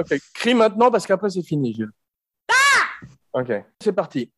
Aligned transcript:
Ok, 0.00 0.14
crie 0.34 0.54
maintenant 0.54 0.90
parce 0.90 1.06
qu'après 1.06 1.28
c'est 1.30 1.42
fini, 1.42 1.74
Gilles. 1.74 1.90
ok, 3.34 3.52
c'est 3.82 3.92
parti. 3.92 4.32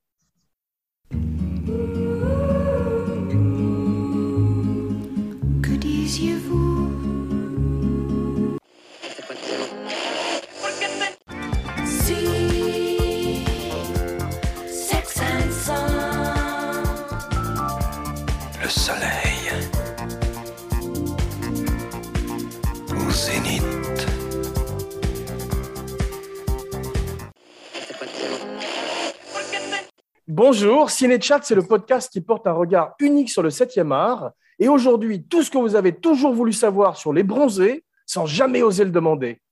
Bonjour, 30.34 30.88
Cinéchat, 30.88 31.40
c'est 31.42 31.54
le 31.54 31.62
podcast 31.62 32.10
qui 32.10 32.22
porte 32.22 32.46
un 32.46 32.54
regard 32.54 32.94
unique 33.00 33.28
sur 33.28 33.42
le 33.42 33.50
7e 33.50 33.92
art. 33.92 34.30
Et 34.58 34.66
aujourd'hui, 34.66 35.24
tout 35.24 35.42
ce 35.42 35.50
que 35.50 35.58
vous 35.58 35.76
avez 35.76 35.94
toujours 35.94 36.32
voulu 36.32 36.54
savoir 36.54 36.96
sur 36.96 37.12
les 37.12 37.22
bronzés 37.22 37.84
sans 38.06 38.24
jamais 38.24 38.62
oser 38.62 38.84
le 38.84 38.90
demander. 38.90 39.42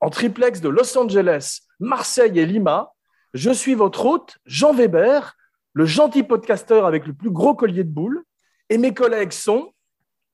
En 0.00 0.08
triplex 0.08 0.62
de 0.62 0.70
Los 0.70 0.96
Angeles, 0.96 1.58
Marseille 1.78 2.38
et 2.38 2.46
Lima, 2.46 2.90
je 3.34 3.50
suis 3.50 3.74
votre 3.74 4.06
hôte, 4.06 4.38
Jean 4.46 4.72
Weber, 4.72 5.36
le 5.74 5.84
gentil 5.84 6.22
podcasteur 6.22 6.86
avec 6.86 7.06
le 7.06 7.12
plus 7.12 7.30
gros 7.30 7.54
collier 7.54 7.84
de 7.84 7.90
boules. 7.90 8.24
Et 8.70 8.78
mes 8.78 8.94
collègues 8.94 9.32
sont 9.32 9.74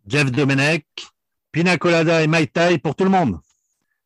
Jeff 0.07 0.31
Domenech, 0.31 0.87
Pina 1.51 1.79
Colada 1.79 2.23
et 2.23 2.29
Mai 2.29 2.47
Tai 2.47 2.79
pour 2.79 2.95
tout 2.95 3.03
le 3.03 3.11
monde. 3.11 3.41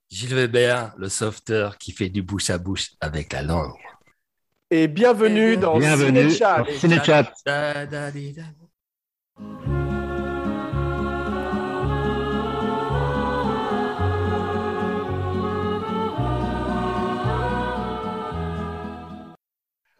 Gilles 0.08 0.34
Weber, 0.34 0.94
le 0.96 1.10
sauveteur 1.10 1.76
qui 1.76 1.92
fait 1.92 2.08
du 2.08 2.22
bouche 2.22 2.48
à 2.48 2.56
bouche 2.56 2.92
avec 3.02 3.34
la 3.34 3.42
langue. 3.42 3.76
Et 4.72 4.86
bienvenue 4.86 5.56
dans 5.56 5.78
Bienvenue 5.78 6.30
Cinéchat. 6.30 7.32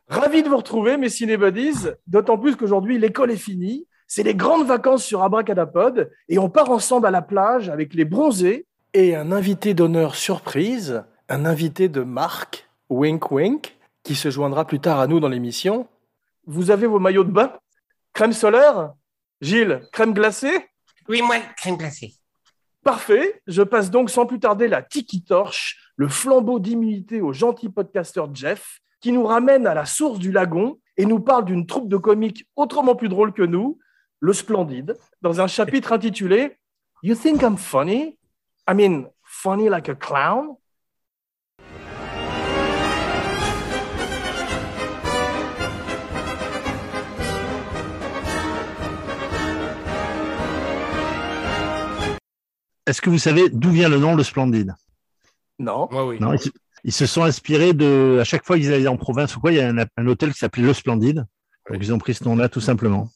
Ravi 0.09 0.43
de 0.43 0.49
vous 0.49 0.57
retrouver, 0.57 0.97
mes 0.97 1.09
cinébuddies, 1.09 1.89
d'autant 2.07 2.39
plus 2.39 2.55
qu'aujourd'hui, 2.55 2.99
l'école 2.99 3.33
est 3.33 3.37
finie. 3.37 3.89
C'est 4.07 4.23
les 4.23 4.35
grandes 4.35 4.67
vacances 4.67 5.05
sur 5.05 5.23
Abracadapod 5.23 6.11
et 6.29 6.39
on 6.39 6.49
part 6.49 6.71
ensemble 6.71 7.07
à 7.07 7.11
la 7.11 7.23
plage 7.23 7.69
avec 7.69 7.95
les 7.95 8.05
bronzés 8.05 8.67
et 8.95 9.17
un 9.17 9.33
invité 9.33 9.75
d'honneur 9.75 10.15
surprise, 10.15 11.03
un 11.29 11.45
invité 11.45 11.89
de 11.89 12.03
marque, 12.03 12.69
Wink 12.89 13.31
Wink, 13.31 13.80
qui 14.03 14.15
se 14.15 14.31
joindra 14.31 14.67
plus 14.67 14.81
tard 14.81 15.01
à 15.01 15.07
nous 15.07 15.21
dans 15.21 15.29
l'émission. 15.29 15.89
Vous 16.47 16.71
avez 16.71 16.87
vos 16.87 16.99
maillots 16.99 17.25
de 17.25 17.31
bain? 17.31 17.53
Crème 18.13 18.33
solaire? 18.33 18.93
Gilles, 19.41 19.83
crème 19.93 20.13
glacée? 20.13 20.69
Oui, 21.09 21.23
moi, 21.23 21.37
crème 21.57 21.77
glacée. 21.77 22.15
Parfait, 22.83 23.43
je 23.47 23.63
passe 23.63 23.91
donc 23.91 24.11
sans 24.11 24.27
plus 24.27 24.41
tarder 24.41 24.67
la 24.67 24.83
tiki 24.83 25.23
torche, 25.23 25.93
le 25.97 26.09
flambeau 26.09 26.59
d'immunité 26.59 27.21
au 27.21 27.33
gentil 27.33 27.69
podcasteur 27.69 28.35
Jeff, 28.35 28.81
qui 29.01 29.13
nous 29.13 29.25
ramène 29.25 29.67
à 29.67 29.75
la 29.75 29.85
source 29.85 30.19
du 30.19 30.33
lagon 30.33 30.79
et 30.97 31.05
nous 31.05 31.21
parle 31.21 31.45
d'une 31.45 31.67
troupe 31.67 31.89
de 31.89 31.97
comiques 31.97 32.47
autrement 32.57 32.95
plus 32.95 33.09
drôle 33.09 33.33
que 33.33 33.43
nous, 33.43 33.79
le 34.21 34.33
Splendide, 34.33 34.97
dans 35.23 35.41
un 35.41 35.47
chapitre 35.47 35.93
intitulé 35.93 36.59
You 37.03 37.15
think 37.15 37.43
I'm 37.43 37.57
funny? 37.57 38.19
I 38.69 38.75
mean, 38.75 39.07
funny 39.23 39.69
like 39.69 39.89
a 39.89 39.95
clown? 39.95 40.57
Est-ce 52.91 53.01
que 53.01 53.09
vous 53.09 53.19
savez 53.19 53.49
d'où 53.49 53.71
vient 53.71 53.89
le 53.89 53.99
nom 53.99 54.17
le 54.17 54.23
Splendide? 54.25 54.75
Non. 55.59 55.89
Moi, 55.91 56.07
oui. 56.07 56.17
Non, 56.21 56.33
ils, 56.33 56.41
se, 56.41 56.49
ils 56.85 56.93
se 56.93 57.07
sont 57.07 57.23
inspirés 57.23 57.73
de. 57.73 58.19
À 58.21 58.25
chaque 58.25 58.45
fois 58.45 58.57
qu'ils 58.57 58.73
allaient 58.73 58.89
en 58.89 58.97
province 58.97 59.37
ou 59.37 59.41
quoi, 59.41 59.53
il 59.53 59.59
y 59.59 59.61
a 59.61 59.69
un, 59.69 59.79
un 59.97 60.07
hôtel 60.07 60.33
qui 60.33 60.39
s'appelait 60.39 60.65
le 60.65 60.73
Splendide. 60.75 61.25
Donc 61.71 61.79
ils 61.81 61.93
ont 61.95 61.99
pris 61.99 62.15
ce 62.15 62.25
nom-là 62.25 62.49
tout 62.49 62.61
simplement. 62.61 63.09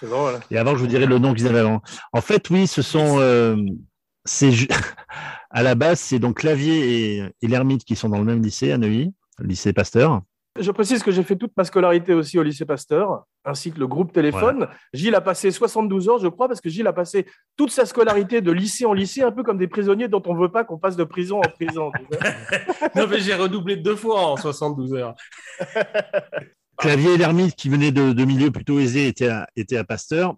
C'est 0.00 0.08
drôle. 0.08 0.40
Et 0.50 0.58
avant, 0.58 0.72
je 0.74 0.80
vous 0.80 0.86
dirai 0.88 1.06
le 1.06 1.18
nom 1.18 1.32
qu'ils 1.32 1.46
avaient 1.46 1.60
avant. 1.60 1.80
En 2.12 2.20
fait, 2.20 2.50
oui, 2.50 2.66
ce 2.66 2.82
sont. 2.82 3.18
euh, 3.20 3.56
à 5.50 5.62
la 5.62 5.74
base, 5.74 6.00
c'est 6.00 6.18
donc 6.18 6.38
Clavier 6.38 7.18
et, 7.18 7.32
et 7.40 7.46
l'Ermite 7.48 7.84
qui 7.84 7.96
sont 7.96 8.08
dans 8.08 8.18
le 8.18 8.24
même 8.24 8.42
lycée 8.42 8.72
à 8.72 8.78
Neuilly, 8.78 9.14
le 9.38 9.46
lycée 9.46 9.72
Pasteur. 9.72 10.22
Je 10.58 10.70
précise 10.72 11.02
que 11.02 11.12
j'ai 11.12 11.22
fait 11.22 11.36
toute 11.36 11.52
ma 11.56 11.64
scolarité 11.64 12.12
aussi 12.12 12.36
au 12.38 12.42
lycée 12.42 12.64
Pasteur, 12.64 13.24
ainsi 13.44 13.70
que 13.70 13.78
le 13.78 13.86
groupe 13.86 14.12
téléphone. 14.12 14.66
Gilles 14.92 15.14
a 15.14 15.20
passé 15.20 15.52
72 15.52 16.08
heures, 16.08 16.18
je 16.18 16.26
crois, 16.26 16.48
parce 16.48 16.60
que 16.60 16.68
Gilles 16.68 16.88
a 16.88 16.92
passé 16.92 17.26
toute 17.56 17.70
sa 17.70 17.86
scolarité 17.86 18.40
de 18.40 18.50
lycée 18.50 18.84
en 18.84 18.92
lycée, 18.92 19.22
un 19.22 19.30
peu 19.30 19.44
comme 19.44 19.58
des 19.58 19.68
prisonniers 19.68 20.08
dont 20.08 20.22
on 20.26 20.34
ne 20.34 20.40
veut 20.40 20.50
pas 20.50 20.64
qu'on 20.64 20.78
passe 20.78 20.96
de 20.96 21.04
prison 21.04 21.38
en 21.38 21.48
prison. 21.50 21.92
Non, 22.96 23.06
mais 23.06 23.20
j'ai 23.20 23.34
redoublé 23.34 23.76
deux 23.76 23.94
fois 23.94 24.32
en 24.32 24.36
72 24.36 24.94
heures. 24.94 25.14
Clavier 26.78 27.14
et 27.14 27.16
l'ermite 27.16 27.54
qui 27.54 27.68
venaient 27.68 27.92
de, 27.92 28.12
de 28.12 28.24
milieux 28.24 28.50
plutôt 28.50 28.80
aisés 28.80 29.06
étaient 29.06 29.28
à, 29.28 29.46
étaient 29.54 29.76
à 29.76 29.84
Pasteur. 29.84 30.34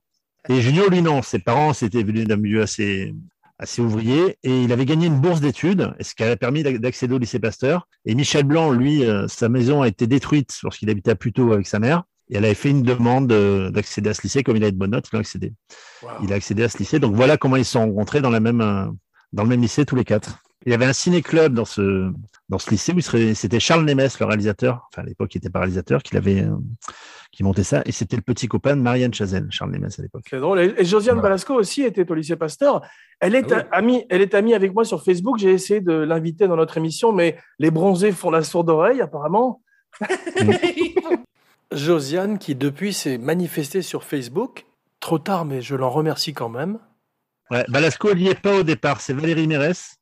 Et 0.49 0.61
Junio, 0.61 0.89
lui, 0.91 1.01
non. 1.01 1.23
Ses 1.23 1.39
parents 1.39 1.73
c'était 1.73 2.03
venu 2.03 2.25
d'un 2.25 2.37
milieu 2.37 2.63
assez, 2.63 3.15
assez 3.63 3.81
ouvrier 3.81 4.37
et 4.43 4.63
il 4.65 4.73
avait 4.73 4.85
gagné 4.85 5.07
une 5.07 5.21
bourse 5.21 5.41
d'études, 5.41 5.95
ce 6.01 6.15
qui 6.15 6.25
a 6.25 6.37
permis 6.37 6.63
d'ac- 6.63 6.79
d'accéder 6.79 7.15
au 7.15 7.19
lycée 7.19 7.39
Pasteur. 7.39 7.89
Et 8.05 8.15
Michel 8.15 8.45
Blanc, 8.45 8.73
lui, 8.73 9.05
euh, 9.05 9.27
sa 9.29 9.49
maison 9.49 9.83
a 9.83 9.89
été 9.89 10.07
détruite 10.07 10.59
lorsqu'il 10.63 10.91
habitait 10.91 11.13
à 11.13 11.15
Puteaux 11.15 11.53
avec 11.53 11.67
sa 11.67 11.79
mère. 11.79 12.03
Et 12.29 12.37
elle 12.37 12.45
avait 12.45 12.55
fait 12.55 12.71
une 12.71 12.83
demande 12.83 13.31
euh, 13.33 13.71
d'accéder 13.71 14.11
à 14.11 14.15
ce 14.15 14.23
lycée. 14.23 14.43
Comme 14.43 14.57
il 14.57 14.63
avait 14.63 14.73
de 14.73 14.79
bonnes 14.79 14.91
notes, 14.91 15.09
il 15.13 15.17
a 15.17 15.21
accédé. 15.21 15.53
Wow. 16.03 16.11
Il 16.23 16.33
a 16.33 16.37
accédé 16.37 16.63
à 16.65 16.69
ce 16.69 16.79
lycée. 16.79 16.99
Donc 16.99 17.15
voilà 17.15 17.37
comment 17.37 17.57
ils 17.57 17.65
se 17.65 17.73
sont 17.73 17.81
rencontrés 17.81 18.21
dans, 18.21 18.31
la 18.31 18.41
même, 18.41 18.61
euh, 18.61 18.87
dans 19.33 19.43
le 19.45 19.49
même 19.49 19.61
lycée 19.61 19.85
tous 19.85 19.97
les 19.97 20.05
quatre. 20.05 20.39
Il 20.67 20.71
y 20.73 20.75
avait 20.75 20.85
un 20.87 20.93
ciné-club 20.93 21.55
dans 21.55 21.65
ce, 21.65 22.13
dans 22.49 22.59
ce 22.59 22.71
lycée 22.71 22.93
où 22.93 23.01
c'était 23.01 23.61
Charles 23.61 23.85
Nemes, 23.85 24.09
le 24.21 24.27
réalisateur. 24.27 24.89
Enfin, 24.93 25.03
à 25.03 25.07
l'époque, 25.07 25.35
il 25.35 25.39
était 25.39 25.51
pas 25.51 25.61
réalisateur, 25.61 26.03
qui 26.03 26.15
l'avait, 26.15 26.43
euh, 26.43 26.57
qui 27.33 27.43
montait 27.43 27.65
ça. 27.65 27.83
Et 27.85 27.93
c'était 27.93 28.17
le 28.17 28.23
petit 28.23 28.47
copain 28.47 28.77
de 28.77 28.83
Marianne 28.83 29.13
Chazelle, 29.13 29.49
Charles 29.51 29.73
Nemes 29.73 29.91
à 29.99 30.03
l'époque. 30.03 30.25
C'est 30.29 30.39
drôle. 30.39 30.61
Et, 30.61 30.85
Josiane 30.85 31.17
Voilà. 31.17 31.31
Balasco 31.31 31.55
aussi 31.55 31.83
était 31.83 32.09
au 32.11 32.15
lycée 32.15 32.37
Pasteur. 32.37 32.83
Elle 33.21 33.35
est, 33.35 33.53
Ah 33.53 33.57
oui. 33.59 33.63
amie, 33.73 34.05
elle 34.11 34.21
est 34.23 34.35
amie 34.35 34.55
avec 34.55 34.73
moi 34.75 34.85
sur 34.85 35.03
Facebook. 35.05 35.39
J'ai 35.39 35.53
essayé 35.53 35.81
de 35.81 35.93
l'inviter 35.93 36.47
dans 36.47 36.57
notre 36.57 36.77
émission, 36.77 37.13
mais 37.13 37.37
les 37.59 37.71
bronzés 37.71 38.13
font 38.13 38.31
la 38.31 38.43
sourde 38.43 38.71
oreille, 38.71 39.01
apparemment. 39.01 39.63
Josiane, 41.73 42.39
qui 42.39 42.55
depuis 42.55 42.93
s'est 42.93 43.19
manifestée 43.19 43.83
sur 43.83 44.05
Facebook, 44.05 44.67
trop 45.01 45.19
tard, 45.19 45.45
mais 45.45 45.63
je 45.63 45.75
l'en 45.75 45.91
remercie 45.91 46.35
quand 46.35 46.49
même. 46.49 46.79
Ouais, 47.51 47.65
Balasco, 47.69 48.11
elle 48.11 48.19
n'y 48.19 48.29
est 48.29 48.41
pas 48.41 48.55
au 48.55 48.63
départ. 48.63 49.01
C'est 49.01 49.13
Valérie 49.13 49.47
Mérès, 49.47 49.97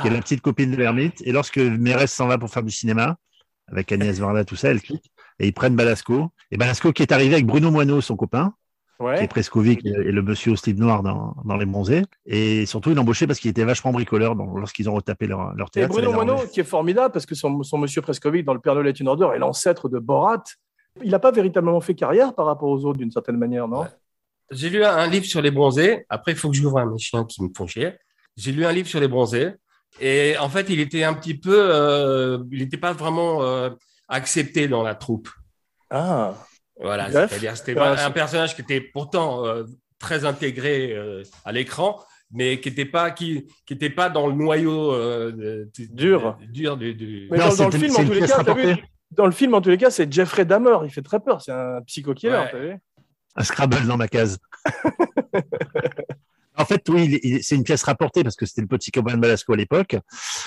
qui 0.00 0.08
est 0.08 0.10
la 0.10 0.20
petite 0.20 0.40
copine 0.40 0.70
de 0.70 0.76
l'ermite. 0.76 1.22
Et 1.24 1.32
lorsque 1.32 1.58
Mérès 1.58 2.10
s'en 2.12 2.26
va 2.26 2.38
pour 2.38 2.50
faire 2.50 2.62
du 2.62 2.70
cinéma, 2.70 3.16
avec 3.68 3.90
Agnès 3.92 4.18
Varda, 4.18 4.44
tout 4.44 4.56
ça, 4.56 4.70
elle 4.70 4.80
quitte. 4.82 5.04
Et 5.38 5.46
ils 5.48 5.52
prennent 5.52 5.76
Balasco. 5.76 6.30
Et 6.50 6.56
Balasco 6.56 6.92
qui 6.92 7.02
est 7.02 7.12
arrivé 7.12 7.34
avec 7.34 7.46
Bruno 7.46 7.70
Moineau, 7.70 8.00
son 8.00 8.16
copain, 8.16 8.54
qui 8.98 9.02
Ouais. 9.04 9.24
est 9.24 9.28
Prescovic 9.28 9.84
et 9.84 9.90
le 10.12 10.22
monsieur 10.22 10.52
au 10.52 10.56
slip 10.56 10.78
noir 10.78 11.02
dans, 11.02 11.34
dans 11.44 11.56
Les 11.56 11.66
Bronzés. 11.66 12.02
Et 12.26 12.64
surtout, 12.64 12.90
il 12.90 12.96
l'embauchait 12.96 13.26
parce 13.26 13.40
qu'il 13.40 13.50
était 13.50 13.64
vachement 13.64 13.90
bricoleur 13.90 14.36
donc, 14.36 14.56
lorsqu'ils 14.56 14.88
ont 14.88 14.94
retapé 14.94 15.26
leur, 15.26 15.52
leur 15.54 15.66
Et 15.68 15.70
théâtre. 15.70 15.94
ça 15.94 16.00
Bruno 16.00 16.12
Moineau, 16.14 16.46
qui 16.46 16.60
est 16.60 16.64
formidable, 16.64 17.12
parce 17.12 17.26
que 17.26 17.34
son, 17.34 17.62
son 17.64 17.78
monsieur 17.78 18.02
Prescovic 18.02 18.44
dans 18.44 18.54
Le 18.54 18.60
Père 18.60 18.74
Noël 18.74 18.86
est 18.86 19.00
une 19.00 19.08
ordure 19.08 19.32
est 19.34 19.38
l'ancêtre 19.40 19.88
de 19.88 19.98
Borat. 19.98 20.44
Il 21.02 21.10
n'a 21.10 21.18
pas 21.18 21.32
véritablement 21.32 21.80
fait 21.80 21.96
carrière 21.96 22.34
par 22.36 22.46
rapport 22.46 22.68
aux 22.68 22.84
autres, 22.84 22.98
d'une 22.98 23.10
certaine 23.10 23.36
manière, 23.36 23.66
non? 23.66 23.80
Ouais. 23.80 23.88
J'ai 24.52 24.70
lu 24.70 24.84
un 24.84 25.06
livre 25.08 25.24
sur 25.26 25.42
les 25.42 25.50
bronzés. 25.50 26.06
Après, 26.08 26.30
il 26.32 26.38
faut 26.38 26.48
que 26.50 26.54
j'ouvre 26.56 26.78
un 26.78 26.86
mes 26.86 26.98
chiens 26.98 27.24
qui 27.24 27.42
me 27.42 27.48
font 27.56 27.66
chier. 27.66 27.94
J'ai 28.36 28.52
lu 28.52 28.64
un 28.64 28.70
livre 28.72 28.86
sur 28.88 29.00
les 29.00 29.08
bronzés. 29.08 29.50
Et 30.00 30.36
en 30.38 30.48
fait, 30.48 30.66
il 30.70 30.80
était 30.80 31.04
un 31.04 31.14
petit 31.14 31.34
peu. 31.34 31.54
euh, 31.56 32.38
il 32.50 32.58
n'était 32.60 32.76
pas 32.76 32.92
vraiment 32.92 33.42
euh, 33.42 33.70
accepté 34.08 34.68
dans 34.68 34.82
la 34.82 34.94
troupe. 34.94 35.28
Ah, 35.90 36.34
Voilà. 36.80 37.10
C'est-à-dire, 37.10 37.56
c'était 37.56 37.74
Ouais, 37.78 37.86
un 37.86 38.10
personnage 38.10 38.54
qui 38.56 38.62
était 38.62 38.80
pourtant 38.80 39.46
euh, 39.46 39.64
très 39.98 40.24
intégré 40.24 40.92
euh, 40.92 41.22
à 41.44 41.52
l'écran, 41.52 42.02
mais 42.32 42.60
qui 42.60 42.68
n'était 42.70 42.84
pas, 42.86 43.12
qui, 43.12 43.46
qui 43.66 43.74
était 43.74 43.90
pas 43.90 44.10
dans 44.10 44.26
le 44.26 44.34
noyau 44.34 44.92
euh, 44.92 45.30
de- 45.30 45.70
de- 45.78 45.94
Dur. 45.94 46.36
de- 46.40 46.46
dur 46.46 46.76
du. 46.76 46.94
du- 46.94 47.28
Mais 47.30 47.38
Non, 47.38 47.48
dans, 47.50 47.54
dans 47.56 47.68
le 47.68 47.78
film, 47.78 47.94
en 47.96 48.04
tous 48.04 48.12
les 48.12 48.26
cas, 48.26 48.54
vu, 48.54 48.76
dans 49.12 49.26
le 49.26 49.32
film, 49.32 49.54
en 49.54 49.60
tous 49.60 49.70
les 49.70 49.78
cas, 49.78 49.90
c'est 49.90 50.12
Jeffrey 50.12 50.44
Dahmer. 50.44 50.76
Il 50.84 50.90
fait 50.90 51.02
très 51.02 51.20
peur. 51.20 51.40
C'est 51.40 51.52
un 51.52 51.80
psycho-killer, 51.86 52.32
Ouais. 52.32 52.48
t'as 52.50 52.58
vu 52.58 52.76
Un 53.36 53.44
Scrabble 53.44 53.86
dans 53.86 53.96
ma 53.96 54.08
case. 54.08 54.38
en 56.56 56.64
fait, 56.64 56.88
oui, 56.88 57.40
c'est 57.42 57.56
une 57.56 57.64
pièce 57.64 57.82
rapportée 57.82 58.22
parce 58.22 58.36
que 58.36 58.46
c'était 58.46 58.62
le 58.62 58.66
petit 58.68 58.90
copain 58.90 59.14
de 59.14 59.20
Balasco 59.20 59.52
à 59.52 59.56
l'époque. 59.56 59.96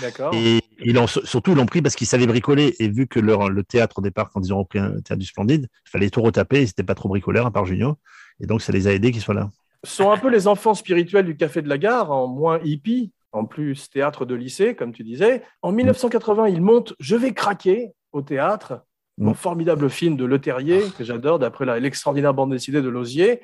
D'accord. 0.01 0.33
Et 0.33 0.59
ils 0.80 1.07
surtout, 1.07 1.51
ils 1.51 1.57
l'ont 1.57 1.65
pris 1.65 1.81
parce 1.81 1.95
qu'ils 1.95 2.07
savaient 2.07 2.27
bricoler. 2.27 2.75
Et 2.80 2.88
vu 2.88 3.07
que 3.07 3.19
leur, 3.19 3.50
le 3.50 3.63
théâtre, 3.63 4.00
au 4.00 4.01
départ, 4.01 4.30
quand 4.30 4.42
ils 4.42 4.54
ont 4.54 4.59
repris 4.59 4.80
un 4.80 4.92
théâtre 5.01 5.18
du 5.18 5.25
Splendide, 5.25 5.68
il 5.86 5.89
fallait 5.89 6.09
tout 6.09 6.21
retaper. 6.21 6.59
Ils 6.62 6.65
n'étaient 6.65 6.83
pas 6.83 6.95
trop 6.95 7.09
bricoleurs, 7.09 7.45
à 7.45 7.51
part 7.51 7.65
Junio. 7.65 7.98
Et 8.39 8.45
donc, 8.48 8.62
ça 8.62 8.71
les 8.71 8.88
a 8.88 8.94
aidés 8.94 9.12
qu'ils 9.12 9.21
soient 9.21 9.33
là. 9.33 9.50
Sont 9.83 10.12
un 10.12 10.18
peu 10.18 10.30
les 10.30 10.48
enfants 10.48 10.74
spirituels 10.74 11.25
du 11.25 11.36
Café 11.36 11.62
de 11.62 11.69
la 11.69 11.77
Gare, 11.77 12.12
en 12.12 12.27
moins 12.27 12.59
hippie, 12.63 13.12
en 13.31 13.45
plus 13.45 13.89
théâtre 13.89 14.25
de 14.25 14.36
lycée, 14.36 14.75
comme 14.75 14.94
tu 14.94 15.04
disais. 15.04 15.44
En 15.62 15.71
1980, 15.71 16.48
il 16.48 16.62
monte 16.62 16.94
Je 17.00 17.15
vais 17.15 17.33
craquer 17.33 17.92
au 18.12 18.21
théâtre, 18.21 18.81
Mm. 19.18 19.30
un 19.30 19.33
formidable 19.33 19.89
film 19.89 20.15
de 20.15 20.25
Le 20.25 20.39
Terrier 20.39 20.83
que 20.98 21.04
j'adore, 21.04 21.39
d'après 21.39 21.80
l'extraordinaire 21.80 22.33
bande 22.33 22.51
dessinée 22.51 22.81
de 22.81 22.89
Lausier. 22.89 23.42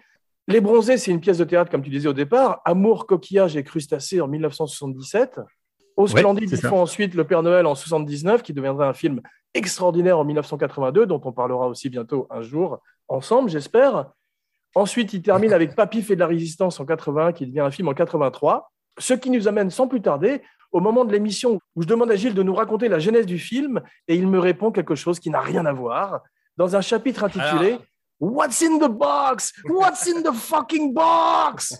Les 0.48 0.60
Bronzés, 0.60 0.98
c'est 0.98 1.12
une 1.12 1.22
pièce 1.22 1.38
de 1.38 1.46
théâtre, 1.46 1.72
comme 1.72 1.82
tu 1.82 1.90
disais 1.90 2.08
au 2.10 2.14
départ. 2.14 2.62
Amour, 2.66 3.08
coquillage 3.08 3.56
et 3.56 3.64
crustacés 3.64 4.20
en 4.22 4.28
1977. 4.28 5.40
Au 5.96 6.08
Splendide, 6.08 6.50
ils 6.52 6.58
font 6.70 6.82
ensuite 6.82 7.14
Le 7.14 7.24
Père 7.24 7.44
Noël 7.44 7.66
en 7.66 7.76
79, 7.76 8.42
qui 8.44 8.52
deviendra 8.54 8.88
un 8.90 8.94
film 8.94 9.22
extraordinaire 9.54 10.18
en 10.20 10.26
1982, 10.26 11.06
dont 11.06 11.22
on 11.24 11.32
parlera 11.32 11.68
aussi 11.68 11.90
bientôt 11.90 12.28
un 12.30 12.42
jour 12.42 12.80
ensemble, 13.08 13.50
j'espère. 13.50 14.08
Ensuite, 14.76 15.14
il 15.14 15.22
termine 15.22 15.54
avec 15.54 15.76
Papy 15.76 16.02
fait 16.02 16.16
de 16.16 16.20
la 16.20 16.28
résistance 16.28 16.80
en 16.80 16.86
81, 16.86 17.32
qui 17.32 17.46
devient 17.46 17.60
un 17.60 17.72
film 17.72 17.88
en 17.88 17.94
83. 17.94 18.72
Ce 18.98 19.14
qui 19.14 19.30
nous 19.30 19.48
amène 19.48 19.70
sans 19.70 19.88
plus 19.88 20.02
tarder 20.02 20.42
au 20.72 20.80
moment 20.80 21.06
de 21.06 21.12
l'émission 21.12 21.60
où 21.76 21.84
je 21.84 21.88
demande 21.88 22.10
à 22.12 22.16
Gilles 22.16 22.34
de 22.34 22.44
nous 22.44 22.56
raconter 22.56 22.90
la 22.90 22.98
genèse 23.00 23.28
du 23.28 23.38
film 23.38 23.82
et 24.08 24.16
il 24.16 24.28
me 24.28 24.40
répond 24.40 24.72
quelque 24.72 24.96
chose 24.96 25.20
qui 25.20 25.30
n'a 25.30 25.40
rien 25.42 25.66
à 25.68 25.74
voir 25.74 26.22
dans 26.58 26.76
un 26.76 26.82
chapitre 26.82 27.24
intitulé 27.24 27.74
Alors- 27.74 27.82
What's 28.24 28.62
in 28.62 28.80
the 28.80 28.88
box? 28.88 29.52
What's 29.66 30.08
in 30.08 30.24
the 30.24 30.32
fucking 30.32 30.94
box? 30.94 31.74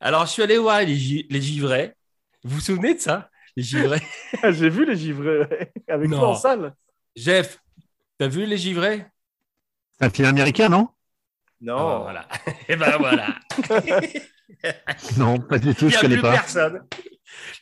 Alors, 0.00 0.26
je 0.26 0.30
suis 0.32 0.42
allé 0.42 0.58
voir 0.58 0.80
les, 0.82 0.94
gi- 0.94 1.26
les 1.28 1.40
givrets. 1.40 1.96
Vous 2.44 2.56
vous 2.56 2.60
souvenez 2.60 2.94
de 2.94 3.00
ça? 3.00 3.28
Les 3.56 3.64
givrets 3.64 4.00
J'ai 4.52 4.68
vu 4.70 4.84
les 4.86 5.12
ouais, 5.12 5.72
avec 5.88 6.08
toi 6.10 6.28
en 6.28 6.34
salle. 6.36 6.72
Jeff, 7.16 7.60
t'as 8.16 8.28
vu 8.28 8.46
les 8.46 8.56
givrets? 8.56 9.10
C'est 9.98 10.06
un 10.06 10.10
film 10.10 10.28
américain, 10.28 10.68
non? 10.68 10.88
Non. 11.60 11.76
Ah, 11.78 11.98
Voilà. 12.02 12.28
Et 12.68 12.76
ben 12.76 12.96
voilà. 12.98 13.34
Non, 15.18 15.38
pas 15.38 15.58
du 15.58 15.74
tout, 15.74 15.84
Il 15.84 15.88
n'y 15.88 15.92
je 15.92 15.98
a 15.98 16.00
connais 16.00 16.14
plus 16.16 16.22
pas. 16.22 16.32
personne. 16.32 16.82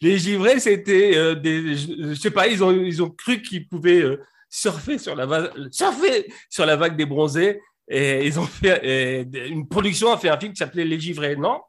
Les 0.01 0.19
givrets, 0.19 0.61
c'était 0.61 1.17
euh, 1.17 1.35
des. 1.35 1.75
Je, 1.77 1.87
je 2.11 2.15
sais 2.15 2.31
pas, 2.31 2.47
ils 2.47 2.63
ont, 2.63 2.71
ils 2.73 3.03
ont 3.03 3.11
cru 3.11 3.43
qu'ils 3.43 3.69
pouvaient 3.69 4.03
euh, 4.03 4.23
surfer, 4.49 4.97
sur 4.99 5.15
la 5.17 5.27
va- 5.27 5.51
surfer 5.71 6.27
sur 6.49 6.65
la 6.65 6.77
vague 6.77 6.97
des 6.97 7.05
bronzés. 7.07 7.61
Et 7.89 8.27
ils 8.27 8.39
ont 8.41 8.47
fait. 8.47 8.81
et 8.85 9.49
une 9.49 9.69
production 9.69 10.13
a 10.13 10.19
fait 10.19 10.29
un 10.29 10.39
film 10.39 10.53
qui 10.53 10.59
s'appelait 10.59 10.85
Les 10.85 10.99
givrets, 11.01 11.37
non? 11.37 11.61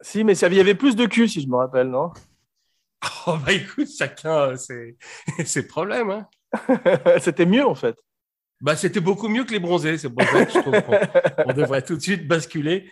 Si, 0.00 0.24
mais 0.24 0.34
ça- 0.34 0.48
il 0.48 0.54
y 0.54 0.60
avait 0.60 0.74
plus 0.74 0.96
de 0.96 1.06
cul, 1.06 1.28
si 1.28 1.42
je 1.42 1.48
me 1.48 1.56
rappelle, 1.56 1.88
non? 1.88 2.10
Oh, 3.26 3.36
bah 3.44 3.52
écoute, 3.52 3.88
chacun 3.96 4.50
euh, 4.50 4.56
ses, 4.56 4.96
ses 5.44 5.66
problèmes. 5.66 6.10
Hein. 6.10 6.28
C'était 7.20 7.46
mieux, 7.46 7.66
en 7.66 7.74
fait. 7.74 7.96
Bah, 8.60 8.76
c'était 8.76 9.00
beaucoup 9.00 9.28
mieux 9.28 9.44
que 9.44 9.52
les 9.52 9.58
bronzés. 9.58 9.98
C'est 9.98 10.10
pour 10.10 10.22
ça 10.22 10.44
que 10.44 10.52
je 10.52 10.58
trouve 10.58 10.82
qu'on 10.82 10.98
on 11.46 11.52
devrait 11.52 11.82
tout 11.82 11.96
de 11.96 12.02
suite 12.02 12.28
basculer. 12.28 12.90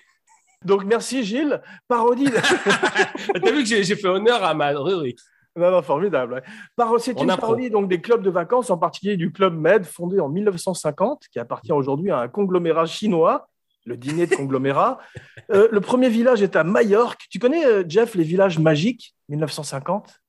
Donc, 0.65 0.85
merci, 0.85 1.25
Gilles. 1.25 1.61
Parodie. 1.87 2.31
T'as 3.35 3.53
vu 3.53 3.63
que 3.63 3.65
j'ai 3.65 3.97
fait 3.97 4.09
honneur 4.09 4.43
à 4.43 4.55
ma 4.55 4.71
rubrique. 4.71 5.21
Non, 5.57 5.71
non, 5.71 5.83
formidable. 5.83 6.35
ouais. 6.35 6.99
C'est 6.99 7.19
On 7.19 7.25
une 7.25 7.37
parodie 7.37 7.71
donc, 7.71 7.89
des 7.89 8.01
clubs 8.01 8.23
de 8.23 8.31
vacances, 8.31 8.71
en 8.71 8.79
particulier 8.79 9.17
du 9.17 9.33
Club 9.33 9.55
Med, 9.59 9.85
fondé 9.85 10.21
en 10.21 10.29
1950, 10.29 11.25
qui 11.33 11.39
appartient 11.41 11.73
aujourd'hui 11.73 12.11
à 12.13 12.21
un 12.21 12.29
conglomérat 12.29 12.87
chinois, 12.87 13.49
le 13.85 13.97
dîner 13.97 14.27
de 14.27 14.35
conglomérat. 14.35 14.99
Euh, 15.51 15.67
le 15.73 15.81
premier 15.81 16.11
village 16.11 16.43
est 16.43 16.57
à 16.57 16.63
Majorque. 16.63 17.23
Tu 17.31 17.39
connais, 17.39 17.65
euh, 17.65 17.83
Jeff, 17.89 18.15
les 18.15 18.23
villages 18.23 18.59
magiques, 18.59 19.15
1950 19.31 20.21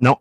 Non. 0.00 0.16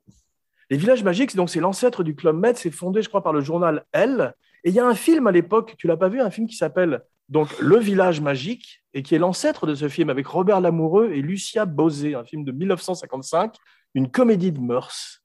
Les 0.69 0.77
villages 0.77 1.03
magiques, 1.03 1.35
donc 1.35 1.49
c'est 1.49 1.59
l'ancêtre 1.59 2.03
du 2.03 2.13
Club 2.13 2.35
Med, 2.37 2.55
c'est 2.55 2.69
fondé, 2.69 3.01
je 3.01 3.09
crois, 3.09 3.23
par 3.23 3.33
le 3.33 3.41
journal 3.41 3.83
Elle. 3.91 4.35
Et 4.63 4.69
il 4.69 4.75
y 4.75 4.79
a 4.79 4.85
un 4.87 4.95
film 4.95 5.27
à 5.27 5.31
l'époque, 5.31 5.75
tu 5.77 5.87
l'as 5.87 5.97
pas 5.97 6.09
vu, 6.09 6.19
un 6.21 6.29
film 6.31 6.47
qui 6.47 6.55
s'appelle 6.55 7.01
donc 7.29 7.49
Le 7.59 7.77
village 7.77 8.21
magique, 8.21 8.83
et 8.93 9.03
qui 9.03 9.13
est 9.15 9.19
l'ancêtre 9.19 9.67
de 9.67 9.75
ce 9.75 9.89
film 9.89 10.09
avec 10.09 10.25
Robert 10.27 10.61
Lamoureux 10.61 11.11
et 11.11 11.21
Lucia 11.21 11.65
Bosé, 11.65 12.15
un 12.15 12.23
film 12.23 12.43
de 12.43 12.51
1955, 12.51 13.55
une 13.95 14.09
comédie 14.09 14.51
de 14.51 14.59
mœurs. 14.59 15.21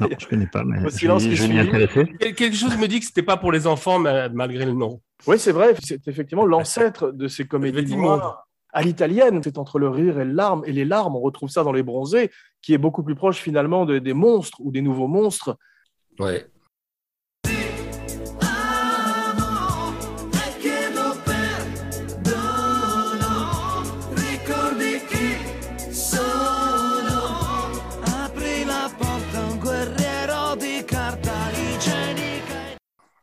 Non, 0.00 0.08
je 0.18 0.26
connais 0.26 0.46
pas, 0.46 0.62
mais 0.64 0.78
Au 0.84 0.88
je 0.88 0.94
silence 0.96 1.22
je. 1.24 2.16
Quel- 2.18 2.34
Quelque 2.34 2.54
chose 2.56 2.76
me 2.76 2.86
dit 2.86 3.00
que 3.00 3.06
c'était 3.06 3.22
pas 3.24 3.36
pour 3.36 3.50
les 3.50 3.66
enfants, 3.66 3.98
ma- 3.98 4.28
malgré 4.28 4.64
le 4.64 4.72
nom. 4.72 5.00
Oui, 5.26 5.38
c'est 5.38 5.50
vrai, 5.52 5.74
c'est 5.82 6.06
effectivement 6.06 6.44
l'ancêtre 6.46 7.10
de 7.12 7.26
ces 7.28 7.46
comédies 7.46 7.96
noires 7.96 8.46
à 8.72 8.82
l'italienne. 8.82 9.40
C'est 9.42 9.58
entre 9.58 9.78
le 9.80 9.88
rire 9.88 10.20
et 10.20 10.24
le 10.24 10.32
larme. 10.32 10.62
Et 10.64 10.72
les 10.72 10.84
larmes, 10.84 11.16
on 11.16 11.20
retrouve 11.20 11.50
ça 11.50 11.64
dans 11.64 11.72
Les 11.72 11.82
Bronzés, 11.82 12.30
qui 12.62 12.72
est 12.72 12.78
beaucoup 12.78 13.02
plus 13.02 13.16
proche 13.16 13.38
finalement 13.38 13.84
de- 13.84 13.98
des 13.98 14.12
monstres 14.14 14.58
ou 14.60 14.70
des 14.70 14.80
nouveaux 14.80 15.08
monstres. 15.08 15.56
Ouais. 16.20 16.46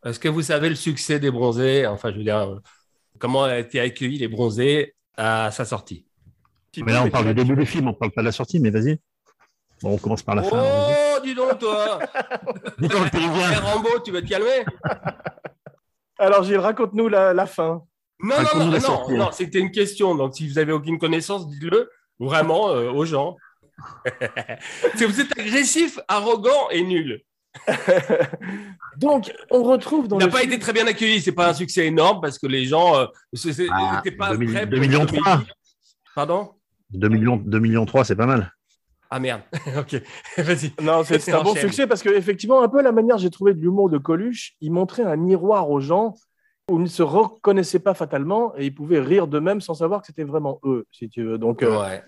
Est-ce 0.07 0.19
que 0.19 0.29
vous 0.29 0.41
savez 0.41 0.69
le 0.69 0.75
succès 0.75 1.19
des 1.19 1.31
bronzés 1.31 1.85
Enfin, 1.85 2.11
je 2.11 2.17
veux 2.17 2.23
dire, 2.23 2.37
euh, 2.37 2.59
comment 3.19 3.43
a 3.43 3.57
été 3.57 3.79
accueilli 3.79 4.17
les 4.17 4.27
bronzés 4.27 4.95
à 5.17 5.51
sa 5.51 5.65
sortie 5.65 6.05
Mais 6.77 6.93
là, 6.93 7.03
on 7.03 7.09
parle 7.09 7.27
du 7.27 7.33
début 7.33 7.55
du 7.55 7.65
film, 7.65 7.89
on 7.89 7.93
parle 7.93 8.11
pas 8.11 8.21
de 8.21 8.27
la 8.27 8.31
sortie, 8.31 8.59
mais 8.59 8.69
vas-y. 8.69 8.99
Bon, 9.81 9.91
on 9.93 9.97
commence 9.97 10.23
par 10.23 10.35
la 10.35 10.43
fin. 10.43 10.63
Oh, 10.63 11.19
dis 11.23 11.35
donc, 11.35 11.59
toi 11.59 11.99
Dis 12.79 12.87
donc, 12.87 13.13
le 13.13 13.19
Eh. 13.19 13.55
Rambo, 13.59 13.89
tu 14.03 14.11
vas 14.11 14.21
te 14.21 14.27
calmer? 14.27 14.65
Alors, 16.19 16.43
Gilles, 16.43 16.57
raconte-nous 16.57 17.09
la, 17.09 17.33
la 17.33 17.45
fin. 17.45 17.83
Non, 18.19 18.35
non, 18.55 18.65
non, 18.65 18.79
non, 18.79 19.17
non, 19.17 19.31
c'était 19.31 19.59
une 19.59 19.71
question. 19.71 20.15
Donc, 20.15 20.35
si 20.35 20.47
vous 20.47 20.57
avez 20.57 20.71
aucune 20.71 20.97
connaissance, 20.97 21.47
dites-le 21.47 21.91
vraiment 22.19 22.69
euh, 22.69 22.89
aux 22.91 23.05
gens. 23.05 23.35
Si 24.95 25.05
vous 25.05 25.21
êtes 25.21 25.37
agressif, 25.37 25.99
arrogant 26.07 26.69
et 26.71 26.81
nul. 26.81 27.21
Donc, 28.97 29.31
on 29.51 29.63
retrouve 29.63 30.07
dans 30.07 30.17
Il 30.17 30.21
n'a 30.21 30.25
le 30.27 30.31
pas 30.31 30.39
film- 30.39 30.53
été 30.53 30.59
très 30.61 30.73
bien 30.73 30.87
accueilli. 30.87 31.21
C'est 31.21 31.31
pas 31.31 31.49
un 31.49 31.53
succès 31.53 31.85
énorme 31.87 32.19
parce 32.21 32.39
que 32.39 32.47
les 32.47 32.65
gens 32.65 32.95
euh, 32.97 33.05
c'est- 33.33 33.53
c'est- 33.53 33.67
Ah, 33.71 34.01
n'étaient 34.03 34.15
pas 34.17 34.35
2 34.35 34.37
prêts. 34.37 34.45
millions- 34.45 34.59
pour 34.61 34.67
2 34.69 34.79
millions 34.79 34.99
une 35.01 35.05
trois. 35.07 35.33
comédie. 35.33 35.51
Pardon? 36.15 36.51
2 36.91 37.09
millions, 37.09 37.37
2 37.37 37.59
millions 37.59 37.85
3, 37.85 38.03
c'est 38.05 38.15
pas 38.15 38.25
mal. 38.25 38.51
Ah 39.09 39.19
merde. 39.19 39.41
ok, 39.77 40.01
vas-y. 40.37 40.73
Non, 40.81 41.03
c'est 41.03 41.31
un 41.31 41.43
bon 41.43 41.55
succès 41.55 41.87
parce 41.87 42.01
qu'effectivement, 42.03 42.61
un 42.61 42.67
peu 42.69 42.81
la 42.81 42.91
manière 42.91 43.17
j'ai 43.17 43.29
trouvé 43.29 43.53
de 43.53 43.59
l'humour 43.61 43.89
de 43.89 43.97
Coluche, 43.97 44.53
il 44.61 44.71
montrait 44.71 45.03
un 45.03 45.15
miroir 45.15 45.69
aux 45.69 45.79
gens 45.79 46.13
où 46.69 46.77
ils 46.79 46.83
ne 46.83 46.87
se 46.87 47.03
reconnaissaient 47.03 47.79
pas 47.79 47.93
fatalement 47.93 48.53
et 48.57 48.65
ils 48.65 48.75
pouvaient 48.75 48.99
rire 48.99 49.27
d'eux-mêmes 49.27 49.61
sans 49.61 49.73
savoir 49.75 50.01
que 50.01 50.07
c'était 50.07 50.25
vraiment 50.25 50.59
eux, 50.65 50.85
si 50.91 51.07
tu 51.07 51.23
veux. 51.23 51.37
Donc, 51.37 51.63
euh, 51.63 51.79
Ouais. 51.81 52.03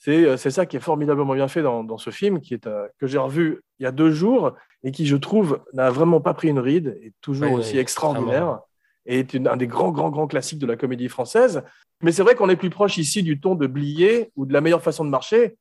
C'est 0.00 0.24
euh, 0.24 0.36
c'est 0.36 0.50
ça 0.50 0.66
qui 0.66 0.76
est 0.76 0.80
formidablement 0.80 1.34
bien 1.34 1.46
fait 1.46 1.62
dans, 1.62 1.84
dans 1.84 1.98
ce 1.98 2.10
film, 2.10 2.40
qui 2.40 2.54
est, 2.54 2.66
euh, 2.66 2.88
que 2.98 3.06
j'ai 3.06 3.18
revu 3.18 3.60
il 3.78 3.84
y 3.84 3.86
a 3.86 3.92
deux 3.92 4.10
jours 4.10 4.54
et 4.82 4.90
qui, 4.90 5.06
je 5.06 5.14
trouve, 5.16 5.60
n'a 5.74 5.90
vraiment 5.90 6.20
pas 6.20 6.34
pris 6.34 6.48
une 6.48 6.58
ride, 6.58 6.98
est 7.02 7.12
toujours 7.20 7.48
aussi 7.58 7.76
extraordinaire 7.78 8.58
et 9.06 9.20
est 9.20 9.34
une- 9.34 9.46
un 9.46 9.56
des 9.56 9.66
grands, 9.66 9.92
grands, 9.92 10.10
grands 10.10 10.26
classiques 10.26 10.58
de 10.58 10.66
la 10.66 10.76
comédie 10.76 11.08
française. 11.08 11.62
Mais 12.02 12.12
c'est 12.12 12.22
vrai 12.22 12.34
qu'on 12.34 12.48
est 12.48 12.56
plus 12.56 12.70
proche 12.70 12.96
ici 12.98 13.22
du 13.22 13.38
ton 13.40 13.54
de 13.54 13.66
Blier 13.66 14.30
ou 14.36 14.46
de 14.46 14.52
la 14.52 14.60
meilleure 14.60 14.82
façon 14.82 15.04
de 15.04 15.10
marcher. 15.10 15.56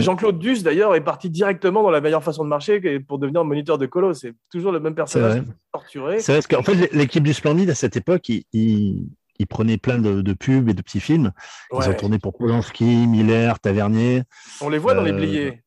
Jean-Claude 0.00 0.40
Duss, 0.40 0.64
d'ailleurs, 0.64 0.96
est 0.96 1.00
parti 1.04 1.30
directement 1.30 1.84
dans 1.84 1.90
la 1.92 2.00
meilleure 2.00 2.22
façon 2.24 2.42
de 2.42 2.48
marcher 2.48 2.98
pour 2.98 3.20
devenir 3.20 3.44
moniteur 3.44 3.78
de 3.78 3.86
colo. 3.86 4.12
C'est 4.12 4.34
toujours 4.50 4.72
le 4.72 4.80
même 4.80 4.96
personnage 4.96 5.36
torturé. 5.72 6.18
C'est 6.18 6.32
vrai 6.32 6.38
parce 6.42 6.48
qu'en 6.48 6.62
fait, 6.64 6.92
l'équipe 6.92 7.22
du 7.22 7.32
Splendide, 7.32 7.70
à 7.70 7.76
cette 7.76 7.96
époque, 7.96 8.28
ils, 8.28 8.42
ils, 8.52 9.06
ils 9.38 9.46
prenaient 9.46 9.78
plein 9.78 9.98
de, 9.98 10.20
de 10.22 10.32
pubs 10.32 10.68
et 10.68 10.74
de 10.74 10.82
petits 10.82 11.00
films. 11.00 11.32
Ils 11.72 11.88
ont 11.88 11.94
tourné 11.94 12.18
pour 12.18 12.36
Polanski, 12.36 12.84
Miller, 12.84 13.58
Tavernier. 13.60 14.22
On 14.60 14.68
les 14.68 14.78
voit 14.78 14.94
dans 14.94 15.02
les 15.02 15.12
Euh, 15.12 15.16
Bliers. 15.16 15.60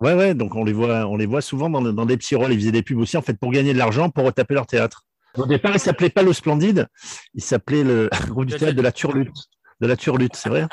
Ouais, 0.00 0.14
ouais, 0.14 0.34
donc 0.34 0.54
on 0.54 0.64
les 0.64 0.72
voit, 0.72 1.06
on 1.06 1.16
les 1.16 1.26
voit 1.26 1.42
souvent 1.42 1.68
dans, 1.68 1.82
dans 1.82 2.06
des 2.06 2.16
petits 2.16 2.34
rôles. 2.34 2.52
Ils 2.52 2.58
faisaient 2.58 2.72
des 2.72 2.82
pubs 2.82 2.98
aussi, 2.98 3.16
en 3.16 3.22
fait, 3.22 3.38
pour 3.38 3.52
gagner 3.52 3.72
de 3.74 3.78
l'argent, 3.78 4.08
pour 4.10 4.24
retaper 4.24 4.54
leur 4.54 4.66
théâtre. 4.66 5.04
Au 5.36 5.46
départ, 5.46 5.72
il 5.74 5.78
s'appelait 5.80 6.10
pas 6.10 6.22
le 6.22 6.32
Splendide, 6.32 6.88
il 7.34 7.42
s'appelait 7.42 7.84
le 7.84 8.08
groupe 8.28 8.46
du 8.46 8.56
théâtre 8.56 8.74
de 8.76 8.82
la 8.82 8.92
Turlute. 8.92 9.34
De 9.80 9.86
la 9.86 9.96
Turlute, 9.96 10.36
c'est 10.36 10.48
vrai. 10.50 10.66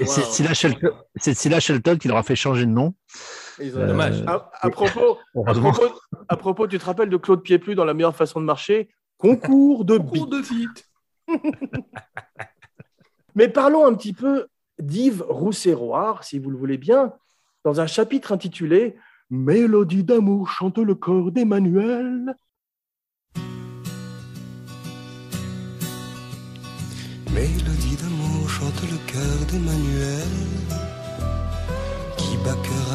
Et 0.00 0.06
c'est 0.06 0.22
Wow. 0.22 0.26
Scylla 0.30 0.54
Shelton, 0.54 0.90
c'est 1.16 1.60
Shelton 1.60 1.96
qui 1.96 2.08
leur 2.08 2.16
a 2.16 2.22
fait 2.24 2.34
changer 2.34 2.66
de 2.66 2.70
nom. 2.70 2.94
Ils 3.60 3.76
ont- 3.76 3.80
euh, 3.80 3.86
Dommage. 3.86 4.22
À, 4.26 4.50
à 4.62 4.70
propos, 4.70 5.18
à, 5.46 5.52
propos, 5.54 6.00
à 6.28 6.36
propos, 6.36 6.66
tu 6.66 6.78
te 6.78 6.84
rappelles 6.84 7.08
de 7.10 7.16
Claude 7.16 7.42
Pieplu 7.42 7.74
dans 7.76 7.84
La 7.84 7.94
meilleure 7.94 8.16
façon 8.16 8.40
de 8.40 8.46
marcher? 8.46 8.88
Concours 9.16 9.84
de 9.84 9.98
Cours 9.98 10.26
bite. 10.26 10.30
de 10.30 10.38
vite. 10.38 10.87
Mais 13.34 13.48
parlons 13.48 13.86
un 13.86 13.94
petit 13.94 14.12
peu 14.12 14.48
d'Yves 14.78 15.24
Rousséroir, 15.28 16.24
si 16.24 16.38
vous 16.38 16.50
le 16.50 16.56
voulez 16.56 16.78
bien, 16.78 17.12
dans 17.64 17.80
un 17.80 17.86
chapitre 17.86 18.32
intitulé 18.32 18.96
Mélodie 19.30 20.04
d'amour 20.04 20.48
chante 20.48 20.78
le 20.78 20.94
corps 20.94 21.30
d'Emmanuel. 21.30 22.34
Mélodie 27.32 27.96
d'amour 27.96 28.48
chante 28.48 28.82
le 28.82 29.12
cœur 29.12 29.46
d'Emmanuel 29.52 30.28
qui 32.16 32.36
bat 32.38 32.56
cœur 32.62 32.88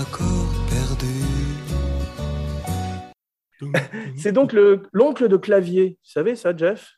C'est 4.17 4.31
donc 4.31 4.53
le- 4.53 4.83
l'oncle 4.91 5.27
de 5.27 5.37
Clavier. 5.37 5.97
Tu 6.03 6.11
savais 6.11 6.35
ça, 6.35 6.55
Jeff? 6.55 6.93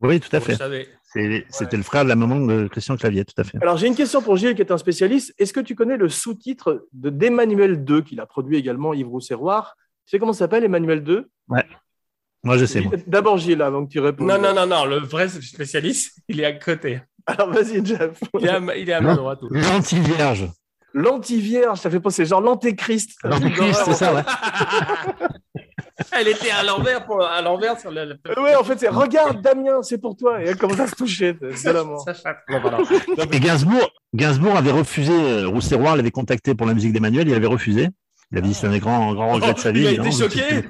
Oui, 0.00 0.20
tout 0.20 0.34
à 0.36 0.40
fait. 0.40 0.56
C'était 1.50 1.76
le 1.76 1.82
frère 1.82 2.04
de 2.04 2.08
la 2.08 2.16
maman 2.16 2.40
de 2.40 2.66
Christian 2.68 2.96
Clavier, 2.96 3.24
tout 3.24 3.40
à 3.40 3.44
fait. 3.44 3.58
Alors, 3.62 3.76
j'ai 3.76 3.86
une 3.86 3.94
question 3.94 4.20
pour 4.20 4.36
Gilles, 4.36 4.54
qui 4.54 4.62
est 4.62 4.72
un 4.72 4.78
spécialiste. 4.78 5.32
Est-ce 5.38 5.52
que 5.52 5.60
tu 5.60 5.74
connais 5.74 5.96
le 5.96 6.08
sous-titre 6.08 6.86
de 6.92 7.10
d'Emmanuel 7.10 7.84
II, 7.88 8.02
qu'il 8.02 8.20
a 8.20 8.26
produit 8.26 8.56
également 8.56 8.92
Yves 8.94 9.08
Rousserroir? 9.08 9.76
Tu 10.06 10.10
sais 10.10 10.18
comment 10.18 10.32
ça 10.32 10.40
s'appelle, 10.40 10.64
Emmanuel 10.64 11.04
II 11.06 11.20
Moi, 12.42 12.58
je 12.58 12.64
sais. 12.66 12.82
D'abord, 13.06 13.38
Gilles, 13.38 13.62
avant 13.62 13.86
que 13.86 13.90
tu 13.92 14.00
répondes. 14.00 14.26
Non, 14.26 14.38
non, 14.38 14.52
non, 14.54 14.66
non, 14.66 14.84
le 14.84 14.98
vrai 14.98 15.28
spécialiste, 15.28 16.18
il 16.28 16.40
est 16.40 16.44
à 16.44 16.52
côté. 16.52 17.00
Alors, 17.26 17.50
vas-y, 17.50 17.84
Jeff. 17.86 18.18
Il 18.38 18.46
est 18.46 18.50
à, 18.50 18.60
ma- 18.60 18.76
il 18.76 18.90
est 18.90 18.92
à 18.92 19.00
ma 19.00 19.14
droite. 19.14 19.38
L'anti-vierge. 19.50 20.48
L'antivierge, 20.92 21.78
ça 21.80 21.90
fait 21.90 22.00
penser 22.00 22.24
genre 22.26 22.40
l'antéchrist. 22.40 23.16
L'antichrist, 23.24 23.82
c'est 23.84 23.94
ça, 23.94 24.14
ouais. 24.14 24.22
Elle 26.12 26.28
était 26.28 26.50
à 26.50 26.62
l'envers, 26.64 27.04
pour- 27.06 27.22
à 27.24 27.40
l'envers 27.40 27.78
sur 27.78 27.90
le. 27.90 28.04
le- 28.04 28.16
Euh, 28.28 28.42
Ouais, 28.42 28.54
en 28.56 28.64
fait, 28.64 28.78
c'est 28.80 28.88
regarde, 28.88 29.40
Damien, 29.42 29.82
c'est 29.82 29.98
pour 29.98 30.16
toi. 30.16 30.42
Et 30.42 30.46
elle 30.48 30.56
commence 30.56 30.80
à 30.80 30.86
se 30.88 30.94
toucher, 30.96 31.34
pardon. 31.34 32.84
Et 33.32 33.40
Gainsbourg, 33.40 33.90
Gainsbourg 34.14 34.56
avait 34.56 34.72
refusé, 34.72 35.12
euh, 35.12 35.46
Rousserroir 35.48 35.96
l'avait 35.96 36.10
contacté 36.10 36.54
pour 36.54 36.66
la 36.66 36.74
musique 36.74 36.92
d'Emmanuel, 36.92 37.28
il 37.28 37.34
avait 37.34 37.46
refusé. 37.46 37.88
Il 38.32 38.38
avait 38.38 38.48
dit 38.48 38.54
c'est 38.54 38.66
un 38.66 38.70
des 38.70 38.80
grands, 38.80 39.14
grands 39.14 39.32
regrets 39.32 39.54
de 39.54 39.58
sa 39.58 39.70
Oh, 39.70 39.72
vie. 39.72 39.80
il 39.82 39.86
a 39.86 39.90
évidemment. 39.90 40.10
été 40.10 40.18
choqué 40.40 40.66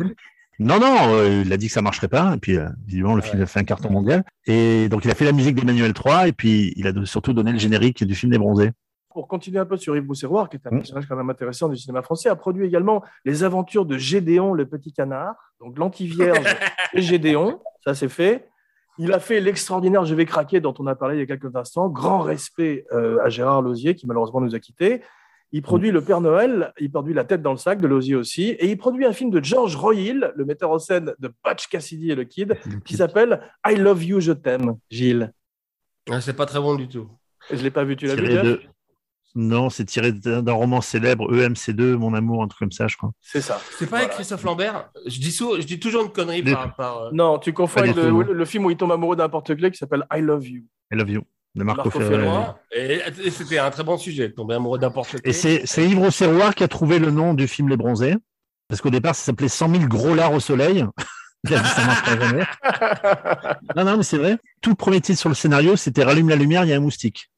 Non, 0.60 0.78
non, 0.78 0.96
euh, 1.14 1.42
il 1.44 1.52
a 1.52 1.56
dit 1.56 1.66
que 1.68 1.72
ça 1.72 1.82
marcherait 1.82 2.08
pas. 2.08 2.34
Et 2.34 2.38
puis, 2.38 2.56
euh, 2.58 2.68
visiblement, 2.86 3.14
le 3.16 3.22
film 3.22 3.42
a 3.42 3.46
fait 3.46 3.58
un 3.60 3.64
carton 3.64 3.90
mondial. 3.90 4.22
Et 4.46 4.88
donc, 4.88 5.04
il 5.04 5.10
a 5.10 5.14
fait 5.14 5.24
la 5.24 5.32
musique 5.32 5.56
d'Emmanuel 5.56 5.92
III. 5.96 6.28
Et 6.28 6.32
puis, 6.32 6.72
il 6.76 6.86
a 6.86 6.92
surtout 7.06 7.32
donné 7.32 7.50
le 7.50 7.58
générique 7.58 8.04
du 8.04 8.14
film 8.14 8.30
des 8.30 8.38
Bronzés. 8.38 8.70
Pour 9.14 9.28
continuer 9.28 9.60
un 9.60 9.64
peu 9.64 9.76
sur 9.76 9.96
Yves 9.96 10.04
Bousséroir, 10.04 10.50
qui 10.50 10.56
est 10.56 10.66
un 10.66 10.70
Mm. 10.72 10.78
personnage 10.78 11.06
quand 11.08 11.16
même 11.16 11.30
intéressant 11.30 11.68
du 11.68 11.76
cinéma 11.76 12.02
français, 12.02 12.28
a 12.28 12.34
produit 12.36 12.66
également 12.66 13.02
les 13.24 13.44
aventures 13.44 13.86
de 13.86 13.96
Gédéon, 13.96 14.52
le 14.52 14.66
petit 14.66 14.92
canard, 14.92 15.36
donc 15.60 15.78
l'antivierge 15.78 16.44
et 16.94 17.00
Gédéon, 17.00 17.60
ça 17.84 17.94
c'est 17.94 18.08
fait. 18.08 18.48
Il 18.98 19.12
a 19.12 19.18
fait 19.20 19.40
l'extraordinaire 19.40 20.04
Je 20.04 20.14
vais 20.14 20.24
craquer 20.26 20.60
dont 20.60 20.74
on 20.78 20.86
a 20.86 20.94
parlé 20.94 21.16
il 21.16 21.20
y 21.20 21.22
a 21.22 21.26
quelques 21.26 21.54
instants. 21.56 21.88
Grand 21.88 22.20
respect 22.20 22.84
euh, 22.92 23.18
à 23.24 23.28
Gérard 23.28 23.62
Lausier 23.62 23.94
qui 23.94 24.06
malheureusement 24.06 24.40
nous 24.40 24.54
a 24.54 24.58
quittés. 24.60 25.00
Il 25.52 25.62
produit 25.62 25.92
Le 25.92 26.00
Père 26.00 26.20
Noël, 26.20 26.72
il 26.80 26.90
produit 26.90 27.14
La 27.14 27.22
tête 27.24 27.40
dans 27.42 27.52
le 27.52 27.56
sac 27.58 27.80
de 27.80 27.86
Lausier 27.86 28.16
aussi, 28.16 28.48
et 28.50 28.68
il 28.68 28.76
produit 28.76 29.04
un 29.06 29.12
film 29.12 29.30
de 29.30 29.42
George 29.42 29.76
Royal, 29.76 30.32
le 30.34 30.44
metteur 30.44 30.72
en 30.72 30.80
scène 30.80 31.14
de 31.20 31.32
Butch 31.44 31.68
Cassidy 31.68 32.10
et 32.10 32.14
le 32.16 32.24
Kid, 32.24 32.56
qui 32.84 32.96
s'appelle 32.96 33.40
I 33.64 33.76
Love 33.76 34.02
You, 34.02 34.18
je 34.20 34.32
t'aime, 34.32 34.74
Gilles. 34.90 35.32
Ah, 36.10 36.20
C'est 36.20 36.32
pas 36.34 36.46
très 36.46 36.58
bon 36.60 36.74
du 36.74 36.88
tout. 36.88 37.08
Je 37.52 37.62
l'ai 37.62 37.70
pas 37.70 37.84
vu, 37.84 37.94
tu 37.94 38.06
l'as 38.06 38.14
vu 38.16 38.22
Tiré 38.22 38.34
Jeff? 38.34 38.42
de- 38.44 38.60
Non, 39.36 39.68
c'est 39.68 39.84
tiré 39.84 40.12
d'un 40.12 40.42
d'un 40.42 40.52
roman 40.52 40.80
célèbre, 40.80 41.28
E 41.32 41.48
EMC2, 41.48 41.96
Mon 41.96 42.14
amour, 42.14 42.42
un 42.42 42.48
truc 42.48 42.60
comme 42.60 42.72
ça, 42.72 42.86
je 42.86 42.96
crois. 42.96 43.10
C'est 43.20 43.40
ça. 43.40 43.60
C'est 43.78 43.88
pas 43.88 43.98
avec 43.98 44.10
Christophe 44.10 44.44
Lambert? 44.44 44.90
Je 45.06 45.18
dis, 45.18 45.32
sou- 45.32 45.56
je 45.60 45.66
dis 45.66 45.80
toujours 45.80 46.04
une 46.04 46.12
connerie 46.12 46.42
Des- 46.42 46.52
par. 46.52 46.76
par, 46.76 46.98
euh, 46.98 47.10
Non, 47.12 47.38
tu 47.38 47.52
confonds 47.52 47.80
avec 47.80 47.96
le, 47.96 48.44
film 48.44 48.64
où 48.66 48.70
il 48.70 48.76
tombe 48.76 48.92
amoureux 48.92 49.16
d'un 49.16 49.28
porte-clés 49.28 49.70
qui 49.72 49.78
s'appelle 49.78 50.04
I 50.14 50.20
Love 50.20 50.46
You. 50.46 50.62
I 50.92 50.96
love 50.96 51.10
you. 51.10 51.22
De 51.54 51.62
Marco, 51.62 51.88
Marco. 51.98 52.58
Et, 52.72 53.00
et 53.24 53.30
c'était 53.30 53.58
un 53.58 53.70
très 53.70 53.84
bon 53.84 53.96
sujet, 53.96 54.32
tomber 54.32 54.54
amoureux 54.56 54.78
n'importe 54.78 55.16
Et 55.24 55.32
c'est 55.32 55.62
Yves 55.78 55.98
Rousserroir 55.98 56.54
qui 56.54 56.64
a 56.64 56.68
trouvé 56.68 56.98
le 56.98 57.10
nom 57.12 57.32
du 57.34 57.46
film 57.46 57.68
Les 57.68 57.76
Bronzés. 57.76 58.16
Parce 58.68 58.80
qu'au 58.80 58.90
départ, 58.90 59.14
ça 59.14 59.24
s'appelait 59.24 59.48
100 59.48 59.68
000 59.70 59.84
gros 59.86 60.14
lards 60.14 60.32
au 60.32 60.40
soleil. 60.40 60.84
Il 61.46 61.54
a 61.54 61.58
dit 61.58 61.68
ça 61.68 61.84
marchera 61.84 62.18
jamais. 62.18 62.44
Non, 63.76 63.84
non, 63.84 63.96
mais 63.98 64.02
c'est 64.02 64.16
vrai. 64.18 64.38
Tout 64.62 64.70
le 64.70 64.76
premier 64.76 65.00
titre 65.00 65.18
sur 65.20 65.28
le 65.28 65.34
scénario, 65.34 65.76
c'était 65.76 66.02
Rallume 66.02 66.28
la 66.28 66.36
lumière, 66.36 66.64
il 66.64 66.70
y 66.70 66.72
a 66.72 66.76
un 66.76 66.80
moustique. 66.80 67.30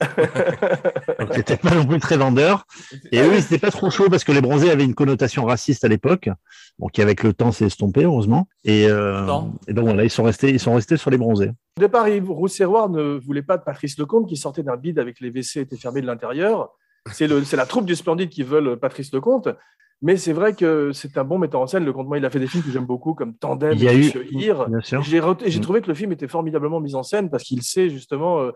Donc, 1.18 1.28
c'était 1.34 1.56
pas 1.56 1.74
non 1.74 1.86
plus 1.86 1.98
très 1.98 2.16
vendeur. 2.16 2.66
Et 3.12 3.20
eux, 3.20 3.30
ils 3.32 3.36
n'étaient 3.40 3.58
pas 3.58 3.70
trop 3.70 3.90
chauds 3.90 4.08
parce 4.10 4.24
que 4.24 4.32
les 4.32 4.40
bronzés 4.40 4.70
avaient 4.70 4.84
une 4.84 4.94
connotation 4.94 5.44
raciste 5.44 5.84
à 5.84 5.88
l'époque. 5.88 6.28
Bon, 6.78 6.88
qui 6.88 7.00
avec 7.02 7.22
le 7.22 7.32
temps 7.32 7.52
s'est 7.52 7.66
estompé, 7.66 8.04
heureusement. 8.04 8.48
Et, 8.64 8.86
euh, 8.88 9.26
et 9.68 9.72
donc 9.72 9.84
voilà, 9.86 10.04
ils 10.04 10.10
sont 10.10 10.24
restés, 10.24 10.50
ils 10.50 10.60
sont 10.60 10.74
restés 10.74 10.96
sur 10.96 11.10
les 11.10 11.16
bronzés. 11.18 11.50
Au 11.78 11.80
départ, 11.80 12.08
Yves 12.08 12.30
Rousserroir 12.30 12.88
ne 12.90 13.18
voulait 13.18 13.42
pas 13.42 13.56
de 13.56 13.62
Patrice 13.62 13.98
Lecomte 13.98 14.28
qui 14.28 14.36
sortait 14.36 14.62
d'un 14.62 14.76
bide 14.76 14.98
avec 14.98 15.20
les 15.20 15.30
WC 15.30 15.60
étaient 15.60 15.76
fermés 15.76 16.02
de 16.02 16.06
l'intérieur. 16.06 16.70
C'est 17.12 17.26
le- 17.28 17.44
c'est 17.44 17.56
la 17.56 17.66
troupe 17.66 17.86
du 17.86 17.94
Splendide 17.94 18.28
qui 18.30 18.42
veulent 18.42 18.78
Patrice 18.78 19.12
Lecomte. 19.12 19.48
Mais 20.02 20.18
c'est 20.18 20.34
vrai 20.34 20.52
que 20.52 20.92
c'est 20.92 21.16
un 21.16 21.24
bon 21.24 21.38
metteur 21.38 21.62
en 21.62 21.66
scène. 21.66 21.86
Lecomte, 21.86 22.06
moi, 22.06 22.18
il 22.18 22.24
a 22.26 22.30
fait 22.30 22.38
des 22.38 22.46
films 22.48 22.62
que 22.62 22.70
j'aime 22.70 22.84
beaucoup, 22.84 23.14
comme 23.14 23.34
Tandem 23.34 23.72
Il 23.72 23.82
y 23.84 23.88
a 23.88 23.92
et 23.94 23.96
eu- 23.98 24.12
j'ai 25.00 25.20
Mm. 25.20 25.60
trouvé 25.62 25.80
que 25.80 25.88
le 25.88 25.94
film 25.94 26.12
était 26.12 26.28
formidablement 26.28 26.80
mis 26.80 26.94
en 26.94 27.02
scène 27.02 27.30
parce 27.30 27.44
qu'il 27.44 27.62
sait 27.62 27.88
justement 27.88 28.40
euh, 28.42 28.50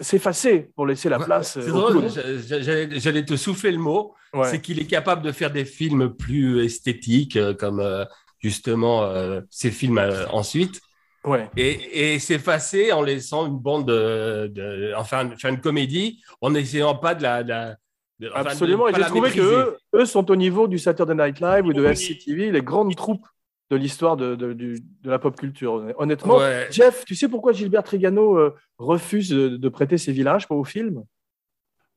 s'effacer 0.00 0.70
pour 0.74 0.86
laisser 0.86 1.08
la 1.08 1.18
place. 1.18 1.54
C'est 1.54 1.60
euh, 1.60 1.72
drôle, 1.72 2.04
j'allais 2.98 3.24
te 3.24 3.36
souffler 3.36 3.72
le 3.72 3.78
mot. 3.78 4.14
Ouais. 4.34 4.48
C'est 4.48 4.60
qu'il 4.60 4.80
est 4.80 4.86
capable 4.86 5.22
de 5.22 5.30
faire 5.32 5.50
des 5.50 5.64
films 5.64 6.14
plus 6.14 6.64
esthétiques, 6.64 7.36
euh, 7.36 7.52
comme 7.54 7.80
euh, 7.80 8.04
justement 8.40 9.02
euh, 9.04 9.40
ces 9.50 9.70
films 9.70 9.98
euh, 9.98 10.26
ensuite, 10.30 10.80
Ouais. 11.24 11.48
et, 11.56 12.14
et 12.14 12.18
s'effacer 12.18 12.90
en 12.92 13.02
laissant 13.02 13.46
une 13.46 13.58
bande 13.58 13.86
de, 13.86 14.48
de- 14.48 14.92
enfin, 14.96 15.30
faire 15.38 15.50
une 15.52 15.60
comédie, 15.60 16.20
en 16.40 16.50
n'essayant 16.50 16.94
pas 16.96 17.14
de 17.14 17.22
la. 17.22 17.42
de 17.44 17.48
la- 17.50 17.76
de- 18.18 18.30
enfin, 18.30 18.42
de 18.42 18.48
Absolument. 18.48 18.88
Et 18.88 18.94
j'ai 18.94 19.02
trouvé 19.02 19.30
que 19.30 19.40
eux, 19.40 19.76
eux 19.94 20.04
sont 20.06 20.28
au 20.30 20.36
niveau 20.36 20.66
du 20.66 20.78
Saturday 20.78 21.14
Night 21.14 21.40
Live 21.40 21.66
ou 21.66 21.72
de. 21.72 21.92
SCTV, 21.94 22.50
les 22.50 22.62
grandes 22.62 22.94
troupes 22.96 23.24
de 23.72 23.76
l'histoire 23.78 24.18
de, 24.18 24.34
de, 24.36 24.74
la 25.02 25.18
pop 25.18 25.34
culture. 25.34 25.82
Honnêtement, 25.96 26.36
Ouais. 26.36 26.68
Jeff, 26.70 27.06
tu 27.06 27.14
sais 27.14 27.26
pourquoi 27.26 27.52
Gilbert 27.52 27.82
Trigano 27.82 28.36
euh, 28.36 28.54
refuse 28.76 29.30
de, 29.30 29.48
de 29.56 29.68
prêter 29.70 29.96
ses 29.96 30.12
villages 30.12 30.46
pour 30.46 30.58
au 30.58 30.64
film? 30.64 31.04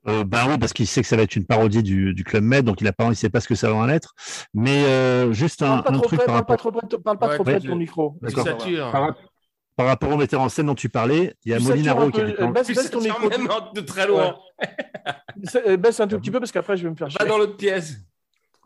Euh, 0.08 0.24
ben 0.24 0.48
oui, 0.50 0.58
parce 0.58 0.72
qu'il 0.72 0.88
sait 0.88 1.02
que 1.02 1.08
ça 1.08 1.18
va 1.18 1.24
être 1.24 1.36
une 1.36 1.46
parodie 1.46 1.84
du, 1.84 2.14
du 2.14 2.24
Club 2.24 2.44
Med, 2.44 2.64
donc 2.64 2.80
il 2.80 2.88
a 2.88 2.94
pas, 2.94 3.08
il 3.10 3.16
sait 3.18 3.30
pas 3.30 3.42
ce 3.42 3.48
que 3.50 3.56
ça 3.56 3.70
va 3.70 3.76
en 3.76 3.90
être. 3.90 4.14
Mais 4.54 4.86
euh, 4.86 5.34
juste 5.34 5.64
un, 5.64 5.82
pas 5.82 5.92
truc 6.00 6.20
près, 6.20 6.26
par 6.26 6.26
parle 6.26 6.46
pas 6.46 6.54
rapport, 6.54 6.58
trop 6.58 6.72
près, 6.72 6.98
parle 7.04 7.18
pas 7.18 7.28
Ouais, 7.28 7.36
trop 7.36 7.44
près 7.44 7.54
ouais, 7.56 7.60
de 7.60 7.66
ton 7.68 7.74
je- 7.74 7.78
micro. 7.78 8.18
Par, 8.92 9.16
par 9.76 9.86
rapport 9.88 10.12
au 10.14 10.18
metteur 10.18 10.40
en 10.40 10.48
scène 10.48 10.68
dont 10.68 10.76
tu 10.76 10.88
parlais, 10.88 11.36
il 11.44 11.52
y 11.52 11.56
a 11.56 11.60
Molinaro 11.60 12.04
un 12.04 12.12
qui 12.12 12.22
euh, 12.22 12.48
baisse, 12.52 12.68
baisse 12.68 12.90
ton 12.90 13.02
micro. 13.02 13.28
même 13.28 13.48
de 13.76 13.82
très 13.82 14.08
loin. 14.08 14.38
Euh, 15.68 15.76
Baisse 15.76 16.00
un 16.00 16.08
tout 16.08 16.18
petit 16.20 16.32
peu 16.32 16.40
parce 16.40 16.54
qu'après 16.54 16.78
je 16.78 16.84
vais 16.84 16.90
me 16.92 16.96
faire 16.96 17.10
chier. 17.10 17.18
Pas 17.18 17.26
dans 17.26 17.38
l'autre 17.38 17.58
pièce. 17.58 17.98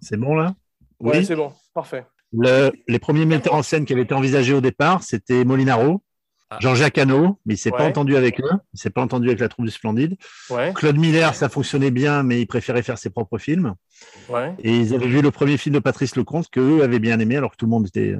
C'est 0.01 0.17
bon 0.17 0.35
là? 0.35 0.53
Ouais, 0.99 1.17
Oui. 1.19 1.25
c'est 1.25 1.35
bon, 1.35 1.51
parfait. 1.73 2.05
Le- 2.31 2.71
les 2.87 2.99
premiers 2.99 3.25
metteurs 3.25 3.55
en 3.55 3.63
scène 3.63 3.85
qui 3.85 3.93
avaient 3.93 4.03
été 4.03 4.13
envisagés 4.13 4.53
au 4.53 4.61
départ, 4.61 5.03
c'était 5.03 5.43
Molinaro, 5.45 6.03
Ah. 6.51 6.57
Jean-Jacques 6.59 6.97
Hano, 6.97 7.39
mais 7.45 7.53
il 7.53 7.57
s'est 7.57 7.69
pas 7.69 7.85
entendu 7.85 8.15
avec 8.15 8.39
eux, 8.39 8.49
il 8.73 8.79
s'est 8.79 8.89
pas 8.89 9.01
entendu 9.03 9.27
avec 9.27 9.39
la 9.39 9.49
troupe 9.49 9.65
du 9.65 9.71
Splendide. 9.71 10.15
Ouais, 10.49 10.71
Claude 10.75 10.97
Miller, 10.97 11.35
ça 11.35 11.47
fonctionnait 11.47 11.91
bien, 11.91 12.23
mais 12.23 12.41
il 12.41 12.47
préférait 12.47 12.81
faire 12.81 12.97
ses 12.97 13.11
propres 13.11 13.37
films. 13.37 13.75
ouais. 14.29 14.55
Et 14.59 14.75
ils 14.75 14.95
avaient 14.95 15.07
vu 15.07 15.21
le 15.21 15.29
premier 15.31 15.57
film 15.57 15.75
de 15.75 15.79
Patrice 15.79 16.15
Lecomte 16.15 16.49
que 16.49 16.59
eux 16.59 16.83
avaient 16.83 16.97
bien 16.99 17.19
aimé, 17.19 17.37
alors 17.37 17.51
que 17.51 17.55
tout 17.57 17.65
le 17.65 17.69
monde 17.71 17.85
était, 17.87 18.13
euh, 18.13 18.19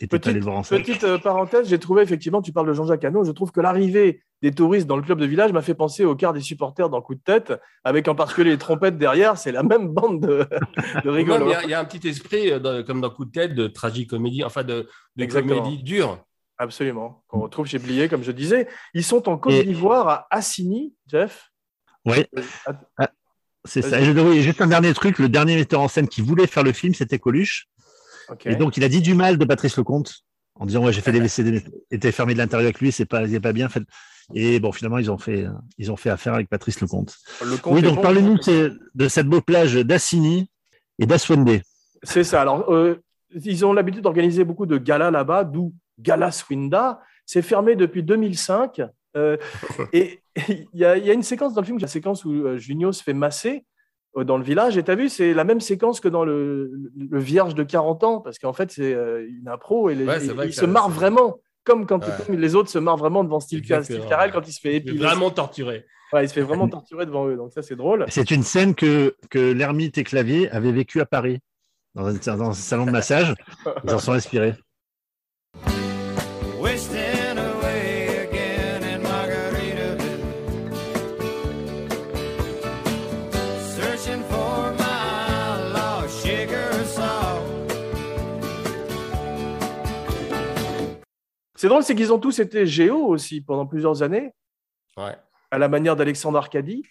était 0.00 0.18
Petite- 0.18 0.26
allé 0.30 0.38
le 0.40 0.44
voir 0.44 0.56
en 0.56 0.62
salle. 0.64 0.82
Petite 0.82 1.04
euh, 1.04 1.18
parenthèse, 1.18 1.68
j'ai 1.68 1.78
trouvé 1.78 2.02
effectivement, 2.02 2.42
tu 2.42 2.52
parles 2.52 2.66
de 2.66 2.72
Jean-Jacques 2.72 3.04
Hano, 3.04 3.22
je 3.24 3.30
trouve 3.30 3.52
que 3.52 3.60
l'arrivée 3.60 4.22
des 4.42 4.52
touristes 4.52 4.86
dans 4.88 4.96
le 4.96 5.02
club 5.02 5.18
de 5.20 5.24
village 5.26 5.52
m'a 5.52 5.62
fait 5.62 5.74
penser 5.74 6.04
au 6.04 6.16
quart 6.16 6.32
des 6.32 6.40
supporters 6.40 6.88
dans 6.90 7.00
Coup 7.00 7.14
de 7.14 7.20
tête, 7.20 7.52
avec 7.84 8.08
en 8.08 8.14
particulier 8.14 8.50
les 8.50 8.58
trompettes 8.58 8.98
derrière, 8.98 9.38
c'est 9.38 9.52
la 9.52 9.62
même 9.62 9.88
bande 9.88 10.20
de, 10.20 10.46
rigolos. 11.08 11.46
Il 11.46 11.50
y, 11.50 11.54
a- 11.54 11.62
il 11.64 11.70
y 11.70 11.74
a 11.74 11.80
un 11.80 11.84
petit 11.84 12.06
esprit, 12.08 12.50
euh, 12.50 12.58
dans- 12.58 12.84
comme 12.84 13.00
dans 13.00 13.10
Coup 13.10 13.24
de 13.24 13.30
tête, 13.30 13.54
de 13.54 13.68
tragicomédie, 13.68 14.42
enfin 14.44 14.64
de, 14.64 14.88
comédie 15.30 15.82
dure. 15.82 16.24
Absolument, 16.58 17.24
qu'on 17.28 17.40
retrouve 17.40 17.66
chez 17.66 17.78
Blier, 17.78 18.08
comme 18.08 18.22
je 18.22 18.30
disais. 18.32 18.68
Ils 18.94 19.02
sont 19.04 19.28
en 19.28 19.38
Côte 19.38 19.54
d'Ivoire 19.64 20.08
à 20.08 20.26
Assigny, 20.30 20.94
Jeff? 21.06 21.50
Oui, 22.04 22.24
Euh, 22.36 22.42
att- 22.66 23.12
c'est 23.64 23.82
ça. 23.82 24.00
Et 24.00 24.04
je 24.04 24.12
devrais- 24.12 24.40
juste 24.42 24.60
un 24.60 24.66
dernier 24.66 24.92
truc, 24.92 25.18
le 25.18 25.28
dernier 25.28 25.56
metteur 25.56 25.80
en 25.80 25.88
scène 25.88 26.08
qui 26.08 26.20
voulait 26.20 26.46
faire 26.48 26.62
le 26.64 26.72
film, 26.72 26.94
c'était 26.94 27.18
Coluche. 27.18 27.68
Et 28.44 28.56
donc, 28.56 28.76
il 28.76 28.84
a 28.84 28.88
dit 28.88 29.00
du 29.00 29.14
mal 29.14 29.38
de 29.38 29.44
Patrice 29.44 29.76
Lecomte 29.76 30.22
en 30.56 30.66
disant 30.66 30.84
Ouais, 30.84 30.92
j'ai 30.92 31.00
fait 31.00 31.12
des 31.12 31.20
VCD, 31.28 31.64
était 31.90 32.12
fermé 32.12 32.34
de 32.34 32.38
l'intérieur 32.38 32.66
avec 32.66 32.80
lui, 32.80 32.90
c'est 32.92 33.04
pas, 33.06 33.22
il 33.24 33.34
est 33.34 33.40
pas 33.40 33.52
bien 33.52 33.68
fait. 33.68 33.82
Et 34.34 34.60
bon, 34.60 34.72
finalement, 34.72 34.98
ils 34.98 35.10
ont 35.10 35.18
fait, 35.18 35.46
ils 35.78 35.90
ont 35.90 35.96
fait 35.96 36.10
affaire 36.10 36.34
avec 36.34 36.48
Patrice 36.48 36.80
Lecomte. 36.80 37.16
Oui, 37.66 37.82
donc 37.82 37.96
bon. 37.96 38.02
parlez-nous 38.02 38.38
de, 38.94 39.08
cette 39.08 39.26
beau 39.26 39.40
plage 39.40 39.74
d'Assigny 39.74 40.50
et 40.98 41.06
d'Aswende. 41.06 41.60
C'est 42.02 42.24
ça. 42.24 42.40
Alors, 42.40 42.72
euh, 42.72 43.02
ils 43.34 43.64
ont 43.64 43.72
l'habitude 43.72 44.02
d'organiser 44.02 44.44
beaucoup 44.44 44.66
de 44.66 44.78
galas 44.78 45.10
là-bas, 45.10 45.44
d'où 45.44 45.72
Gala 45.98 46.30
Swinda. 46.30 47.00
C'est 47.26 47.42
fermé 47.42 47.76
depuis 47.76 48.02
2005. 48.02 48.82
Euh, 49.16 49.36
et 49.92 50.20
il 50.48 50.66
y, 50.74 50.84
a 50.84 50.96
il 50.96 51.06
y 51.06 51.10
a 51.10 51.14
une 51.14 51.22
séquence 51.22 51.54
dans 51.54 51.60
le 51.60 51.66
film, 51.66 51.78
la 51.78 51.86
séquence 51.86 52.24
où 52.24 52.32
euh, 52.32 52.58
Junio 52.58 52.92
se 52.92 53.02
fait 53.02 53.12
masser 53.12 53.64
euh, 54.16 54.24
dans 54.24 54.38
le 54.38 54.44
village. 54.44 54.76
Et 54.76 54.82
tu 54.82 54.90
as 54.90 54.94
vu, 54.94 55.08
c'est 55.08 55.34
la 55.34 55.44
même 55.44 55.60
séquence 55.60 56.00
que 56.00 56.08
dans 56.08 56.24
le, 56.24 56.70
le 56.96 57.18
Vierge 57.18 57.54
de 57.54 57.62
40 57.62 58.04
ans, 58.04 58.20
parce 58.20 58.38
qu'en 58.38 58.52
fait, 58.52 58.70
c'est 58.70 58.94
euh, 58.94 59.26
une 59.28 59.48
impro 59.48 59.90
et, 59.90 59.94
les, 59.94 60.06
Ouais, 60.06 60.24
et 60.24 60.46
il 60.46 60.54
se 60.54 60.66
marre 60.66 60.88
vraiment. 60.88 61.40
Comme 61.64 61.86
quand 61.86 62.04
Ouais. 62.04 62.12
comme 62.26 62.36
les 62.36 62.54
autres 62.54 62.70
se 62.70 62.78
marrent 62.78 62.96
vraiment 62.96 63.22
devant 63.24 63.38
Steve. 63.40 63.62
Steve 63.64 64.06
Carell 64.08 64.32
quand 64.32 64.46
il 64.48 64.52
se 64.52 64.60
fait 64.60 64.70
Il 64.70 64.74
est 64.74 64.78
épiler. 64.78 64.98
Vraiment 64.98 65.30
torturé. 65.30 65.86
Ouais, 66.12 66.24
il 66.24 66.28
se 66.28 66.34
fait 66.34 66.42
vraiment 66.42 66.68
torturer 66.68 67.06
devant 67.06 67.26
eux. 67.28 67.36
Donc 67.36 67.52
ça, 67.52 67.62
c'est 67.62 67.76
drôle. 67.76 68.04
C'est 68.08 68.30
une 68.30 68.42
scène 68.42 68.74
que, 68.74 69.14
que 69.30 69.38
l'ermite 69.38 69.96
et 69.98 70.04
Clavier 70.04 70.50
avaient 70.50 70.72
vécu 70.72 71.00
à 71.00 71.06
Paris, 71.06 71.38
dans 71.94 72.06
un, 72.06 72.12
dans 72.36 72.50
un 72.50 72.52
salon 72.52 72.86
de 72.86 72.90
massage. 72.90 73.34
Ils 73.84 73.94
en 73.94 73.98
sont 73.98 74.12
inspirés. 74.12 74.54
C'est 91.62 91.68
drôle, 91.68 91.84
c'est 91.84 91.94
qu'ils 91.94 92.12
ont 92.12 92.18
tous 92.18 92.40
été 92.40 92.66
géo 92.66 93.06
aussi 93.06 93.40
pendant 93.40 93.66
plusieurs 93.66 94.02
années, 94.02 94.32
Ouais. 94.96 95.14
à 95.52 95.58
la 95.58 95.68
manière 95.68 95.94
d'Alexandre 95.94 96.36
Arcadie. 96.36 96.82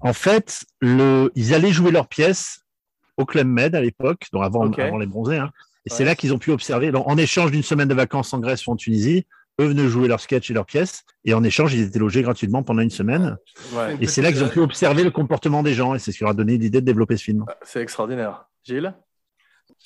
En 0.00 0.12
fait, 0.12 0.66
le, 0.82 1.32
ils 1.34 1.54
allaient 1.54 1.72
jouer 1.72 1.90
leurs 1.92 2.06
pièces 2.06 2.60
au 3.16 3.24
Club 3.24 3.46
Med 3.46 3.74
à 3.74 3.80
l'époque, 3.80 4.26
donc 4.34 4.44
avant, 4.44 4.66
les 4.98 5.06
bronzés. 5.06 5.38
hein. 5.38 5.50
Et 5.86 5.88
c'est 5.88 6.04
là 6.04 6.14
qu'ils 6.14 6.34
ont 6.34 6.38
pu 6.38 6.50
observer, 6.50 6.92
donc, 6.92 7.08
en 7.08 7.16
échange 7.16 7.50
d'une 7.52 7.62
semaine 7.62 7.88
de 7.88 7.94
vacances 7.94 8.34
en 8.34 8.38
Grèce 8.38 8.66
ou 8.66 8.72
en 8.72 8.76
Tunisie, 8.76 9.26
eux 9.62 9.64
venaient 9.68 9.88
jouer 9.88 10.08
leurs 10.08 10.20
sketchs 10.20 10.50
et 10.50 10.52
leurs 10.52 10.66
pièces. 10.66 11.04
Et 11.24 11.32
en 11.32 11.42
échange, 11.42 11.72
ils 11.72 11.80
étaient 11.84 11.98
logés 11.98 12.20
gratuitement 12.20 12.62
pendant 12.62 12.82
une 12.82 12.90
semaine. 12.90 13.38
Ouais, 13.72 13.96
Et 14.02 14.06
c'est 14.06 14.20
là 14.20 14.30
qu'ils 14.30 14.44
ont 14.44 14.50
pu 14.50 14.60
observer 14.60 15.04
le 15.04 15.10
comportement 15.10 15.62
des 15.62 15.72
gens. 15.72 15.94
Et 15.94 15.98
c'est 16.00 16.12
ce 16.12 16.18
qui 16.18 16.24
leur 16.24 16.32
a 16.32 16.34
donné 16.34 16.58
l'idée 16.58 16.82
de 16.82 16.86
développer 16.86 17.16
ce 17.16 17.24
film. 17.24 17.46
c'est 17.62 17.80
extraordinaire. 17.80 18.44
Gilles? 18.62 18.94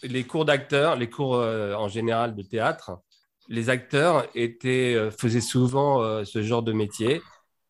Les 0.02 0.25
cours 0.25 0.45
d'acteurs, 0.47 0.97
les 0.97 1.09
cours 1.09 1.37
euh, 1.37 1.75
en 1.75 1.87
général 1.87 2.35
de 2.35 2.43
théâtre, 2.43 2.99
les 3.50 3.69
acteurs 3.69 4.26
euh, 4.37 5.11
faisaient 5.11 5.40
souvent 5.40 6.02
euh, 6.02 6.25
ce 6.25 6.42
genre 6.42 6.62
de 6.62 6.73
métier 6.73 7.21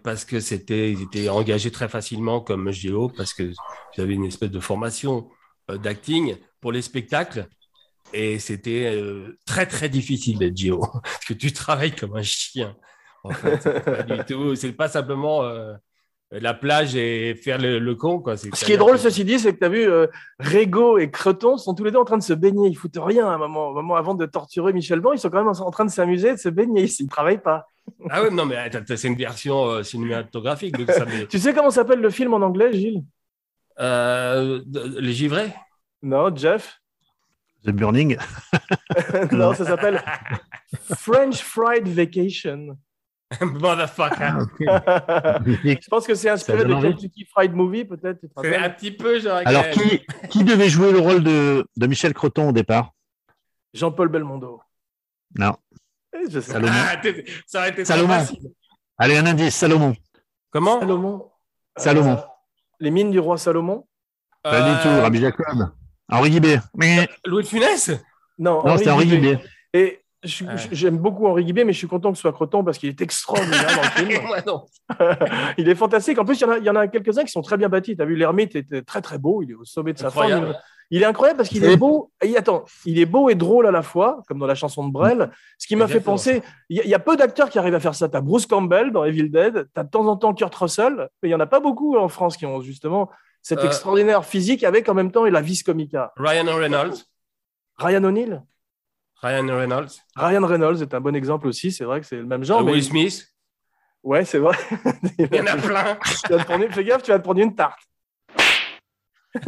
parce 0.05 0.25
que 0.25 0.39
c'était, 0.39 0.93
ils 0.93 1.03
étaient 1.03 1.29
engagés 1.29 1.71
très 1.71 1.89
facilement 1.89 2.41
comme 2.41 2.71
géo 2.71 3.09
parce 3.09 3.33
que 3.35 3.53
avaient 3.99 4.15
une 4.15 4.27
espèce 4.27 4.51
de 4.51 4.61
formation 4.61 5.29
euh, 5.71 5.79
d'acting 5.79 6.37
pour 6.61 6.71
les 6.71 6.83
spectacles 6.83 7.49
et 8.13 8.39
c'était 8.39 9.01
très 9.47 9.67
très 9.67 9.89
difficile 9.89 10.39
d'être 10.39 10.57
géo 10.57 10.81
parce 11.03 11.25
que 11.27 11.35
tu 11.35 11.53
travailles 11.53 11.95
comme 11.95 12.17
un 12.17 12.23
chien. 12.23 12.77
En 13.23 13.31
fait, 13.31 13.85
pas 13.85 14.03
du 14.03 14.25
tout, 14.25 14.55
c'est 14.55 14.73
pas 14.73 14.89
simplement 14.89 15.43
la 16.33 16.55
plage 16.55 16.95
et 16.95 17.35
faire 17.35 17.59
le, 17.59 17.79
le 17.79 17.95
con 17.97 18.21
quoi. 18.21 18.37
Ce 18.37 18.49
qui 18.65 18.73
est 18.73 18.77
drôle, 18.77 18.99
ceci 18.99 19.25
dit, 19.25 19.39
c'est 19.39 19.53
que 19.55 19.59
tu 19.59 19.65
as 19.65 19.69
vu, 19.69 19.83
euh, 19.89 20.07
Régo 20.39 20.97
et 20.99 21.11
Creton 21.11 21.57
sont 21.57 21.75
tous 21.75 21.83
les 21.85 21.91
deux 21.91 21.99
en 21.99 22.05
train 22.05 22.19
de 22.19 22.23
se 22.23 22.33
baigner. 22.33 22.69
Ils 22.69 22.77
foutent 22.77 22.99
rien 23.01 23.27
à 23.27 23.31
un 23.31 23.39
moment. 23.39 23.69
Au 23.69 23.75
moment 23.75 23.97
avant 23.97 24.15
de 24.15 24.27
torturer 24.27 24.73
Michel 24.73 25.01
Blanc, 25.01 25.13
ils 25.13 25.19
sont 25.19 25.29
quand 25.31 25.43
même 25.43 25.53
en 25.53 25.71
train 25.71 25.85
de 25.85 25.91
s'amuser, 25.91 26.33
de 26.33 26.39
se 26.39 26.49
baigner. 26.49 26.85
Ils 26.85 27.05
ne 27.05 27.09
travaillent 27.09 27.43
pas. 27.43 27.67
Ah 28.11 28.23
ouais, 28.23 28.31
non, 28.31 28.47
mais 28.47 28.57
c'est 28.87 29.09
une 29.09 29.17
version 29.17 29.65
euh, 29.67 29.83
cinématographique. 29.83 30.79
Donc 30.79 30.91
ça 30.93 31.05
met- 31.05 31.27
Tu 31.29 31.39
sais 31.41 31.53
comment 31.53 31.71
s'appelle 31.71 32.01
le 32.01 32.11
film 32.11 32.33
en 32.35 32.43
anglais, 32.43 32.73
Gilles? 32.73 33.03
Euh, 33.81 34.61
de- 34.67 35.01
les 35.01 35.13
givrés 35.13 35.53
Non, 36.03 36.35
Jeff? 36.35 36.77
The 37.65 37.71
Burning. 37.71 38.17
Non, 39.33 39.53
ça 39.55 39.65
s'appelle 39.65 40.01
French 40.97 41.43
Fried 41.43 41.89
Vacation. 41.89 42.77
Motherfucker. 43.41 44.33
Je 44.61 45.89
pense 45.89 46.07
que 46.07 46.15
c'est 46.15 46.31
inspiré 46.31 46.65
de. 46.65 46.75
Kentucky 46.75 47.25
Fried 47.27 47.53
Movie, 47.55 47.85
peut-être. 47.85 48.19
C'est 48.43 48.57
un 48.57 48.71
petit 48.71 48.91
peu 48.91 49.21
genre. 49.21 49.41
Alors, 49.45 49.69
qui, 49.71 50.01
qui 50.31 50.45
devait 50.45 50.69
jouer 50.69 50.93
le 50.93 50.99
rôle 50.99 51.23
de, 51.23 51.65
de 51.77 51.87
Michel 51.87 52.13
Creton 52.15 52.49
au 52.49 52.53
départ? 52.53 52.93
Jean-Paul 53.73 54.09
Belmondo. 54.09 54.61
Non. 55.39 55.57
Eh, 56.13 56.29
Je 56.29 56.41
sais. 56.41 56.53
Salomon. 56.53 56.73
Ah, 56.75 57.01
ça 57.47 57.59
aurait 57.61 57.71
été 57.71 57.85
Salomon. 57.85 58.09
facile. 58.15 58.51
Allez, 58.99 59.17
un 59.17 59.27
indice, 59.27 59.55
Salomon. 59.55 59.95
Comment? 60.51 60.81
Salomon. 60.81 61.31
Salomon. 61.77 62.13
Euh, 62.19 62.23
les 62.81 62.91
mines 62.91 63.13
du 63.13 63.21
roi 63.21 63.39
Salomon? 63.39 63.87
Pas 64.43 64.61
du 64.63 64.71
Euh, 64.71 64.83
tout, 64.97 65.03
Rabbi 65.03 65.21
Jacob. 65.21 65.71
Henri 66.09 66.31
Guibé. 66.31 66.59
Mais... 66.75 67.09
Louis 67.25 67.45
de 67.45 67.49
Funès? 67.49 67.91
Non, 68.39 68.65
Non, 68.67 68.77
c'était 68.77 68.91
Henri 68.91 69.07
Guibé. 69.07 69.39
Et 69.73 70.01
Ouais. 70.23 70.55
j'aime 70.73 70.99
beaucoup 70.99 71.27
Henri 71.27 71.45
Guibé, 71.47 71.65
mais 71.65 71.73
je 71.73 71.79
suis 71.79 71.87
content 71.89 72.11
que 72.11 72.17
ce 72.17 72.23
soit 72.23 72.33
Creton 72.33 72.63
parce 72.63 72.77
qu'il 72.77 72.91
est 72.91 73.01
extraordinaire 73.01 73.67
dans 73.75 73.83
le 73.83 74.07
film. 74.19 74.21
Non. 74.47 74.67
il 75.59 75.69
est 75.69 75.75
fantastique. 75.75 76.19
En 76.19 76.25
plus, 76.27 76.39
il 76.39 76.43
y 76.43 76.45
en 76.45 76.51
a, 76.51 76.59
il 76.59 76.65
y 76.65 76.71
en 76.71 76.77
a 76.77 76.89
quelques-uns 76.89 77.25
qui 77.25 77.33
sont 77.33 77.41
très 77.43 77.57
bien 77.57 77.69
bâtis. 77.71 77.97
Tu 77.97 78.03
as 78.03 78.05
vu, 78.05 78.17
l'ermite 78.17 78.55
était 78.55 78.83
très 78.83 79.01
très 79.01 79.17
beau. 79.19 79.43
Il 79.43 79.53
est 79.53 79.55
au 79.55 79.65
sommet 79.65 79.93
de 79.95 79.99
sa 79.99 80.11
forme. 80.11 80.27
Incroyable. 80.27 80.59
Il, 80.91 80.97
il 80.99 81.03
est 81.03 81.07
incroyable 81.07 81.37
parce 81.39 81.49
qu'il 81.49 81.65
est 81.65 81.77
beau. 81.77 82.11
Et 82.23 82.37
attends, 82.37 82.65
il 82.85 82.99
est 82.99 83.07
beau 83.07 83.31
et 83.31 83.35
drôle 83.35 83.67
à 83.67 83.71
la 83.71 83.81
fois, 83.83 84.23
comme 84.29 84.39
dans 84.41 84.47
la 84.47 84.55
chanson 84.57 84.87
de 84.87 84.93
Brel. 84.93 85.31
Ce 85.57 85.67
qui 85.67 85.75
m'a 85.77 85.87
fait 85.89 86.01
penser, 86.01 86.43
il 86.69 86.77
y, 86.77 86.81
a- 86.81 86.85
il 86.85 86.91
y 86.91 86.95
a 86.95 86.99
peu 86.99 87.17
d'acteurs 87.17 87.49
qui 87.49 87.59
arrivent 87.59 87.77
à 87.77 87.81
faire 87.81 87.95
ça. 87.95 88.09
Tu 88.09 88.17
as 88.17 88.21
Bruce 88.21 88.45
Campbell 88.47 88.91
dans 88.93 89.05
Evil 89.05 89.31
Dead. 89.31 89.69
Tu 89.73 89.81
as 89.81 89.85
de 89.85 89.89
temps 89.91 90.07
en 90.07 90.17
temps 90.17 90.35
Kurt 90.35 90.55
Russell. 90.55 91.09
Mais 91.23 91.29
il 91.29 91.33
y 91.33 91.35
en 91.35 91.41
a 91.41 91.47
pas 91.47 91.61
beaucoup 91.61 91.97
en 91.97 92.09
France 92.09 92.37
qui 92.37 92.45
ont 92.45 92.61
justement 92.61 93.09
cet 93.41 93.61
Euh. 93.61 93.67
extraordinaire 93.67 94.25
physique 94.27 94.65
avec 94.65 94.87
en 94.89 94.95
même 94.95 95.13
temps 95.13 95.25
et 95.25 95.31
la 95.31 95.41
vis 95.41 95.63
comica. 95.63 96.13
Ryan 96.17 96.45
Reynolds. 96.57 97.05
Ryan 97.79 98.05
O'Neill. 98.05 98.43
Ryan 99.23 99.47
Reynolds. 99.47 99.91
Ryan 100.17 100.47
Reynolds 100.47 100.83
est 100.83 100.95
un 100.95 101.01
bon 101.01 101.15
exemple 101.15 101.47
aussi. 101.47 101.71
C'est 101.73 101.85
vrai 101.85 102.01
que 102.01 102.07
c'est 102.07 102.17
le 102.17 102.27
même 102.27 102.43
genre. 102.45 102.61
Euh, 102.61 102.65
mais- 102.65 102.73
Will 102.73 102.85
Smith. 102.85 103.27
Ouais, 104.03 104.25
c'est 104.25 104.39
vrai. 104.39 104.57
Il 105.19 105.35
y 105.35 105.41
en 105.41 105.47
a 105.47 105.57
plein. 105.57 105.99
Tu 106.25 106.33
vas 106.33 106.39
te 106.39 106.45
prendre- 106.45 106.67
Fais 106.73 106.85
gaffe, 106.85 107.03
tu 107.03 107.11
vas 107.11 107.19
te 107.19 107.25
prendre 107.25 107.41
une 107.41 107.55
tarte. 107.55 107.81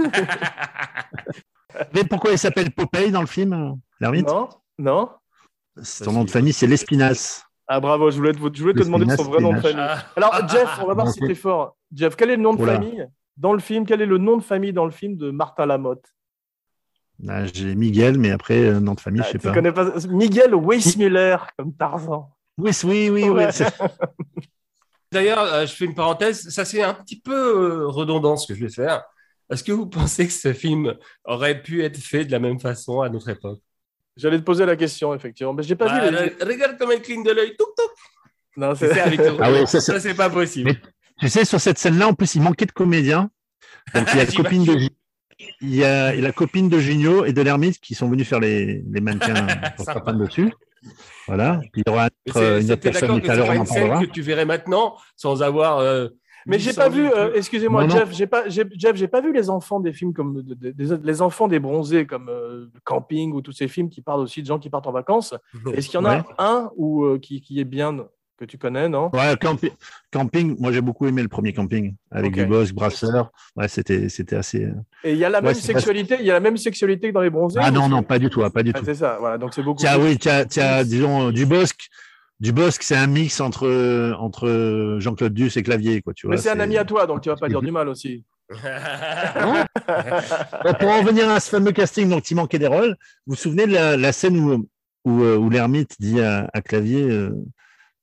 Mais 1.95 2.05
pourquoi 2.05 2.33
il 2.33 2.39
s'appelle 2.39 2.71
Popeye 2.71 3.11
dans 3.11 3.23
le 3.23 3.27
film, 3.27 3.79
l'ermite? 4.01 4.27
Non 4.29 4.49
Non 4.79 5.11
Son 5.83 6.13
nom 6.13 6.25
de 6.25 6.31
famille, 6.31 6.53
c'est 6.53 6.67
L'Espinasse. 6.67 7.45
Ah 7.67 7.81
bravo, 7.81 8.11
je 8.11 8.17
voulais 8.19 8.33
te, 8.33 8.39
je 8.39 8.61
voulais 8.63 8.75
te 8.75 8.81
demander 8.85 9.17
son 9.17 9.23
vrai 9.25 9.41
nom 9.41 9.55
de 9.55 9.61
famille. 9.61 9.77
Ah, 9.79 10.05
Alors, 10.17 10.47
Jeff, 10.49 10.79
on 10.83 10.87
va 10.87 10.95
voir 10.95 11.09
si 11.09 11.23
Ok. 11.23 11.29
t'es 11.29 11.35
fort. 11.35 11.77
Jeff, 11.95 12.15
quel 12.17 12.31
est 12.31 12.37
le 12.37 12.43
nom 12.43 12.53
de 12.53 12.61
Oula. 12.61 12.75
famille 12.75 13.07
dans 13.39 13.55
le 13.55 13.61
film? 13.61 13.87
Quel 13.87 14.03
est 14.03 14.07
le 14.07 14.19
nom 14.19 14.37
de 14.37 14.43
famille 14.43 14.73
dans 14.75 14.85
le 14.85 14.91
film 14.91 15.17
de 15.17 15.31
Martin 15.31 15.65
Lamotte? 15.65 16.05
Ah, 17.29 17.45
J'ai 17.47 17.75
Miguel, 17.75 18.19
mais 18.19 18.31
après, 18.31 18.59
euh, 18.65 18.81
nom 18.81 18.95
de 18.95 19.01
famille, 19.01 19.21
Ah, 19.23 19.27
je 19.29 19.33
sais 19.33 19.39
Tu 19.39 19.47
pas. 19.47 19.55
connais 19.55 19.73
pas 19.73 19.93
Miguel 20.09 20.55
Weissmuller, 20.55 21.37
comme 21.57 21.75
Tarzan. 21.75 22.31
Oui, 22.59 22.73
oui, 22.85 23.11
oui. 23.11 23.23
oui. 23.25 23.31
Ouais. 23.31 23.49
D'ailleurs, 25.13 25.41
euh, 25.41 25.67
je 25.67 25.75
fais 25.75 25.85
une 25.85 25.95
parenthèse. 25.95 26.49
Ça, 26.49 26.65
c'est 26.65 26.83
un 26.83 26.95
petit 26.95 27.21
peu 27.21 27.33
euh, 27.83 27.87
redondant 27.87 28.37
ce 28.37 28.47
que 28.51 28.55
je 28.59 28.65
vais 28.65 28.73
faire. 28.73 29.03
Est-ce 29.51 29.63
que 29.63 29.73
vous 29.73 29.87
pensez 29.87 30.27
que 30.27 30.33
ce 30.33 30.53
film 30.55 30.95
aurait 31.25 31.61
pu 31.63 31.85
être 31.85 31.99
fait 31.99 32.25
de 32.25 32.33
la 32.33 32.39
même 32.39 32.59
façon 32.59 33.03
à 33.03 33.09
notre 33.11 33.29
époque? 33.29 33.61
J'allais 34.17 34.39
te 34.39 34.45
poser 34.45 34.65
la 34.65 34.77
question, 34.77 35.15
effectivement. 35.15 35.53
Mais 35.53 35.63
j'ai 35.63 35.75
pas 35.77 35.87
Bah, 35.87 36.09
vu. 36.11 36.17
les- 36.17 36.45
Regarde 36.45 36.79
comme 36.79 36.91
elle 36.93 37.03
cligne 37.03 37.23
de 37.25 37.31
l'œil. 37.33 37.55
Non, 38.57 38.75
C'est 38.75 38.89
c'est... 38.89 38.95
ça, 38.95 39.09
Victor. 39.09 39.37
Ah 39.41 39.51
ouais, 39.53 39.67
ça, 39.67 39.81
c'est- 39.81 39.93
ça, 39.93 40.01
c'est 40.01 40.15
pas 40.15 40.31
possible. 40.31 40.71
Mais- 40.73 40.81
Tu 41.21 41.29
sais, 41.29 41.45
sur 41.45 41.61
cette 41.61 41.79
scène-là, 41.79 42.09
en 42.09 42.15
plus, 42.15 42.35
il 42.35 42.43
manquait 42.43 42.67
de 42.67 42.73
comédiens. 42.73 43.31
Donc, 43.95 44.09
il 44.13 44.19
y 44.19 44.21
a 44.21 44.25
la 44.27 44.33
copine 44.33 44.65
de, 44.65 44.89
il 45.61 45.75
y 45.75 45.85
a 45.85 46.15
la 46.15 46.33
copine 46.33 46.69
de 46.69 46.79
Junio 46.79 47.25
et 47.25 47.33
de 47.33 47.43
l'ermite 47.43 47.79
qui 47.81 47.95
sont 47.95 48.09
venus 48.09 48.29
faire 48.29 48.41
les, 48.41 48.83
les 48.91 49.01
mannequins 49.01 49.47
pour 49.77 49.87
prendre 49.87 50.19
dessus. 50.25 50.53
Voilà. 51.29 51.61
Puis 51.73 51.83
il 51.87 51.91
y 51.91 51.93
aura 51.93 52.09
Mais 52.27 52.61
une 52.63 52.73
autre, 52.73 52.83
personne 52.83 53.21
tout 53.21 53.27
que 53.27 53.31
à 53.31 53.37
l'heure, 53.37 53.49
on 53.51 53.61
en 53.61 53.65
parlera. 53.65 54.01
que 54.05 54.11
tu 54.11 54.23
verrais 54.23 54.45
maintenant 54.45 54.97
sans 55.17 55.43
avoir. 55.43 55.79
euh, 55.79 56.09
Mais 56.47 56.59
j'ai 56.59 56.71
800 56.71 56.81
pas 56.83 56.89
vu, 56.89 57.03
000 57.05 57.15
euh, 57.17 57.33
excusez-moi. 57.35 57.89
Jeff, 57.89 58.11
j'ai 58.13 58.27
pas, 58.27 58.49
Jeff, 58.49 58.67
j'ai 58.95 59.07
pas 59.09 59.21
vu 59.21 59.33
les 59.33 59.49
enfants 59.49 59.79
des 59.79 59.93
films 59.93 60.13
comme 60.13 60.43
de- 60.43 60.55
de- 60.55 60.71
des- 60.73 60.97
les 61.05 61.23
enfants 61.23 61.47
des 61.47 61.61
bronzés 61.61 62.05
comme 62.07 62.29
euh, 62.29 62.67
Camping 62.83 63.33
ou 63.33 63.41
tous 63.43 63.53
ces 63.53 63.69
films 63.69 63.89
qui 63.91 64.03
parlent 64.03 64.21
aussi 64.21 64.43
de 64.43 64.47
gens 64.49 64.59
qui 64.59 64.69
partent 64.71 64.89
en 64.89 64.93
vacances. 64.93 65.35
Est-ce 65.73 65.89
qu'il 65.89 66.01
y 66.01 66.03
en 66.03 66.07
a 66.07 66.25
un 66.39 66.71
ou 66.77 67.05
euh, 67.05 67.19
qui, 67.21 67.41
qui 67.41 67.61
est 67.61 67.65
bien 67.65 68.05
que 68.43 68.51
tu 68.51 68.59
connais, 68.59 68.89
non? 68.89 69.09
Ouais, 69.13 69.37
campi- 69.41 69.71
camping, 70.11 70.57
moi 70.59 70.73
j'ai 70.73 70.81
beaucoup 70.81 71.07
aimé 71.07 71.23
le 71.23 71.29
premier 71.29 71.53
camping 71.53 71.95
avec 72.11 72.33
Ok. 72.33 72.39
du 72.39 72.47
bosque, 72.47 72.75
brasseur. 72.75 73.31
Ouais, 73.57 73.69
c'était, 73.69 74.09
c'était 74.09 74.35
assez. 74.37 74.65
euh, 74.65 74.73
Et 75.05 75.13
il 75.13 75.19
y 75.19 75.25
a 75.25 75.29
la 75.31 75.39
Ouais, 75.39 75.45
même 75.47 75.55
sexualité, 75.55 76.17
il 76.19 76.27
y 76.27 76.31
a 76.31 76.35
la 76.35 76.41
même 76.41 76.57
sexualité 76.57 77.09
que 77.09 77.15
dans 77.15 77.21
les 77.21 77.31
bronzés. 77.31 77.61
Ah 77.63 77.71
non, 77.71 77.89
non, 77.89 78.03
pas 78.03 78.19
du 78.19 78.29
tout, 78.31 78.43
ah, 78.43 78.51
pas 78.51 78.63
du 78.65 78.73
Ah, 78.75 78.79
tout. 78.81 78.85
c'est 78.85 78.95
ça, 78.97 79.17
voilà. 79.21 79.39
Donc 79.39 79.55
c'est 79.55 79.63
beaucoup. 79.63 79.79
Tiens, 79.79 79.95
plus- 79.95 80.05
oui, 80.09 80.19
tiens, 80.19 80.45
tiens, 80.45 80.83
disons, 80.83 81.29
euh, 81.29 81.33
du 81.33 81.47
bosque. 81.47 81.89
Du 82.41 82.51
bosque, 82.51 82.83
c'est 82.83 82.97
un 82.97 83.07
mix 83.07 83.41
entre, 83.41 84.13
entre 84.19 84.97
Jean-Claude 84.99 85.33
Duss 85.33 85.57
et 85.57 85.63
Clavier, 85.63 86.03
quoi, 86.03 86.13
tu 86.13 86.27
vois. 86.27 86.35
Mais 86.35 86.43
c'est 86.43 86.51
un 86.51 86.59
ami 86.59 86.77
à 86.77 86.85
toi, 86.85 87.07
donc 87.07 87.21
tu 87.21 87.29
vas 87.29 87.37
pas 87.37 87.49
dire 87.49 87.63
du 87.63 87.71
mal 87.71 87.89
aussi. 87.89 88.25
Bon, 90.65 90.75
pour 90.79 90.89
en 90.91 91.01
revenir 91.01 91.29
à 91.31 91.41
ce 91.41 91.51
fameux 91.51 91.73
casting 91.73 92.09
dont 92.09 92.21
il 92.21 92.37
manquait 92.37 92.59
des 92.59 92.67
rôles, 92.67 92.97
vous 93.27 93.35
vous 93.35 93.37
souvenez 93.37 93.67
de 93.67 93.73
la, 93.73 93.97
la 93.97 94.13
scène 94.13 94.37
où, 94.39 94.69
où, 95.05 95.23
euh, 95.23 95.37
où 95.37 95.51
l'ermite 95.51 95.97
dit 96.01 96.21
à, 96.21 96.49
à 96.53 96.61
Clavier, 96.63 97.03
euh, 97.03 97.31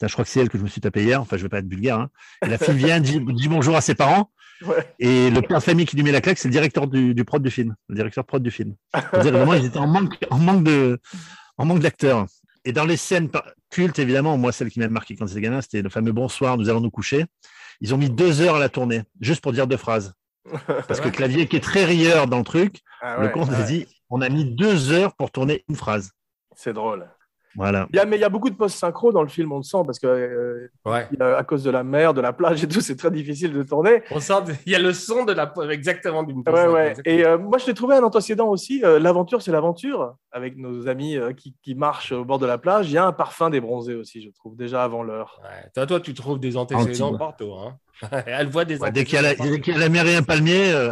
je 0.07 0.13
crois 0.13 0.23
que 0.25 0.31
c'est 0.31 0.39
elle 0.39 0.49
que 0.49 0.57
je 0.57 0.63
me 0.63 0.67
suis 0.69 0.81
tapé 0.81 1.03
hier, 1.03 1.21
enfin 1.21 1.37
je 1.37 1.43
vais 1.43 1.49
pas 1.49 1.59
être 1.59 1.67
vulgaire, 1.67 1.99
hein. 1.99 2.09
et 2.45 2.49
la 2.49 2.57
fille 2.57 2.75
vient, 2.75 2.99
dit, 2.99 3.19
dit 3.33 3.47
bonjour 3.47 3.75
à 3.75 3.81
ses 3.81 3.95
parents, 3.95 4.31
Ouais. 4.61 4.93
et 4.99 5.29
le 5.29 5.41
père 5.41 5.59
de 5.59 5.63
famille 5.63 5.85
qui 5.85 5.95
lui 5.95 6.03
met 6.03 6.11
la 6.11 6.19
claque, 6.19 6.37
c'est 6.37 6.49
le 6.49 6.51
directeur 6.51 6.85
du, 6.87 7.13
du 7.15 7.23
prod 7.23 7.41
du 7.41 7.49
film, 7.49 7.75
le 7.87 7.95
directeur 7.95 8.25
prod 8.25 8.43
du 8.43 8.51
film. 8.51 8.75
Pour 9.09 9.19
dire 9.19 9.31
vraiment, 9.31 9.53
ils 9.53 9.63
étaient 9.65 9.77
en 9.77 9.87
manque, 9.87 10.17
en 10.29 10.37
manque 10.37 10.65
de, 10.65 10.99
en 11.57 11.63
manque 11.65 11.79
d'acteurs. 11.79 12.25
Et 12.65 12.73
dans 12.73 12.83
les 12.83 12.97
scènes 12.97 13.29
cultes, 13.69 13.99
évidemment, 13.99 14.37
moi, 14.37 14.51
celle 14.51 14.69
qui 14.69 14.79
m'a 14.81 14.89
marqué 14.89 15.15
quand 15.15 15.27
j'étais 15.27 15.39
gamin, 15.39 15.61
c'était 15.61 15.81
le 15.81 15.87
fameux 15.89 16.11
bonsoir, 16.11 16.57
nous 16.57 16.67
allons 16.69 16.81
nous 16.81 16.91
coucher. 16.91 17.25
Ils 17.79 17.93
ont 17.93 17.97
mis 17.97 18.09
deux 18.09 18.41
heures 18.41 18.55
à 18.57 18.59
la 18.59 18.67
tournée, 18.67 19.03
juste 19.21 19.39
pour 19.41 19.53
dire 19.53 19.65
deux 19.65 19.77
phrases. 19.77 20.13
Parce 20.67 20.99
que 20.99 21.07
Clavier, 21.07 21.47
qui 21.47 21.55
est 21.55 21.61
très 21.61 21.85
rieur 21.85 22.27
dans 22.27 22.39
le 22.39 22.43
truc, 22.43 22.81
Ah 23.01 23.15
le 23.21 23.27
ouais, 23.27 23.31
comte 23.31 23.47
ouais. 23.49 23.55
a 23.55 23.63
dit 23.63 23.85
on 24.09 24.19
a 24.19 24.27
mis 24.27 24.43
deux 24.43 24.91
heures 24.91 25.15
pour 25.15 25.31
tourner 25.31 25.63
une 25.69 25.77
phrase. 25.77 26.11
C'est 26.53 26.73
drôle. 26.73 27.09
Voilà. 27.59 27.87
Il 27.91 27.97
y 27.97 27.99
a, 27.99 28.05
mais 28.05 28.15
il 28.15 28.21
y 28.21 28.23
a 28.23 28.29
beaucoup 28.29 28.49
de 28.49 28.55
post-synchro 28.55 29.11
dans 29.11 29.21
le 29.21 29.27
film, 29.27 29.51
on 29.51 29.57
le 29.57 29.63
sent, 29.63 29.79
parce 29.85 29.99
que 29.99 30.07
euh, 30.07 30.69
Ouais. 30.85 31.07
a- 31.19 31.35
à 31.37 31.43
cause 31.43 31.61
de 31.63 31.69
la 31.69 31.83
mer, 31.83 32.13
de 32.13 32.21
la 32.21 32.31
plage 32.31 32.63
et 32.63 32.67
tout, 32.69 32.79
c'est 32.79 32.95
très 32.95 33.11
difficile 33.11 33.51
de 33.53 33.61
tourner. 33.63 34.01
On 34.11 34.19
sent, 34.21 34.33
il 34.65 34.71
y 34.71 34.75
a 34.75 34.79
le 34.79 34.93
son 34.93 35.25
de 35.25 35.33
la 35.33 35.53
exactement 35.69 36.23
d'une 36.23 36.41
Ouais, 36.47 36.67
ouais. 36.67 36.93
Et 37.03 37.25
euh, 37.25 37.37
moi, 37.37 37.57
je 37.57 37.67
l'ai 37.67 37.73
trouvé 37.73 37.95
un 37.95 38.03
antécédent 38.03 38.47
aussi. 38.47 38.81
euh, 38.85 38.97
L'aventure, 38.97 39.41
c'est 39.41 39.51
l'aventure. 39.51 40.15
Avec 40.31 40.57
nos 40.57 40.87
amis 40.87 41.17
euh, 41.17 41.33
qui, 41.33 41.53
qui 41.61 41.75
marchent 41.75 42.11
au 42.13 42.23
bord 42.23 42.39
de 42.39 42.45
la 42.45 42.57
plage, 42.57 42.89
il 42.89 42.93
y 42.93 42.97
a 42.97 43.05
un 43.05 43.11
parfum 43.11 43.49
des 43.49 43.59
bronzés 43.59 43.95
aussi, 43.95 44.21
je 44.21 44.29
trouve, 44.29 44.55
déjà 44.55 44.83
avant 44.83 45.03
l'heure. 45.03 45.41
Ouais. 45.43 45.69
Toi, 45.75 45.85
toi, 45.85 45.99
tu 45.99 46.13
trouves 46.13 46.39
des 46.39 46.55
antécédents 46.55 47.17
partout. 47.17 47.51
Hein. 47.53 47.75
Elle 48.25 48.47
voit 48.47 48.63
des 48.63 48.79
Ouais, 48.79 48.91
dès 48.91 49.03
qu'il 49.03 49.15
y 49.15 49.17
a 49.17 49.21
la, 49.21 49.29
antécédents 49.31 49.51
dès 49.55 49.59
qu'il 49.61 49.73
y 49.73 49.75
a 49.75 49.79
la 49.79 49.89
mer 49.89 50.07
et 50.07 50.15
un 50.15 50.23
palmier, 50.23 50.71
euh. 50.73 50.91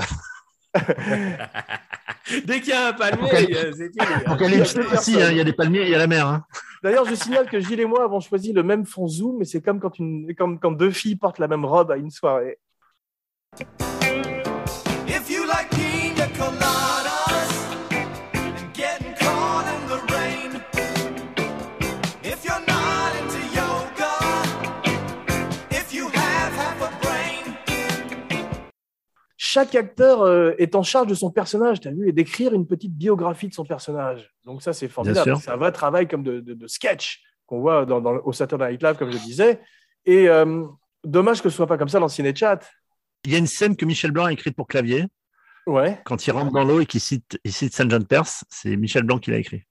Dès 2.45 2.59
qu'il 2.59 2.69
y 2.69 2.73
a 2.73 2.87
un 2.89 2.93
palmier, 2.93 3.55
euh, 3.55 3.71
c'est 3.75 3.89
fini. 3.89 4.05
Aussi, 4.93 5.21
hein, 5.21 5.31
il 5.31 5.37
y 5.37 5.41
a 5.41 5.43
des 5.43 5.53
palmiers 5.53 5.83
il 5.83 5.89
y 5.89 5.95
a 5.95 5.97
la 5.97 6.07
mer. 6.07 6.27
hein. 6.27 6.45
D'ailleurs, 6.83 7.05
je 7.05 7.15
signale 7.15 7.49
que 7.49 7.59
Gilles 7.59 7.79
et 7.79 7.85
moi 7.85 8.03
avons 8.03 8.19
choisi 8.19 8.53
le 8.53 8.63
même 8.63 8.85
fond 8.85 9.07
zoom, 9.07 9.37
mais 9.39 9.45
c'est 9.45 9.61
comme 9.61 9.79
quand, 9.79 9.97
une, 9.97 10.35
comme 10.35 10.59
quand 10.59 10.71
deux 10.71 10.91
filles 10.91 11.15
portent 11.15 11.39
la 11.39 11.47
même 11.47 11.65
robe 11.65 11.91
à 11.91 11.97
une 11.97 12.11
soirée. 12.11 12.59
Chaque 29.57 29.73
acteur 29.73 30.21
euh, 30.21 30.51
est 30.59 30.75
en 30.75 30.83
charge 30.83 31.07
de 31.07 31.15
son 31.15 31.31
personnage, 31.31 31.79
tu 31.79 31.87
as 31.87 31.91
vu, 31.91 32.07
et 32.07 32.11
d'écrire 32.11 32.53
une 32.53 32.67
petite 32.67 32.93
biographie 32.95 33.47
de 33.47 33.53
son 33.55 33.65
personnage. 33.65 34.31
Donc 34.45 34.61
ça, 34.61 34.71
c'est 34.71 34.87
formidable. 34.87 35.35
C'est 35.41 35.49
un 35.49 35.55
vrai 35.57 35.71
travail 35.71 36.07
comme 36.07 36.21
de, 36.21 36.39
de- 36.41 36.53
de 36.53 36.67
sketch 36.67 37.23
qu'on 37.47 37.59
voit 37.59 37.83
dans, 37.87 37.99
dans- 37.99 38.19
au 38.23 38.31
Saturday 38.33 38.69
Night 38.69 38.83
Live, 38.83 38.97
comme 38.97 39.09
je 39.11 39.17
disais. 39.17 39.59
Et 40.05 40.29
euh, 40.29 40.63
dommage 41.03 41.41
que 41.41 41.49
ce 41.49 41.55
soit 41.55 41.65
pas 41.65 41.79
comme 41.79 41.89
ça 41.89 41.99
dans 41.99 42.07
Cinéchat. 42.07 42.59
Il 43.25 43.31
y 43.31 43.35
a 43.35 43.39
une 43.39 43.47
scène 43.47 43.75
que 43.75 43.83
Michel 43.85 44.11
Blanc 44.11 44.25
a 44.25 44.31
écrite 44.31 44.55
pour 44.55 44.67
clavier. 44.67 45.05
Ouais. 45.65 45.99
Quand 46.05 46.27
il 46.27 46.31
rentre 46.31 46.51
dans 46.51 46.63
l'eau 46.63 46.79
et 46.81 46.85
qu'il 46.85 47.01
cite, 47.01 47.39
il 47.43 47.51
cite 47.51 47.73
Saint 47.73 47.89
John 47.89 48.05
Perse, 48.05 48.45
c'est 48.49 48.75
Michel 48.77 49.01
Blanc 49.03 49.17
qui 49.17 49.31
l'a 49.31 49.37
écrit. 49.37 49.63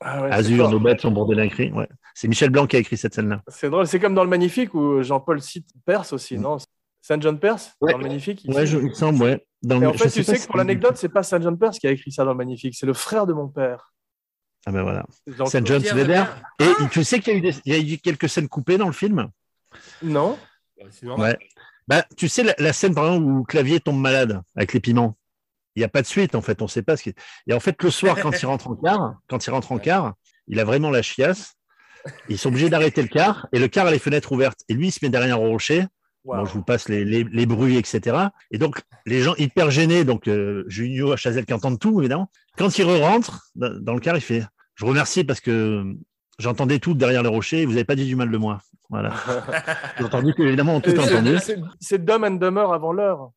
Ah 0.00 0.22
ouais, 0.24 0.32
Azur, 0.32 0.68
nos 0.70 0.80
bêtes 0.80 1.02
sont 1.02 1.12
bordées 1.12 1.36
d'écrit. 1.36 1.70
Ouais. 1.70 1.88
C'est 2.14 2.26
Michel 2.26 2.50
Blanc 2.50 2.66
qui 2.66 2.74
a 2.74 2.80
écrit 2.80 2.96
cette 2.96 3.14
scène-là. 3.14 3.42
C'est 3.46 3.70
drôle. 3.70 3.86
C'est 3.86 4.00
comme 4.00 4.14
dans 4.16 4.24
le 4.24 4.30
Magnifique 4.30 4.74
où 4.74 5.02
Jean-Paul 5.02 5.40
cite 5.40 5.68
Perse 5.86 6.12
aussi, 6.12 6.36
Mm. 6.36 6.40
non? 6.42 6.56
Saint 7.10 7.20
John 7.20 7.40
Perse 7.40 7.72
Ouais. 7.80 7.92
dans 7.92 7.98
le 7.98 8.04
Magnifique. 8.04 8.42
il 8.44 8.54
Ouais, 8.54 8.66
je, 8.66 8.78
il 8.78 8.84
me 8.90 8.94
semble, 8.94 9.22
ouais. 9.24 9.44
Dans 9.62 9.76
Et 9.76 9.80
le- 9.80 9.88
en 9.88 9.92
je 9.94 9.98
fait, 9.98 10.08
sais 10.10 10.20
tu 10.20 10.24
sais 10.24 10.38
que 10.38 10.46
pour 10.46 10.56
l'anecdote, 10.56 10.96
c'est 10.96 11.08
pas 11.08 11.22
Saint 11.24 11.40
John 11.40 11.58
Perse 11.58 11.78
qui 11.78 11.86
a 11.88 11.90
écrit 11.90 12.12
ça 12.12 12.24
dans 12.24 12.30
le 12.30 12.36
Magnifique, 12.36 12.74
c'est 12.76 12.86
le 12.86 12.94
frère 12.94 13.26
de 13.26 13.32
mon 13.32 13.48
père. 13.48 13.92
Ah 14.66 14.70
ben 14.72 14.82
voilà. 14.82 15.04
Saint 15.46 15.64
John. 15.64 15.82
Weber. 15.82 16.36
Et 16.60 16.68
tu 16.92 17.02
sais 17.02 17.18
qu'il 17.20 17.32
y, 17.32 17.36
a 17.36 17.38
eu 17.38 17.42
des- 17.42 17.56
il 17.64 17.72
y 17.74 17.76
a 17.76 17.94
eu 17.94 17.98
quelques 17.98 18.28
scènes 18.28 18.48
coupées 18.48 18.78
dans 18.78 18.86
le 18.86 18.92
film? 18.92 19.28
Non 20.02 20.38
normal. 21.02 21.32
Ouais. 21.32 21.48
Bah, 21.88 22.04
tu 22.16 22.28
sais, 22.28 22.42
la, 22.44 22.54
la 22.58 22.72
scène, 22.72 22.94
par 22.94 23.06
exemple, 23.06 23.26
où 23.26 23.42
Clavier 23.42 23.80
tombe 23.80 23.98
malade 24.00 24.40
avec 24.54 24.72
les 24.72 24.80
piments. 24.80 25.16
Il 25.74 25.80
n'y 25.80 25.84
a 25.84 25.88
pas 25.88 26.02
de 26.02 26.06
suite, 26.06 26.34
en 26.34 26.40
fait. 26.42 26.62
On 26.62 26.66
ne 26.66 26.70
sait 26.70 26.82
pas 26.82 26.96
ce 26.96 27.02
qui. 27.02 27.14
Et 27.48 27.52
en 27.52 27.60
fait, 27.60 27.82
le 27.82 27.90
soir, 27.90 28.16
quand 28.20 28.30
il 28.40 28.46
rentre 28.46 28.68
en 28.68 28.76
car, 28.76 29.14
quand 29.28 29.44
il 29.46 29.50
rentre 29.50 29.72
en 29.72 29.78
car, 29.78 30.14
il 30.46 30.58
a 30.60 30.64
vraiment 30.64 30.90
la 30.90 31.02
chiasse. 31.02 31.54
Ils 32.28 32.38
sont 32.38 32.48
obligés 32.48 32.70
d'arrêter 32.70 33.02
le 33.02 33.08
car 33.08 33.46
et 33.52 33.58
le 33.58 33.68
car 33.68 33.86
a 33.86 33.90
les 33.90 33.98
fenêtres 33.98 34.32
ouvertes. 34.32 34.60
Et 34.68 34.74
lui, 34.74 34.88
il 34.88 34.90
se 34.92 35.00
met 35.02 35.10
derrière 35.10 35.36
un 35.36 35.38
rocher. 35.48 35.84
Bon, 36.24 36.44
je 36.44 36.52
vous 36.52 36.62
passe 36.62 36.88
les, 36.88 37.04
les, 37.04 37.24
les 37.24 37.46
bruits, 37.46 37.76
etc. 37.76 38.16
Et 38.50 38.58
donc, 38.58 38.82
les 39.06 39.22
gens 39.22 39.34
hyper 39.36 39.70
gênés, 39.70 40.04
donc 40.04 40.28
euh, 40.28 40.64
Junio, 40.68 41.16
Chazelle 41.16 41.46
qui 41.46 41.54
entendent 41.54 41.78
tout, 41.78 42.00
évidemment. 42.00 42.30
Quand 42.58 42.76
il 42.78 42.84
rentre 42.84 43.46
dans, 43.54 43.72
dans 43.80 43.94
le 43.94 44.00
car, 44.00 44.16
il 44.16 44.20
fait 44.20 44.44
Je 44.74 44.84
remercie 44.84 45.24
parce 45.24 45.40
que 45.40 45.82
j'entendais 46.38 46.78
tout 46.78 46.94
derrière 46.94 47.22
les 47.22 47.28
rochers 47.28 47.62
et 47.62 47.64
vous 47.66 47.72
n'avez 47.72 47.84
pas 47.84 47.94
dit 47.96 48.06
du 48.06 48.16
mal 48.16 48.30
de 48.30 48.36
moi. 48.36 48.58
Voilà. 48.90 49.14
J'ai 49.98 50.04
entendu 50.04 50.34
que, 50.34 50.42
évidemment, 50.42 50.76
on 50.76 50.80
tout 50.80 50.90
entendu. 50.98 51.38
c'est- 51.38 51.58
C'est 51.80 52.04
Dumb 52.04 52.24
and 52.24 52.32
Dumber 52.32 52.72
avant 52.72 52.92
l'heure. 52.92 53.30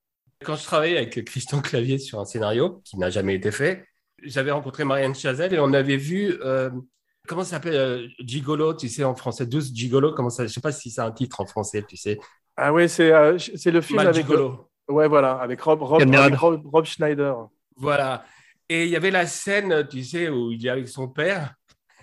Quand 0.44 0.56
je 0.58 0.64
travaillais 0.64 0.98
avec 0.98 1.24
Christian 1.26 1.62
Clavier 1.62 2.00
sur 2.00 2.20
un 2.20 2.26
scénario 2.26 2.82
qui 2.84 2.98
n'a 2.98 3.10
jamais 3.10 3.36
été 3.36 3.52
fait, 3.52 3.86
j'avais 4.24 4.52
rencontré 4.52 4.84
Marianne 4.84 5.16
Chazelle 5.16 5.54
et 5.54 5.60
on 5.60 5.72
avait 5.72 5.96
vu, 5.96 6.34
euh, 6.44 6.70
comment 7.28 7.44
ça 7.46 7.52
s'appelle, 7.52 7.76
euh, 7.76 8.08
Gigolo, 8.20 8.74
tu 8.74 8.90
sais, 8.90 9.06
en 9.06 9.16
français, 9.16 9.46
12 9.46 9.72
Gigolo, 9.74 10.12
comment 10.14 10.30
ça, 10.30 10.46
je 10.46 10.52
sais 10.52 10.60
pas 10.60 10.74
si 10.74 10.92
c'est 10.92 11.00
un 11.02 11.12
titre 11.12 11.40
en 11.40 11.46
français, 11.46 11.86
tu 11.88 11.96
sais. 11.96 12.20
Ah 12.58 12.72
oui, 12.74 12.88
c'est 12.90 13.12
euh, 13.12 13.38
c'est 13.38 13.72
le 13.72 13.82
film 13.82 13.98
Mal 13.98 14.08
avec. 14.08 14.26
Gigolo. 14.26 14.70
Ouais, 14.88 15.08
voilà, 15.08 15.34
avec 15.36 15.62
Rob, 15.62 15.82
Rob, 15.82 16.00
Cameron. 16.00 16.22
avec 16.24 16.36
Rob, 16.40 16.62
Rob 16.66 16.86
Schneider. 16.86 17.48
Voilà. 17.78 18.26
Et 18.70 18.84
il 18.86 18.90
y 18.90 18.96
avait 18.96 19.12
la 19.12 19.26
scène, 19.26 19.88
tu 19.90 20.04
sais, 20.04 20.30
où 20.30 20.52
il 20.52 20.66
est 20.66 20.70
avec 20.70 20.88
son 20.88 21.08
père. 21.08 21.54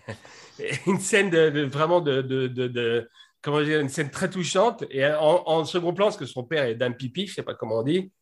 Une 0.86 0.98
scène 0.98 1.30
de, 1.30 1.50
de- 1.50 1.64
vraiment 1.64 2.00
de, 2.00 2.20
de, 2.22 2.46
de, 2.48 2.68
de- 2.68 3.08
comment 3.42 3.62
dire, 3.62 3.80
une 3.80 3.88
scène 3.88 4.10
très 4.10 4.28
touchante. 4.28 4.84
Et 4.90 5.06
en, 5.06 5.42
en 5.46 5.64
second 5.64 5.94
plan, 5.94 6.06
parce 6.06 6.16
que 6.16 6.26
son 6.26 6.44
père 6.44 6.64
est 6.64 6.74
d'un 6.74 6.92
pipi, 6.92 7.26
je 7.26 7.34
sais 7.34 7.42
pas 7.42 7.54
comment 7.54 7.78
on 7.78 7.82
dit. 7.82 8.12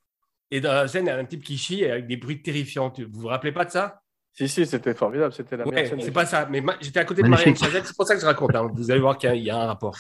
Et 0.51 0.61
dans 0.61 0.73
la 0.73 0.87
scène, 0.89 1.07
il 1.07 1.09
y 1.09 1.11
a 1.13 1.17
un 1.19 1.25
type 1.25 1.43
qui 1.43 1.59
chie 1.59 1.85
avec 1.85 2.07
des 2.07 2.17
bruits 2.17 2.41
terrifiants. 2.43 2.93
Vous 2.97 3.21
vous 3.23 3.27
rappelez 3.29 3.53
pas 3.53 3.65
de 3.65 3.71
ça? 3.71 4.01
Si, 4.33 4.49
si, 4.49 4.65
c'était 4.67 4.95
formidable. 4.95 5.33
C'était 5.33 5.57
la 5.57 5.65
meilleure 5.65 5.83
Ouais, 5.83 5.89
scène. 5.89 6.01
c'est 6.01 6.13
pas 6.13 6.27
ça. 6.27 6.47
Mais 6.51 6.61
ma- 6.61 6.77
j'étais 6.81 7.01
à 7.01 7.05
côté 7.05 7.23
de. 7.23 7.29
Marianne 7.29 7.57
Chazelle, 7.57 7.83
c'est 7.85 7.97
pour 7.97 8.07
ça 8.07 8.15
que 8.15 8.21
je 8.21 8.27
raconte. 8.27 8.55
hein. 8.55 8.69
Vous 8.73 8.91
allez 8.91 9.01
voir 9.01 9.19
qu'il 9.19 9.35
y, 9.37 9.51
a 9.51 9.57
un 9.61 9.67
rapport. 9.67 9.97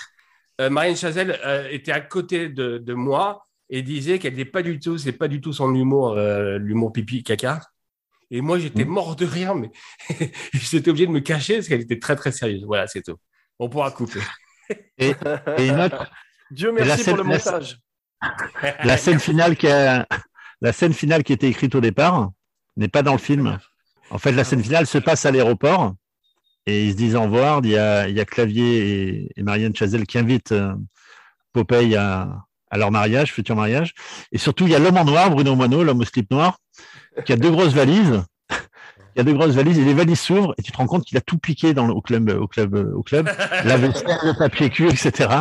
Euh, 0.60 0.70
Marianne 0.70 0.96
Chazelle 0.96 1.38
euh, 1.44 1.68
était 1.70 1.92
à 1.92 2.00
côté 2.00 2.48
de, 2.48 2.78
de 2.78 2.94
moi 2.94 3.46
et 3.70 3.82
disait 3.82 4.18
qu'elle 4.18 4.34
n'était 4.34 4.50
pas 4.50 4.62
du 4.62 4.80
tout, 4.80 4.98
c'est 4.98 5.12
pas 5.12 5.28
du 5.28 5.40
tout 5.40 5.52
son 5.52 5.74
humour, 5.74 6.12
euh, 6.12 6.58
l'humour 6.58 6.92
pipi 6.92 7.22
caca. 7.22 7.60
Et 8.30 8.40
moi, 8.40 8.58
j'étais 8.58 8.84
Mhm. 8.84 8.90
mort 8.90 9.16
de 9.16 9.24
rire, 9.24 9.54
mais 9.54 9.70
j'étais 10.52 10.90
obligé 10.90 11.06
de 11.06 11.12
me 11.12 11.20
cacher 11.20 11.54
parce 11.56 11.68
qu'elle 11.68 11.80
était 11.80 11.98
très 11.98 12.16
très 12.16 12.32
sérieuse. 12.32 12.64
Voilà, 12.64 12.86
c'est 12.86 13.02
tout. 13.02 13.16
On 13.58 13.68
pourra 13.68 13.90
couper. 13.90 14.20
Et 14.98 15.14
une 15.58 15.80
autre, 15.80 16.10
Dieu 16.50 16.72
merci 16.72 17.04
pour 17.04 17.16
le 17.16 17.22
la- 17.22 17.28
montage. 17.28 17.78
la 18.84 18.96
scène 18.96 19.18
finale 19.20 19.56
qui 19.56 19.68
a, 19.68 20.06
la 20.60 20.72
scène 20.72 20.92
finale 20.92 21.22
qui 21.22 21.32
était 21.32 21.48
écrite 21.48 21.74
au 21.74 21.80
départ 21.80 22.30
n'est 22.76 22.88
pas 22.88 23.02
dans 23.02 23.12
le 23.12 23.18
film. 23.18 23.58
En 24.10 24.18
fait, 24.18 24.32
la 24.32 24.44
scène 24.44 24.62
finale 24.62 24.86
se 24.86 24.98
passe 24.98 25.24
à 25.26 25.30
l'aéroport 25.30 25.94
et 26.68 26.84
ils 26.84 26.92
se 26.92 26.96
disent 26.96 27.16
au 27.16 27.22
revoir. 27.22 27.60
Il 27.64 27.70
y 27.70 27.78
a, 27.78 28.08
il 28.08 28.16
y 28.16 28.20
a 28.20 28.24
Clavier 28.26 28.78
et, 28.78 29.32
et 29.36 29.42
Marianne 29.42 29.74
Chazelle 29.74 30.06
qui 30.06 30.18
invitent 30.18 30.52
euh, 30.52 30.74
Popeye 31.54 31.96
à, 31.96 32.44
à 32.70 32.78
leur 32.78 32.90
mariage, 32.90 33.32
futur 33.32 33.56
mariage. 33.56 33.94
Et 34.32 34.38
surtout, 34.38 34.66
il 34.66 34.72
y 34.72 34.74
a 34.74 34.78
l'homme 34.78 34.98
en 34.98 35.04
noir, 35.04 35.30
Bruno 35.30 35.56
Moineau, 35.56 35.82
l'homme 35.82 36.00
au 36.00 36.04
slip 36.04 36.30
noir, 36.30 36.58
qui 37.24 37.32
a 37.32 37.36
deux 37.36 37.50
grosses 37.50 37.72
valises. 37.72 38.22
Il 39.14 39.18
y 39.18 39.20
a 39.22 39.24
deux 39.24 39.32
grosses 39.32 39.54
valises 39.54 39.76
et 39.80 39.84
les 39.84 39.94
valises 39.94 40.20
s'ouvrent 40.20 40.54
et 40.58 40.62
tu 40.62 40.70
te 40.70 40.76
rends 40.76 40.86
compte 40.86 41.04
qu'il 41.04 41.18
a 41.18 41.20
tout 41.20 41.38
piqué 41.38 41.74
dans 41.74 41.88
le, 41.88 41.92
au 41.92 42.00
club, 42.00 42.28
au 42.28 42.46
club, 42.46 42.92
au 42.94 43.02
club. 43.02 43.28
La 43.64 43.76
vaisselle, 43.76 44.06
le 44.22 44.38
papier 44.38 44.70
cul, 44.70 44.86
etc. 44.86 45.40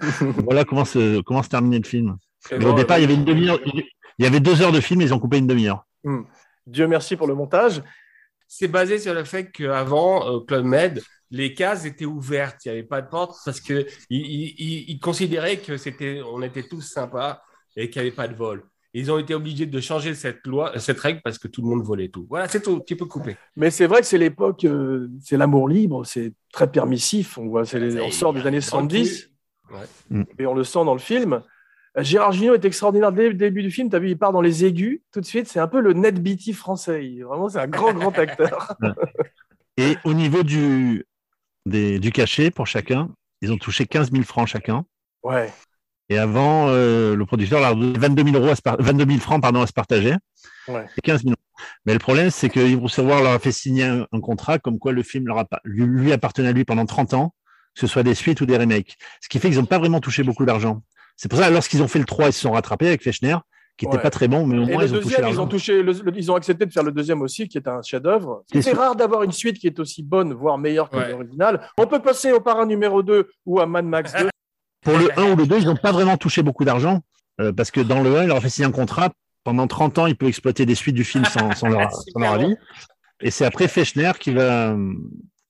voilà 0.44 0.62
comment 0.62 0.84
se, 0.84 1.20
comment 1.22 1.42
se 1.42 1.48
terminait 1.48 1.78
le 1.78 1.84
film. 1.84 2.18
Mais 2.52 2.64
au 2.64 2.74
départ, 2.74 2.98
il 2.98 3.00
y 3.00 3.04
avait 3.04 3.14
une 3.14 3.24
demi-heure, 3.24 3.58
il 3.64 3.84
y 4.20 4.26
avait 4.26 4.38
deux 4.38 4.62
heures 4.62 4.70
de 4.70 4.80
film, 4.80 5.00
ils 5.00 5.12
ont 5.12 5.18
coupé 5.18 5.38
une 5.38 5.48
demi-heure. 5.48 5.84
Dieu 6.68 6.86
merci 6.86 7.16
pour 7.16 7.26
le 7.26 7.34
montage. 7.34 7.82
C'est 8.48 8.68
basé 8.68 8.98
sur 8.98 9.14
le 9.14 9.24
fait 9.24 9.50
qu'avant, 9.50 10.26
au 10.28 10.40
Club 10.42 10.64
Med, 10.64 11.02
les 11.30 11.52
cases 11.54 11.84
étaient 11.84 12.04
ouvertes, 12.04 12.64
il 12.64 12.68
n'y 12.68 12.78
avait 12.78 12.86
pas 12.86 13.02
de 13.02 13.08
porte 13.08 13.36
parce 13.44 13.60
qu'ils 13.60 13.86
ils, 14.10 14.54
ils- 14.58 14.84
ils 14.90 15.00
considéraient 15.00 15.58
que 15.58 15.76
c'était, 15.76 16.20
on 16.24 16.40
était 16.42 16.62
tous 16.62 16.80
sympas 16.82 17.42
et 17.76 17.90
qu'il 17.90 18.00
n'y 18.02 18.08
avait 18.08 18.16
pas 18.16 18.28
de 18.28 18.34
vol. 18.34 18.64
Ils 18.94 19.10
ont 19.12 19.18
été 19.18 19.34
obligés 19.34 19.66
de 19.66 19.80
changer 19.80 20.14
cette 20.14 20.46
loi, 20.46 20.78
cette 20.78 20.98
règle 21.00 21.20
parce 21.22 21.38
que 21.38 21.48
tout 21.48 21.60
le 21.60 21.68
monde 21.68 21.82
volait 21.84 22.08
tout. 22.08 22.26
Voilà, 22.30 22.48
c'est 22.48 22.62
tout. 22.62 22.82
Tu 22.86 22.96
peux 22.96 23.04
couper. 23.04 23.36
Mais 23.56 23.70
c'est 23.70 23.86
vrai 23.86 24.00
que 24.00 24.06
c'est 24.06 24.16
l'époque, 24.16 24.64
euh, 24.64 25.08
c'est 25.20 25.36
l'amour 25.36 25.68
libre, 25.68 26.06
c'est 26.06 26.32
très 26.52 26.70
permissif. 26.70 27.36
On, 27.36 27.48
voit, 27.48 27.66
c'est 27.66 27.78
les- 27.80 28.00
on 28.00 28.10
sort 28.10 28.32
des 28.32 28.46
années 28.46 28.60
70 28.62 29.28
Ouais. 29.70 30.22
et 30.38 30.46
on 30.46 30.54
le 30.54 30.64
sent 30.64 30.84
dans 30.84 30.94
le 30.94 31.00
film. 31.00 31.42
Gérard 31.98 32.32
Jugnot 32.32 32.54
est 32.54 32.64
extraordinaire 32.64 33.12
dès 33.12 33.28
le 33.28 33.34
début 33.34 33.62
du 33.62 33.70
film. 33.70 33.88
Tu 33.88 33.96
as 33.96 33.98
vu, 33.98 34.10
il 34.10 34.18
part 34.18 34.32
dans 34.32 34.40
les 34.42 34.64
aigus 34.64 35.00
tout 35.12 35.20
de 35.20 35.26
suite. 35.26 35.48
C'est 35.48 35.60
un 35.60 35.68
peu 35.68 35.80
le 35.80 35.92
Ned 35.94 36.22
Beatty 36.22 36.52
français. 36.52 37.06
Il- 37.06 37.22
vraiment, 37.24 37.48
c'est 37.48 37.58
un 37.60 37.66
grand, 37.66 37.92
grand 37.94 38.16
acteur. 38.18 38.74
Et 39.76 39.96
au 40.04 40.14
niveau 40.14 40.42
du, 40.42 41.04
des, 41.64 41.98
du 41.98 42.12
cachet 42.12 42.50
pour 42.50 42.66
chacun, 42.66 43.10
ils 43.42 43.52
ont 43.52 43.58
touché 43.58 43.86
15 43.86 44.10
000 44.12 44.24
francs 44.24 44.48
chacun. 44.48 44.84
Ouais. 45.22 45.52
Et 46.08 46.18
avant, 46.18 46.68
euh, 46.68 47.16
le 47.16 47.26
producteur 47.26 47.60
leur 47.60 47.70
a 47.70 47.74
donné 47.74 47.98
22 47.98 48.24
000, 48.24 48.36
euros 48.36 48.50
à 48.52 48.56
se 48.56 48.62
par- 48.62 48.76
22 48.80 49.06
000 49.06 49.18
francs 49.18 49.42
pardon, 49.42 49.62
à 49.62 49.66
se 49.66 49.72
partager. 49.72 50.14
Ouais. 50.68 50.86
Et 50.96 51.00
15 51.00 51.22
000 51.24 51.34
Mais 51.84 51.92
le 51.94 51.98
problème, 51.98 52.30
c'est 52.30 52.48
que 52.48 52.60
Yves 52.60 52.78
Roussevoire 52.78 53.22
leur 53.22 53.32
a 53.32 53.38
fait 53.38 53.52
signer 53.52 53.84
un, 53.84 54.06
un 54.12 54.20
contrat 54.20 54.58
comme 54.58 54.78
quoi 54.78 54.92
le 54.92 55.02
film 55.02 55.26
leur 55.26 55.38
a, 55.38 55.44
pas- 55.44 55.60
lui, 55.64 55.84
lui 55.84 56.12
appartenait 56.12 56.48
à 56.48 56.52
lui 56.52 56.64
pendant 56.64 56.86
30 56.86 57.14
ans, 57.14 57.34
que 57.74 57.80
ce 57.80 57.86
soit 57.86 58.02
des 58.04 58.14
suites 58.14 58.40
ou 58.40 58.46
des 58.46 58.56
remakes. 58.56 58.96
Ce 59.20 59.28
qui 59.28 59.38
fait 59.40 59.48
qu'ils 59.48 59.58
n'ont 59.58 59.66
pas 59.66 59.78
vraiment 59.78 60.00
touché 60.00 60.22
beaucoup 60.22 60.44
d'argent. 60.46 60.82
C'est 61.16 61.28
pour 61.28 61.38
ça, 61.38 61.50
lorsqu'ils 61.50 61.82
ont 61.82 61.88
fait 61.88 61.98
le 61.98 62.04
3, 62.04 62.28
ils 62.28 62.32
se 62.32 62.40
sont 62.40 62.52
rattrapés 62.52 62.86
avec 62.88 63.02
Fechner, 63.02 63.36
qui 63.76 63.84
n'était 63.86 63.96
Ouais. 63.98 64.02
pas 64.02 64.10
très 64.10 64.28
bon, 64.28 64.46
mais 64.46 64.58
au 64.58 64.62
Et 64.68 64.72
moins 64.72 64.82
le 64.82 64.88
ils 64.88 64.94
ont 64.94 65.00
touché 65.00 65.16
deuxième, 65.16 65.28
ils 65.28 65.40
ont 65.40 65.46
touché, 65.46 65.82
le- 65.82 65.92
le- 65.92 66.16
ils 66.16 66.30
ont 66.30 66.34
accepté 66.34 66.64
de 66.66 66.72
faire 66.72 66.82
le 66.82 66.92
deuxième 66.92 67.20
aussi, 67.22 67.48
qui 67.48 67.58
est 67.58 67.68
un 67.68 67.82
chef-d'œuvre. 67.82 68.42
C'est 68.60 68.72
rare 68.72 68.96
d'avoir 68.96 69.22
une 69.22 69.32
suite 69.32 69.58
qui 69.58 69.66
est 69.66 69.78
aussi 69.78 70.02
bonne, 70.02 70.32
voire 70.34 70.56
meilleure 70.58 70.88
que 70.90 70.96
Ouais. 70.96 71.10
l'original. 71.10 71.68
On 71.78 71.86
peut 71.86 72.00
passer 72.00 72.32
au 72.32 72.40
parrain 72.40 72.66
numéro 72.66 73.02
2 73.02 73.28
ou 73.44 73.60
à 73.60 73.66
Mad 73.66 73.84
Max 73.84 74.12
2. 74.12 74.28
Pour 74.82 74.98
le 74.98 75.08
1 75.18 75.32
ou 75.32 75.36
le 75.36 75.46
2, 75.46 75.58
ils 75.58 75.66
n'ont 75.66 75.76
pas 75.76 75.92
vraiment 75.92 76.16
touché 76.16 76.42
beaucoup 76.42 76.64
d'argent, 76.64 77.00
euh, 77.40 77.52
parce 77.52 77.70
que 77.70 77.80
dans 77.80 78.02
le 78.02 78.16
1, 78.18 78.22
il 78.22 78.28
leur 78.28 78.36
a 78.36 78.40
fait 78.40 78.48
signer 78.50 78.68
un 78.68 78.72
contrat. 78.72 79.10
Pendant 79.44 79.66
30 79.66 79.98
ans, 79.98 80.06
il 80.06 80.16
peut 80.16 80.26
exploiter 80.26 80.64
des 80.66 80.74
suites 80.74 80.94
du 80.94 81.04
film 81.04 81.24
sans, 81.50 81.52
sans 81.54 81.68
leur, 81.68 81.92
Super 81.94 82.12
sans 82.12 82.20
leur 82.20 82.38
bon. 82.38 82.44
avis. 82.46 82.56
Et 83.20 83.30
c'est 83.30 83.44
après 83.44 83.68
Fechner 83.68 84.12
qui 84.20 84.32
va, 84.32 84.70
euh, 84.72 84.92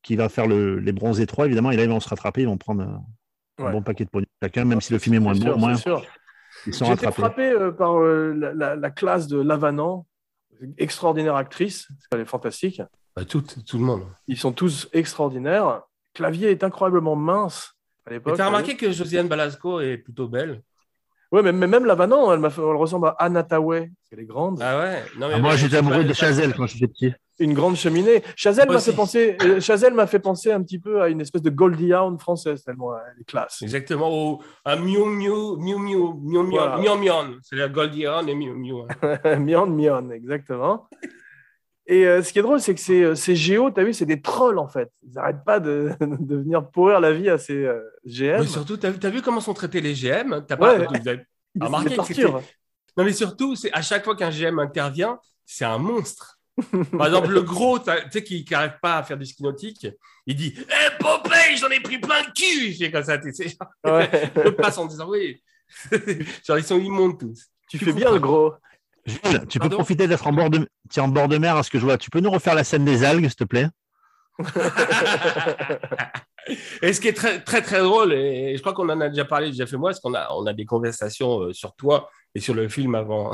qui 0.03 0.17
va 0.17 0.29
faire 0.29 0.47
le, 0.47 0.79
les 0.79 0.93
bronzés 0.93 1.27
3, 1.27 1.47
évidemment. 1.47 1.71
Et 1.71 1.77
là, 1.77 1.83
ils 1.85 1.89
vont 1.89 2.01
se 2.01 2.09
rattraper, 2.09 2.43
ils 2.43 2.47
vont 2.47 2.57
prendre 2.59 2.87
un 3.59 3.65
Ouais. 3.65 3.73
bon 3.73 3.83
paquet 3.83 4.05
de 4.05 4.11
pognon 4.11 4.27
chacun, 4.43 4.65
même 4.65 4.81
si 4.81 4.93
le 4.93 4.99
film 4.99 5.15
est 5.15 5.21
moins 5.21 5.35
bon, 5.35 5.57
moins, 5.59 5.75
ils 6.67 6.75
sont 6.75 6.85
J'ai 6.87 6.93
été 6.93 7.07
rattrapés. 7.07 7.13
frappé 7.23 7.51
euh, 7.51 7.71
par 7.73 7.99
euh, 8.01 8.33
la, 8.35 8.53
la- 8.55 8.77
la 8.77 8.91
classe 8.91 9.27
de 9.29 9.39
Lavanant, 9.41 10.07
extraordinaire 10.79 11.37
actrice, 11.37 11.89
elle 12.13 12.21
est 12.21 12.25
fantastique. 12.27 12.83
Bah, 13.15 13.25
tout, 13.25 13.43
tout 13.43 13.79
le 13.79 13.85
monde. 13.85 14.05
Ils 14.27 14.37
sont 14.39 14.53
tous 14.53 14.89
extraordinaires. 14.93 15.83
Clavier 16.15 16.51
est 16.51 16.65
incroyablement 16.65 17.17
mince 17.17 17.75
à 18.07 18.11
l'époque. 18.11 18.37
t'as 18.37 18.47
remarqué 18.47 18.77
que 18.77 18.91
Josiane 18.93 19.29
Balasco 19.29 19.81
est 19.81 19.99
plutôt 19.99 20.29
belle? 20.29 20.63
Ouais, 21.33 21.43
mais, 21.43 21.53
mais 21.53 21.67
même 21.67 21.85
Lavanant, 21.85 22.33
elle, 22.33 22.41
elle 22.45 22.77
ressemble 22.77 23.09
à 23.09 23.17
Anna 23.19 23.43
Tawai. 23.43 23.91
Elle 24.13 24.21
est 24.21 24.25
grande. 24.27 24.61
Ah 24.63 24.79
ouais 24.79 25.03
non, 25.19 25.29
mais 25.29 25.35
Ah, 25.35 25.39
moi, 25.39 25.57
j'étais 25.57 25.77
amoureux 25.79 26.05
de 26.05 26.13
Chazelle 26.13 26.55
quand 26.55 26.67
j'étais 26.67 26.89
petit. 26.89 27.13
Une 27.39 27.53
grande 27.53 27.77
cheminée. 27.77 28.23
Chazelle 28.35 28.69
m'a 28.71 28.79
fait 28.79 28.93
penser, 28.95 29.37
euh, 29.43 29.61
Chazelle 29.61 29.93
m'a 29.93 30.07
fait 30.07 30.19
penser 30.19 30.51
un 30.53 30.63
petit 30.63 30.79
peu 30.79 31.03
à 31.03 31.09
une 31.09 31.21
espèce 31.21 31.43
de 31.43 31.51
Goldie 31.51 31.93
Hawn 31.93 32.19
française 32.19 32.65
tellement 32.65 32.95
elle 32.97 33.21
est 33.21 33.25
classe. 33.25 33.61
Exactement. 33.61 34.09
Au, 34.11 34.41
un 34.65 34.77
miu 34.77 35.05
miu 35.05 35.57
miu 35.59 35.77
miu 35.79 35.97
miu 36.23 36.43
miu 36.45 36.51
Voilà. 36.51 36.79
miu 36.79 36.97
miu. 36.99 37.39
C'est 37.43 37.57
la 37.57 37.69
Goldie 37.69 38.07
Hawn 38.07 38.27
et 38.29 38.35
miu. 38.35 38.75
hein. 39.03 39.37
Mion, 39.39 39.67
Mion, 39.67 40.11
exactement. 40.11 40.89
Et 41.89 42.05
euh, 42.07 42.21
ce 42.23 42.33
qui 42.33 42.41
est 42.41 42.43
drôle, 42.43 42.59
c'est 42.61 42.75
que 42.75 42.81
ces, 42.81 43.03
euh, 43.03 43.15
ces 43.15 43.37
géos, 43.37 43.71
tu 43.71 43.81
as 43.81 43.85
vu, 43.85 43.93
c'est 43.93 44.07
des 44.07 44.21
trolls 44.21 44.59
en 44.59 44.67
fait. 44.67 44.91
Ils 45.05 45.13
n'arrêtent 45.13 45.45
pas 45.45 45.61
de, 45.61 45.93
de 46.01 46.37
venir 46.37 46.69
pourrir 46.71 46.99
la 47.01 47.13
vie 47.13 47.29
à 47.29 47.39
ces 47.39 47.65
euh, 47.65 47.81
GM. 48.05 48.41
Oui, 48.41 48.49
surtout, 48.49 48.77
t'as 48.77 48.89
as 48.91 49.11
vu 49.11 49.23
comment 49.23 49.41
sont 49.41 49.55
traités 49.55 49.81
les 49.81 49.95
GM 49.95 50.45
T'as 50.49 50.57
pas 50.57 50.79
Ouais. 50.79 50.87
vous 50.87 51.09
avez 51.09 51.21
Ils 51.55 51.63
remarqué 51.63 51.97
que. 51.97 52.27
Non, 52.27 53.05
mais 53.05 53.13
surtout, 53.13 53.55
à 53.73 53.83
chaque 53.83 54.05
fois 54.05 54.17
qu'un 54.17 54.31
GM 54.31 54.59
intervient, 54.59 55.21
c'est 55.45 55.65
un 55.65 55.79
monstre. 55.79 56.36
Par 56.97 57.07
exemple, 57.07 57.31
le 57.31 57.43
gros, 57.43 57.79
tu 57.79 57.91
sais, 58.11 58.25
qui 58.25 58.45
n'arrive 58.51 58.79
pas 58.81 58.99
à 58.99 59.03
faire 59.03 59.19
du 59.19 59.27
ski 59.27 59.43
nautique, 59.43 59.87
il 60.27 60.37
dit 60.37 60.55
Hé, 60.57 60.97
Popeye, 60.99 61.57
j'en 61.59 61.69
ai 61.69 61.81
pris 61.81 61.99
plein 61.99 62.23
le 62.23 62.33
cul 62.33 62.75
fait 62.75 62.91
comme 62.91 63.05
ça, 63.05 63.19
tu 63.19 63.33
sais. 63.33 63.57
Ouais. 63.85 64.33
Passe 64.59 64.79
en 64.79 64.87
disant 64.87 65.09
Oui. 65.09 65.43
Genre, 66.47 66.59
ils 66.59 66.65
sont 66.65 66.79
immondes 66.79 67.19
tous. 67.19 67.47
Tu 67.69 67.79
fais 67.79 67.93
bien 67.93 68.11
le 68.13 68.19
gros. 68.21 68.55
Gilles, 69.05 69.45
tu 69.49 69.59
peux 69.59 69.69
Pardon 69.69 69.77
profiter 69.77 70.09
d'être 70.09 70.27
en 70.27 70.33
bord 70.33 70.51
de, 70.51 70.69
en 70.99 71.09
bord 71.09 71.29
de 71.29 71.39
mer 71.39 71.57
à 71.57 71.63
ce 71.63 71.71
que 71.71 71.79
je 71.79 71.85
vois. 71.85 71.99
Tu 71.99 72.11
peux 72.11 72.21
nous 72.21 72.31
refaire 72.31 72.55
la 72.55 72.65
scène 72.65 72.85
des 72.85 73.05
algues, 73.05 73.27
s'il 73.27 73.37
te 73.37 73.45
plaît? 73.45 73.69
Et 76.83 76.93
ce 76.93 77.01
qui 77.01 77.09
est 77.09 77.13
très, 77.13 77.41
très, 77.43 77.63
très 77.63 77.81
drôle, 77.81 78.13
et 78.13 78.55
je 78.57 78.61
crois 78.61 78.73
qu'on 78.73 78.89
en 78.89 79.01
a 79.01 79.09
déjà 79.09 79.25
parlé, 79.25 79.49
déjà 79.49 79.67
fait 79.67 79.77
moi, 79.77 79.91
parce 79.91 80.01
qu'on 80.01 80.15
a, 80.15 80.29
on 80.33 80.47
a 80.47 80.53
des 80.53 80.65
conversations 80.65 81.41
euh, 81.41 81.53
sur 81.53 81.75
toi 81.75 82.09
et 82.35 82.41
sur 82.41 82.55
le 82.55 82.69
film 82.69 82.95
avant. 82.95 83.33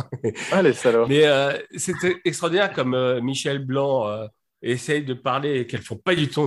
Allez, 0.52 0.72
salaud. 0.72 1.06
Mais 1.08 1.26
euh, 1.26 1.52
c'était 1.76 2.16
extraordinaire 2.24 2.72
comme 2.72 2.94
euh, 2.94 3.20
Michel 3.20 3.58
Blanc 3.64 4.06
euh, 4.06 4.26
essaye 4.62 5.04
de 5.04 5.12
parler 5.14 5.60
et 5.60 5.66
qu'elles 5.66 5.82
font 5.82 5.96
pas 5.96 6.14
du, 6.14 6.28
tout, 6.28 6.46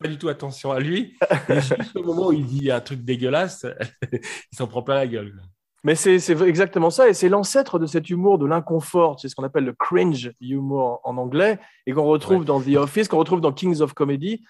pas 0.00 0.08
du 0.08 0.16
tout 0.18 0.28
attention 0.28 0.72
à 0.72 0.80
lui. 0.80 1.16
Et 1.48 1.54
juste 1.60 1.94
au 1.96 2.02
moment 2.02 2.28
où 2.28 2.32
il 2.32 2.46
dit 2.46 2.70
un 2.70 2.80
truc 2.80 3.04
dégueulasse, 3.04 3.66
il 4.12 4.56
s'en 4.56 4.66
prend 4.66 4.82
plein 4.82 4.94
la 4.96 5.06
gueule. 5.06 5.34
Mais 5.84 5.96
c'est 5.96 6.20
c'est 6.20 6.40
exactement 6.42 6.90
ça, 6.90 7.08
et 7.08 7.14
c'est 7.14 7.28
l'ancêtre 7.28 7.80
de 7.80 7.86
cet 7.86 8.08
humour 8.08 8.38
de 8.38 8.46
l'inconfort, 8.46 9.18
c'est 9.18 9.28
ce 9.28 9.34
qu'on 9.34 9.42
appelle 9.42 9.64
le 9.64 9.72
cringe 9.72 10.32
humour 10.40 11.00
en 11.02 11.16
anglais, 11.16 11.58
et 11.86 11.92
qu'on 11.92 12.04
retrouve 12.04 12.40
Ouais. 12.40 12.44
dans 12.46 12.60
The 12.60 12.76
Office, 12.76 13.08
qu'on 13.08 13.18
retrouve 13.18 13.40
dans 13.40 13.52
Kings 13.52 13.80
of 13.80 13.92
Comedy. 13.92 14.44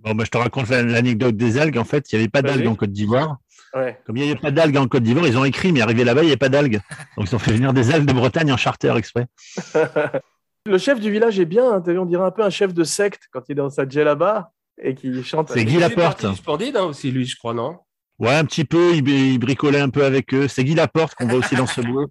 Bon, 0.00 0.14
bah, 0.14 0.24
je 0.24 0.30
te 0.30 0.38
raconte 0.38 0.68
la- 0.68 0.82
l'anecdote 0.82 1.36
des 1.36 1.58
algues. 1.58 1.78
En 1.78 1.84
fait, 1.84 2.10
il 2.12 2.16
n'y 2.16 2.22
avait 2.22 2.28
pas 2.30 2.42
d'algues 2.42 2.66
en 2.68 2.74
Côte 2.74 2.92
d'Ivoire. 2.92 3.36
Ouais. 3.74 3.98
Comme 4.06 4.16
il 4.16 4.22
n'y 4.24 4.30
avait 4.30 4.40
pas 4.40 4.50
d'algues 4.50 4.76
en 4.76 4.86
Côte 4.88 5.02
d'Ivoire, 5.02 5.26
ils 5.26 5.36
ont 5.36 5.44
écrit, 5.44 5.72
mais 5.72 5.80
arrivé 5.80 6.04
là-bas, 6.04 6.22
il 6.22 6.26
n'y 6.26 6.30
avait 6.30 6.36
pas 6.36 6.48
d'algues. 6.48 6.80
Donc, 7.16 7.28
ils 7.30 7.34
ont 7.34 7.38
fait 7.38 7.52
venir 7.52 7.72
des 7.72 7.90
algues 7.92 8.06
de 8.06 8.12
Bretagne 8.12 8.52
en 8.52 8.56
charter 8.56 8.94
exprès. 8.96 9.26
Le 10.66 10.78
chef 10.78 10.98
du 11.00 11.10
village 11.12 11.38
est 11.38 11.44
bien, 11.44 11.70
hein, 11.74 11.80
t'as 11.80 11.92
vu, 11.92 11.98
on 11.98 12.06
dirait 12.06 12.24
un 12.24 12.30
peu 12.32 12.42
un 12.42 12.50
chef 12.50 12.74
de 12.74 12.82
secte 12.82 13.28
quand 13.32 13.42
il 13.48 13.52
est 13.52 13.54
dans 13.56 13.70
sa 13.70 13.88
djellaba 13.88 14.50
et 14.82 14.94
qui 14.94 15.22
chante. 15.22 15.50
C'est 15.52 15.64
Guy 15.64 15.78
Laporte. 15.78 16.34
Splendide 16.34 16.76
hein, 16.76 16.84
aussi, 16.84 17.10
lui, 17.12 17.24
je 17.24 17.36
crois, 17.36 17.54
non? 17.54 17.78
Ouais, 18.18 18.34
un 18.34 18.44
petit 18.44 18.64
peu. 18.64 18.94
Il, 18.94 19.08
il 19.08 19.38
bricolait 19.38 19.78
un 19.80 19.90
peu 19.90 20.04
avec 20.04 20.34
eux. 20.34 20.48
C'est 20.48 20.64
Guy 20.64 20.74
Laporte 20.74 21.14
qu'on 21.14 21.26
voit 21.28 21.38
aussi 21.38 21.54
dans 21.54 21.66
ce 21.66 21.80
boulot. 21.82 22.08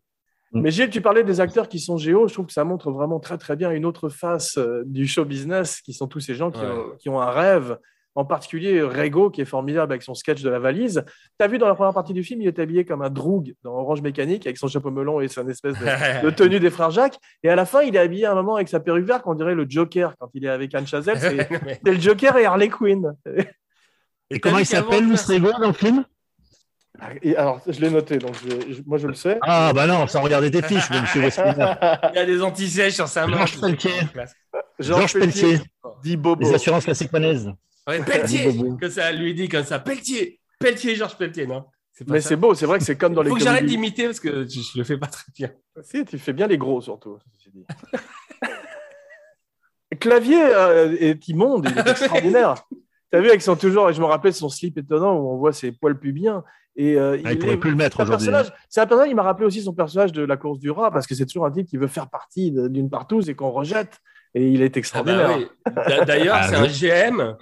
Mais 0.55 0.71
Gilles, 0.71 0.89
tu 0.89 1.01
parlais 1.01 1.23
des 1.23 1.39
acteurs 1.41 1.67
qui 1.67 1.79
sont 1.79 1.97
géo. 1.97 2.27
Je 2.27 2.33
trouve 2.33 2.45
que 2.47 2.53
ça 2.53 2.63
montre 2.63 2.91
vraiment 2.91 3.19
très 3.19 3.37
très 3.37 3.55
bien 3.55 3.71
une 3.71 3.85
autre 3.85 4.09
face 4.09 4.57
euh, 4.57 4.83
du 4.85 5.05
show 5.07 5.25
business, 5.25 5.81
qui 5.81 5.93
sont 5.93 6.07
tous 6.07 6.19
ces 6.21 6.33
gens 6.35 6.49
qui, 6.51 6.61
Ouais. 6.61 6.67
ont, 6.67 6.95
qui 6.97 7.09
ont 7.09 7.21
un 7.21 7.29
rêve. 7.31 7.77
En 8.17 8.23
particulier 8.23 8.81
Rego, 8.81 9.29
qui 9.29 9.41
est 9.41 9.45
formidable 9.45 9.91
avec 9.91 10.01
son 10.01 10.13
sketch 10.13 10.41
de 10.41 10.49
la 10.49 10.57
valise. 10.57 11.03
Tu 11.37 11.43
as 11.43 11.49
vu 11.49 11.57
dans 11.57 11.67
la 11.67 11.75
première 11.75 11.93
partie 11.93 12.13
du 12.13 12.23
film, 12.23 12.41
il 12.41 12.47
est 12.47 12.59
habillé 12.59 12.85
comme 12.85 13.01
un 13.01 13.09
droug 13.09 13.53
dans 13.61 13.73
Orange 13.73 14.01
Mécanique, 14.01 14.47
avec 14.47 14.55
son 14.57 14.69
chapeau 14.69 14.89
melon 14.89 15.19
et 15.19 15.27
son 15.27 15.45
espèce 15.49 15.77
de, 15.77 15.85
de 16.25 16.29
tenue 16.29 16.61
des 16.61 16.69
frères 16.69 16.91
Jacques. 16.91 17.17
Et 17.43 17.49
à 17.49 17.57
la 17.57 17.65
fin, 17.65 17.81
il 17.81 17.93
est 17.93 17.99
habillé 17.99 18.23
à 18.25 18.31
un 18.31 18.35
moment 18.35 18.55
avec 18.55 18.69
sa 18.69 18.79
perruque 18.79 19.03
verte, 19.05 19.23
on 19.25 19.33
dirait 19.33 19.53
le 19.53 19.65
Joker 19.67 20.15
quand 20.17 20.29
il 20.33 20.45
est 20.45 20.49
avec 20.49 20.73
Anne 20.73 20.87
Chazelle. 20.87 21.19
C'est 21.19 21.91
le 21.91 21.99
Joker 21.99 22.37
et 22.37 22.45
Harley 22.45 22.69
Quinn. 22.69 23.13
Et 24.29 24.39
comment 24.39 24.59
il 24.59 24.65
s'appelle, 24.65 25.03
Louis 25.03 25.17
Rego, 25.27 25.51
dans 25.59 25.67
le 25.67 25.73
film? 25.73 26.05
Et 27.21 27.35
alors, 27.35 27.61
je 27.67 27.79
l'ai 27.81 27.89
noté, 27.89 28.17
donc 28.17 28.33
je- 28.35 28.73
je- 28.73 28.81
moi 28.85 28.97
je 28.97 29.07
le 29.07 29.13
sais. 29.13 29.37
Ah, 29.41 29.71
bah 29.73 29.87
non, 29.87 30.07
sans 30.07 30.21
regarder 30.21 30.49
tes 30.51 30.61
fiches, 30.61 30.89
monsieur 30.89 31.21
Westmiller. 31.21 31.73
Il 32.13 32.15
y 32.15 32.19
a 32.19 32.25
des 32.25 32.41
anti-sèches 32.41 32.95
sur 32.95 33.07
sa 33.07 33.27
main. 33.27 33.37
Georges 33.37 33.59
Pelletier. 33.61 33.91
Georges 34.79 35.13
Pelletier, 35.13 35.59
dit 36.03 36.17
Bobo. 36.17 36.43
les 36.43 36.53
assurances 36.53 36.85
classiques 36.85 37.11
panaises. 37.11 37.51
Ouais, 37.87 38.01
Pelletier, 38.03 38.51
que 38.79 38.89
ça 38.89 39.11
lui 39.11 39.33
dit 39.33 39.49
comme 39.49 39.63
ça. 39.65 39.79
Pelletier, 39.79 40.39
Pelletier, 40.59 40.95
Georges 40.95 41.17
Pelletier, 41.17 41.47
non? 41.47 41.65
Pas 42.05 42.13
Mais 42.15 42.21
c'est 42.21 42.35
beau, 42.35 42.53
c'est 42.53 42.65
vrai 42.65 42.77
que 42.77 42.83
c'est 42.83 42.97
comme 42.97 43.13
dans 43.13 43.21
les 43.21 43.29
Faut 43.29 43.37
que 43.37 43.41
j'arrête 43.43 43.65
d'imiter 43.65 44.05
parce 44.07 44.19
que 44.19 44.43
je, 44.43 44.59
je 44.59 44.77
le 44.77 44.83
fais 44.83 44.97
pas 44.97 45.07
très 45.07 45.31
bien. 45.33 45.49
Si, 45.81 46.03
tu 46.03 46.17
fais 46.19 46.33
bien 46.33 46.45
les 46.47 46.57
gros 46.57 46.81
surtout. 46.81 47.17
Clavier 49.99 50.41
euh, 50.43 50.95
est 50.99 51.27
immonde, 51.29 51.67
il 51.71 51.77
est 51.77 51.81
extraordinaire. 51.91 52.55
Tu 53.11 53.17
as 53.17 53.21
vu 53.21 53.29
avec 53.29 53.41
son 53.41 53.55
toujours, 53.55 53.89
et 53.89 53.93
je 53.93 54.01
me 54.01 54.05
rappelle 54.05 54.33
son 54.33 54.49
slip 54.49 54.77
étonnant 54.77 55.15
où 55.15 55.29
on 55.31 55.37
voit 55.37 55.53
ses 55.53 55.71
poils 55.71 55.97
pubiens. 55.97 56.43
Et 56.77 56.95
euh, 56.97 57.17
Ah, 57.23 57.31
il 57.31 57.39
pourrait 57.39 57.53
est- 57.53 57.57
plus 57.57 57.69
le 57.71 57.75
mettre 57.77 58.01
aujourd'hui. 58.01 58.27
personnage- 58.27 58.53
C'est 58.69 58.81
un 58.81 58.85
personnage, 58.87 59.09
il 59.11 59.15
m'a 59.15 59.23
rappelé 59.23 59.45
aussi 59.45 59.61
son 59.61 59.73
personnage 59.73 60.11
de 60.11 60.23
la 60.23 60.35
course 60.37 60.59
du 60.59 60.69
rat, 60.71 60.91
parce 60.91 61.07
que 61.07 61.15
c'est 61.15 61.25
toujours 61.25 61.45
un 61.45 61.51
type 61.51 61.67
qui 61.67 61.77
veut 61.77 61.87
faire 61.87 62.09
partie 62.09 62.51
d'une 62.51 62.89
partouze 62.89 63.29
et 63.29 63.35
qu'on 63.35 63.51
rejette. 63.51 63.99
Et 64.33 64.49
il 64.49 64.61
est 64.61 64.65
Ah 64.65 64.69
bah 64.73 64.79
extraordinaire. 64.79 65.37
oui. 65.37 65.47
D'ailleurs, 66.05 66.35
Ah, 66.41 66.47
c'est 66.49 66.55
un 66.55 66.67
GM 66.67 67.37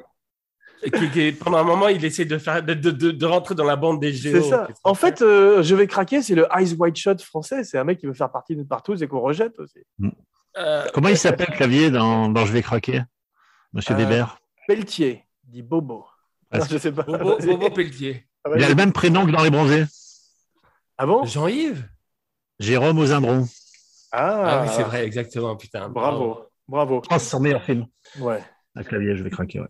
qui, 0.84 1.10
qui, 1.10 1.32
pendant 1.32 1.58
un 1.58 1.64
moment, 1.64 1.88
il 1.88 2.04
essaie 2.06 2.26
de, 2.26 2.38
faire, 2.38 2.62
de, 2.62 2.74
de, 2.76 2.92
de- 2.92 3.10
de 3.12 3.26
rentrer 3.26 3.56
dans 3.56 3.64
la 3.64 3.76
bande 3.76 4.00
des 4.00 4.14
géos. 4.14 4.42
C'est 4.44 4.50
ça. 4.50 4.68
En 4.84 4.94
fait, 4.94 5.22
euh, 5.24 5.64
je 5.64 5.74
vais 5.76 5.88
craquer, 5.88 6.22
c'est 6.22 6.36
le 6.36 6.46
Ice 6.60 6.76
White 6.78 6.98
Shot 6.98 7.18
français. 7.20 7.64
C'est 7.64 7.80
un 7.80 7.84
mec 7.84 7.98
qui 8.00 8.06
veut 8.06 8.14
faire 8.14 8.32
partie 8.32 8.56
d'une 8.56 8.68
partouze 8.68 9.02
et 9.02 9.08
qu'on 9.08 9.22
rejette 9.22 9.58
aussi. 9.58 9.80
Euh, 10.58 10.86
Comment 10.94 11.08
il 11.10 11.18
s'appelle, 11.18 11.48
Clavier, 11.48 11.90
dans, 11.90 12.30
dans 12.30 12.46
Je 12.46 12.54
vais 12.54 12.62
craquer? 12.62 13.02
Monsieur 13.74 13.96
Euh, 13.96 13.98
Weber? 13.98 14.38
Pelletier, 14.68 15.24
dit 15.46 15.64
Bobo. 15.64 16.06
Non, 16.54 16.60
je 16.70 16.78
sais 16.78 16.92
pas. 16.92 17.02
Bobo. 17.02 17.38
Bobo 17.40 17.70
Pelletier. 17.72 18.28
Ah, 18.46 18.50
Il 18.56 18.64
a 18.64 18.70
le 18.70 18.76
même 18.76 18.92
prénom 18.92 19.26
que 19.26 19.32
dans 19.32 19.44
Les 19.44 19.50
Bronzés. 19.50 19.86
Ah 20.98 21.06
bon? 21.06 21.26
Jean-Yves? 21.26 21.88
Jérôme 22.60 22.98
Ozindron. 23.00 23.46
Ah, 24.12 24.44
Ah 24.46 24.64
oui, 24.64 24.70
c'est 24.76 24.84
vrai, 24.84 25.06
exactement. 25.06 25.56
Putain, 25.56 25.90
Bravo, 25.90 26.44
bravo. 26.68 27.02
France, 27.04 27.24
son 27.24 27.40
meilleur 27.40 27.64
film. 27.64 27.86
Ouais. 28.20 28.42
À 28.76 28.84
Clavier, 28.84 29.16
Je 29.16 29.24
vais 29.24 29.30
craquer. 29.30 29.60
ouais. 29.60 29.68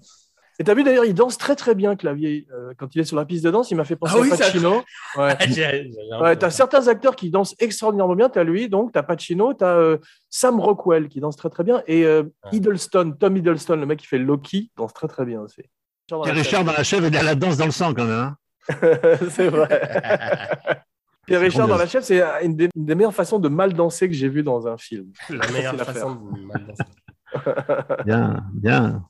Et 0.60 0.64
t'as 0.64 0.76
vu 0.76 0.84
d'ailleurs, 0.84 1.06
il 1.06 1.16
danse 1.16 1.38
très 1.40 1.56
très 1.56 1.74
bien, 1.74 1.96
Clavier. 1.96 2.46
Euh, 2.54 2.74
quand 2.78 2.94
il 2.96 3.02
est 3.02 3.06
sur 3.06 3.16
la 3.16 3.26
piste 3.26 3.44
de 3.44 3.50
danse, 3.50 3.72
il 3.72 3.76
m'a 3.76 3.86
fait 3.86 3.96
penser 3.96 4.14
Ah 4.18 4.22
oui, 4.22 4.32
à 4.32 4.36
ça- 4.36 4.46
Pacino. 4.46 4.84
J'ai- 5.50 5.92
Ouais, 6.22 6.36
t'as 6.38 6.52
certains 6.52 6.88
acteurs 6.88 7.16
qui 7.16 7.32
dansent 7.32 7.56
extraordinairement 7.58 8.16
bien. 8.16 8.30
T'as 8.30 8.44
lui, 8.44 8.70
donc 8.70 8.92
t'as 8.92 9.02
Pacino, 9.02 9.54
t'as 9.56 9.76
euh, 9.78 9.98
Sam 10.30 10.60
Rockwell 10.60 11.08
qui 11.10 11.20
danse 11.22 11.38
très 11.38 11.50
très 11.50 11.64
bien, 11.64 11.82
et 11.88 12.06
euh. 12.06 12.24
Hiddleston, 12.52 13.14
Tom 13.20 13.36
Hiddleston, 13.38 13.78
le 13.78 13.86
mec 13.88 14.00
qui 14.00 14.06
fait 14.08 14.20
Loki, 14.20 14.72
danse 14.78 14.94
très 14.94 15.08
très 15.08 15.26
bien 15.26 15.42
aussi. 15.42 15.64
Richard 16.12 16.64
dans 16.66 16.74
la 16.74 16.84
chèvre, 16.84 17.08
il 17.08 17.18
a 17.18 17.24
la 17.24 17.34
danse 17.36 17.58
dans 17.58 17.66
le 17.66 17.72
sang 17.72 17.94
quand 17.96 18.06
même. 18.06 18.12
hein. 18.20 18.36
c'est 19.30 19.50
vrai. 19.50 19.68
Pierre 21.26 21.40
Richard 21.42 21.68
dans 21.68 21.78
la 21.78 21.88
chef, 21.88 22.04
c'est 22.04 22.22
une 22.44 22.56
des, 22.56 22.70
une 22.76 22.86
des 22.86 22.96
meilleures 22.96 23.14
façons 23.14 23.40
de 23.40 23.48
mal 23.50 23.74
danser 23.74 24.08
que 24.10 24.14
j'ai 24.14 24.28
vu 24.28 24.44
dans 24.44 24.68
un 24.68 24.78
film. 24.78 25.12
la 25.30 25.50
meilleure 25.52 25.76
façon 25.78 26.16
de 26.16 26.40
mal 26.42 26.66
danser. 26.68 28.04
Bien, 28.06 28.44
bien. 28.54 29.06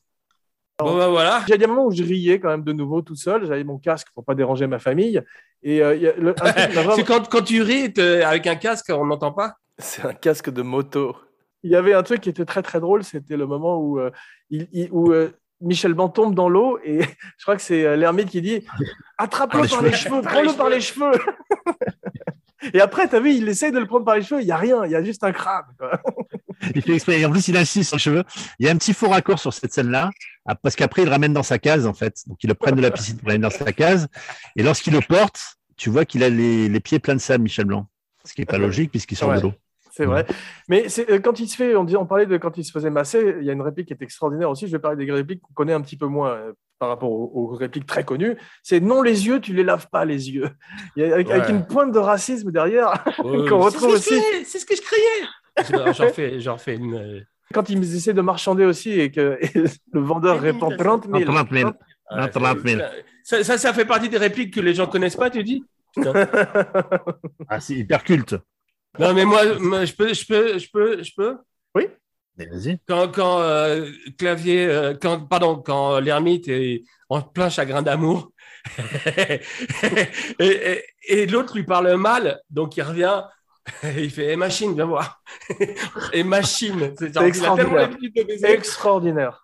Bon, 0.78 0.96
bah 0.96 1.08
voilà. 1.08 1.42
J'ai 1.48 1.56
des 1.58 1.66
moments 1.66 1.86
où 1.86 1.90
je 1.92 2.02
riais 2.02 2.40
quand 2.40 2.48
même 2.48 2.64
de 2.64 2.72
nouveau 2.72 3.02
tout 3.02 3.14
seul. 3.16 3.46
J'avais 3.46 3.64
mon 3.64 3.78
casque 3.78 4.08
pour 4.14 4.24
pas 4.24 4.34
déranger 4.34 4.66
ma 4.66 4.78
famille. 4.78 5.22
Et 5.62 5.82
euh, 5.82 5.94
y 5.96 6.06
a 6.08 6.14
le- 6.16 6.34
vraiment- 6.34 6.94
C'est 6.96 7.04
quand, 7.04 7.28
quand 7.28 7.42
tu 7.42 7.62
ris 7.62 7.92
avec 8.24 8.46
un 8.46 8.56
casque, 8.56 8.90
on 8.90 9.06
n'entend 9.06 9.32
pas? 9.32 9.54
C'est 9.78 10.04
un 10.04 10.14
casque 10.14 10.50
de 10.50 10.62
moto. 10.62 11.16
Il 11.62 11.70
y 11.70 11.76
avait 11.76 11.94
un 11.94 12.02
truc 12.02 12.20
qui 12.20 12.28
était 12.28 12.44
très 12.44 12.62
très 12.62 12.78
drôle, 12.80 13.04
c'était 13.04 13.36
le 13.36 13.46
moment 13.46 13.78
où, 13.78 13.98
euh, 13.98 14.10
il, 14.50 14.68
il- 14.72 14.88
où 14.92 15.12
euh, 15.12 15.30
Michel 15.60 15.94
Blanc 15.94 16.08
tombe 16.08 16.34
dans 16.34 16.48
l'eau 16.48 16.78
et 16.84 17.00
je 17.38 17.42
crois 17.44 17.56
que 17.56 17.62
c'est 17.62 17.84
euh, 17.84 17.96
l'ermite 17.96 18.28
qui 18.30 18.42
dit 18.42 18.64
Attrape-le 19.18 19.60
Par 19.60 19.62
les 19.62 19.68
par 19.68 19.78
cheveux. 19.78 19.90
les 19.90 19.96
cheveux, 19.96 20.22
prends-le 20.22 20.52
par 20.56 20.68
les 20.68 20.80
cheveux. 20.80 21.12
et 22.72 22.80
après, 22.80 23.08
tu 23.08 23.16
as 23.16 23.20
vu, 23.20 23.34
il 23.34 23.48
essaye 23.48 23.72
de 23.72 23.78
le 23.78 23.86
prendre 23.86 24.04
par 24.04 24.16
les 24.16 24.22
cheveux, 24.22 24.40
il 24.40 24.46
n'y 24.46 24.52
a 24.52 24.56
rien, 24.56 24.84
il 24.84 24.90
y 24.90 24.96
a 24.96 25.02
juste 25.04 25.22
un 25.24 25.32
quoi. 25.32 25.64
Il 26.74 26.82
fait 26.82 26.94
exprès. 26.94 27.20
Et 27.20 27.26
en 27.26 27.30
plus, 27.30 27.46
il 27.48 27.56
insiste 27.56 27.88
sur 27.88 27.96
le 27.96 28.00
cheveu. 28.00 28.24
Il 28.58 28.66
y 28.66 28.68
a 28.68 28.72
un 28.72 28.76
petit 28.76 28.94
faux 28.94 29.08
raccord 29.08 29.38
sur 29.38 29.52
cette 29.52 29.72
scène-là, 29.72 30.10
ah, 30.46 30.54
parce 30.54 30.74
qu'après, 30.76 31.02
il 31.02 31.06
le 31.06 31.10
ramène 31.10 31.32
dans 31.32 31.42
sa 31.42 31.58
case, 31.58 31.86
en 31.86 31.94
fait. 31.94 32.22
Donc, 32.26 32.42
il 32.42 32.48
le 32.48 32.54
prenne 32.54 32.74
de 32.76 32.80
la 32.82 32.90
piscine 32.90 33.18
pour 33.18 33.32
dans 33.38 33.50
sa 33.50 33.72
case. 33.72 34.08
Et 34.56 34.62
lorsqu'il 34.62 34.92
le 34.92 35.00
porte, 35.00 35.40
tu 35.76 35.90
vois 35.90 36.04
qu'il 36.04 36.22
a 36.22 36.28
les, 36.30 36.68
les 36.68 36.80
pieds 36.80 36.98
pleins 36.98 37.14
de 37.14 37.20
sable, 37.20 37.42
Michel 37.44 37.66
Blanc. 37.66 37.86
Ce 38.24 38.32
qui 38.32 38.40
n'est 38.40 38.46
pas 38.46 38.58
logique, 38.58 38.90
puisqu'il 38.90 39.16
sort 39.16 39.28
Ouais. 39.28 39.36
de 39.36 39.42
l'eau. 39.42 39.52
C'est 39.96 40.06
vrai. 40.06 40.26
Mais 40.68 40.88
c'est, 40.88 41.08
euh, 41.08 41.20
quand 41.20 41.38
il 41.38 41.46
se 41.48 41.54
fait, 41.56 41.76
on, 41.76 41.84
dit, 41.84 41.96
on 41.96 42.04
parlait 42.04 42.26
de 42.26 42.36
quand 42.36 42.58
il 42.58 42.64
se 42.64 42.72
faisait 42.72 42.90
masser, 42.90 43.36
il 43.38 43.44
y 43.46 43.50
a 43.50 43.52
une 43.52 43.62
réplique 43.62 43.86
qui 43.86 43.92
est 43.92 44.02
extraordinaire 44.02 44.50
aussi. 44.50 44.66
Je 44.66 44.72
vais 44.72 44.80
parler 44.80 45.04
des 45.06 45.12
répliques 45.12 45.40
qu'on 45.40 45.54
connaît 45.54 45.72
un 45.72 45.80
petit 45.82 45.96
peu 45.96 46.06
moins 46.06 46.30
euh, 46.32 46.52
par 46.80 46.88
rapport 46.88 47.12
aux, 47.12 47.30
aux 47.32 47.46
répliques 47.54 47.86
très 47.86 48.02
connues. 48.02 48.36
C'est 48.64 48.80
non, 48.80 49.02
les 49.02 49.26
yeux, 49.28 49.40
tu 49.40 49.54
les 49.54 49.62
laves 49.62 49.86
pas, 49.92 50.04
les 50.04 50.30
yeux. 50.32 50.50
Il 50.96 51.06
y 51.06 51.12
a- 51.12 51.14
avec, 51.14 51.48
une 51.48 51.64
pointe 51.64 51.92
de 51.92 52.00
racisme 52.00 52.50
derrière. 52.50 53.04
Qu'on 53.18 53.70
c'est 53.70 53.76
retrouve 53.76 53.96
ce 53.98 54.08
que 54.08 54.14
je 54.14 54.18
aussi. 54.18 54.20
fais, 54.20 54.44
C'est 54.44 54.58
ce 54.58 54.66
que 54.66 54.74
je 54.74 54.82
criais. 54.82 55.92
J'en 55.92 56.06
refais, 56.06 56.40
j'en 56.40 56.54
refais 56.54 56.74
une. 56.74 56.94
euh, 56.96 57.20
Quand 57.52 57.70
ils 57.70 57.80
essaient 57.96 58.14
de 58.14 58.20
marchander 58.20 58.64
aussi 58.64 58.98
et 58.98 59.12
que 59.12 59.38
et 59.42 59.50
le 59.92 60.00
vendeur 60.00 60.40
répond 60.40 60.70
imitation. 60.70 60.98
30 60.98 61.06
000. 61.18 61.32
30 61.32 61.50
000. 61.52 61.68
ouais, 61.70 61.74
Ah, 62.10 62.26
30 62.26 62.58
000. 62.66 62.82
Ça, 63.22 63.44
ça, 63.44 63.58
ça 63.58 63.72
fait 63.72 63.84
partie 63.84 64.08
des 64.08 64.18
répliques 64.18 64.52
que 64.54 64.60
les 64.60 64.74
gens 64.74 64.88
connaissent 64.88 65.14
pas, 65.16 65.30
tu 65.30 65.44
dis? 65.44 65.62
Ah, 67.48 67.60
c'est 67.60 67.74
hyper 67.74 68.02
culte. 68.02 68.34
Non, 68.98 69.12
mais 69.14 69.24
moi, 69.24 69.58
moi, 69.58 69.84
je 69.84 69.92
peux, 69.92 70.12
je 70.14 70.26
peux, 70.26 70.58
je 70.58 70.68
peux, 70.72 71.02
je 71.02 71.12
peux? 71.16 71.36
Oui. 71.74 71.88
Mais 72.36 72.46
Vas-y. 72.46 72.78
Quand, 72.88 73.08
quand 73.12 73.40
euh, 73.40 73.90
Clavier, 74.18 74.66
euh, 74.66 74.94
quand, 75.00 75.26
pardon, 75.26 75.56
quand 75.56 76.00
l'ermite 76.00 76.48
est 76.48 76.82
en 77.08 77.22
plein 77.22 77.48
chagrin 77.48 77.82
d'amour, 77.82 78.32
et, 79.18 79.40
et- 80.40 80.84
et 81.06 81.26
l'autre 81.26 81.54
lui 81.56 81.64
parle 81.64 81.94
mal, 81.96 82.40
donc 82.50 82.76
il 82.76 82.82
revient, 82.82 83.22
il 83.98 84.10
fait 84.10 84.32
Eh, 84.32 84.36
machine, 84.36 84.74
viens 84.74 84.86
voir. 84.86 85.22
et 86.12 86.24
machine, 86.24 86.92
c'est 86.98 87.14
extraordinaire. 87.20 87.90
Extraordinaire. 88.44 89.42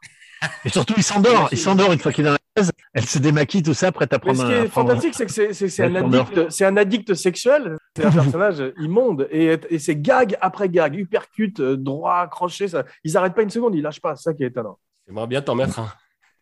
Et 0.64 0.68
surtout, 0.68 0.94
il 0.96 1.02
s'endort. 1.02 1.48
Il 1.52 1.58
s'endort 1.58 1.92
une 1.92 1.98
fois 1.98 2.12
qu'il 2.12 2.24
est 2.24 2.28
dans 2.28 2.32
la 2.32 2.38
chaise. 2.62 2.72
Elle 2.94 3.04
se 3.06 3.18
démaquille, 3.18 3.62
tout 3.62 3.74
ça, 3.74 3.92
prête 3.92 4.12
à 4.12 4.16
Mais 4.16 4.20
prendre 4.20 4.38
ce 4.40 4.46
qui 4.46 4.52
un. 4.52 4.64
est 4.64 4.68
fantastique, 4.68 5.14
c'est 5.14 5.26
que 5.26 5.52
c'est- 5.52 5.82
un, 5.84 5.94
addict- 5.94 6.50
c'est 6.50 6.64
un 6.64 6.76
addict 6.76 7.14
sexuel. 7.14 7.76
C'est 7.96 8.04
un 8.06 8.10
personnage 8.10 8.62
immonde. 8.80 9.28
Et, 9.30 9.58
et 9.68 9.78
c'est 9.78 9.96
gag 9.96 10.36
après 10.40 10.68
gag, 10.68 10.94
uppercut, 10.96 11.60
euh, 11.60 11.76
droit, 11.76 12.26
crochet. 12.28 12.68
Ça. 12.68 12.84
Ils 13.04 13.12
n'arrêtent 13.12 13.34
pas 13.34 13.42
une 13.42 13.50
seconde, 13.50 13.74
ils 13.74 13.82
lâchent 13.82 14.00
pas. 14.00 14.16
C'est 14.16 14.24
ça 14.30 14.34
qui 14.34 14.42
est 14.44 14.48
étonnant. 14.48 14.78
J'aimerais 15.06 15.26
bien 15.26 15.42
t'en 15.42 15.54
mettre 15.54 15.78
un. 15.78 15.92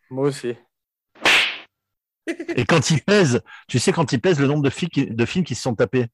Moi 0.09 0.27
aussi. 0.27 0.55
Et 2.55 2.65
quand 2.65 2.91
il 2.91 3.01
pèse, 3.01 3.41
tu 3.67 3.79
sais, 3.79 3.91
quand 3.91 4.11
il 4.11 4.21
pèse 4.21 4.39
le 4.39 4.47
nombre 4.47 4.61
de, 4.63 4.69
filles 4.69 4.89
qui- 4.89 5.07
de 5.07 5.25
films 5.25 5.43
qui 5.45 5.55
se 5.55 5.61
sont 5.63 5.75
tapés. 5.75 6.05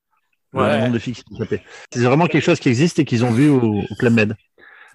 Le 0.54 0.80
nombre 0.80 0.93
de 0.93 1.00
filles 1.00 1.13
qui 1.13 1.19
se 1.21 1.26
sont 1.30 1.38
tapées. 1.43 1.62
C'est 1.91 2.00
vraiment 2.02 2.28
quelque 2.28 2.43
chose 2.43 2.60
qui 2.62 2.69
existe 2.69 3.00
et 3.00 3.06
qu'ils 3.06 3.26
ont 3.26 3.32
vu 3.32 3.50
au, 3.50 3.62
au 3.82 3.95
Club 4.00 4.13
Med. 4.13 4.36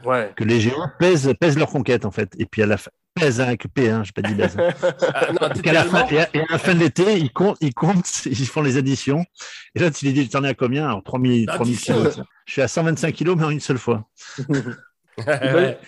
Ouais. 0.04 0.32
Que 0.36 0.44
les 0.44 0.60
géants 0.60 0.90
pèsent, 0.98 1.32
pèsent 1.38 1.58
leur 1.58 1.68
conquête, 1.68 2.04
en 2.04 2.10
fait. 2.10 2.32
Et 2.38 2.46
puis 2.46 2.62
à 2.62 2.66
la 2.66 2.76
fin, 2.76 2.90
pèse 3.14 3.40
hein, 3.40 3.44
avec 3.48 3.66
P, 3.74 3.90
hein, 3.90 4.02
j'ai 4.04 4.12
pas 4.12 4.22
dit 4.22 4.34
baise. 4.34 4.56
Ah, 5.14 5.32
non, 5.32 5.48
Et 5.62 5.72
la, 5.72 5.84
fin, 5.84 6.00
à, 6.00 6.10
et 6.12 6.40
à 6.40 6.44
la 6.50 6.58
fin 6.58 6.74
de 6.74 6.80
l'été, 6.80 7.18
ils 7.18 7.32
comptent, 7.32 7.58
ils 7.60 7.74
comptent, 7.74 8.22
ils 8.26 8.46
font 8.46 8.62
les 8.62 8.76
additions. 8.76 9.24
Et 9.74 9.80
là, 9.80 9.90
tu 9.90 10.06
lui 10.06 10.12
dis, 10.12 10.28
t'en 10.28 10.44
es 10.44 10.48
à 10.48 10.54
combien? 10.54 10.86
Alors, 10.86 11.02
3000, 11.02 11.46
3000 11.46 11.74
Addition. 11.74 11.94
kilos. 11.96 12.20
Je 12.46 12.52
suis 12.52 12.62
à 12.62 12.68
125 12.68 13.12
kilos, 13.14 13.36
mais 13.36 13.44
en 13.44 13.50
une 13.50 13.60
seule 13.60 13.78
fois. 13.78 14.08
Ouais. 15.26 15.78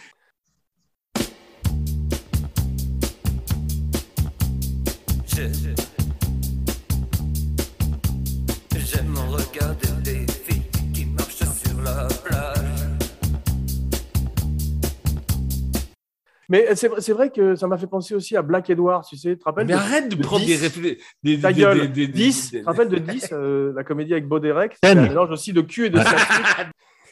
Mais 16.53 16.75
c'est 16.77 16.89
c'est 17.01 17.13
vrai 17.13 17.31
que 17.31 17.57
ça 17.57 17.67
m'a 17.67 17.79
fait 17.79 17.87
penser 17.87 18.15
aussi 18.15 18.37
à 18.37 18.43
Black 18.43 18.69
Edward, 18.71 19.05
tu 19.05 19.17
sais. 19.17 19.31
Tu 19.31 19.39
te 19.39 19.45
rappelles 19.45 19.67
Mais 19.67 19.73
de- 19.73 19.79
arrête 19.79 20.09
de 20.11 20.15
de 20.17 20.23
prendre 20.23 20.45
des 20.45 20.55
10. 20.57 20.63
réflexes. 20.63 21.05
Des, 21.23 21.41
Ta 21.41 21.53
des- 21.53 21.61
gueule. 21.63 21.81
des- 21.81 21.89
des- 21.89 22.07
des- 22.07 22.13
10. 22.13 22.51
des- 22.53 22.59
Tu 22.59 22.63
te 22.65 22.69
rappelles 22.69 22.89
de 22.91 22.99
10, 22.99 23.29
euh, 23.33 23.73
la 23.75 23.83
comédie 23.85 24.13
avec 24.13 24.29
Baudérec 24.29 24.77
C'est 24.85 24.91
un 24.91 24.95
mélange 25.09 25.31
aussi 25.31 25.53
de 25.53 25.63
cul 25.63 25.87
et 25.87 25.91
de 25.91 25.99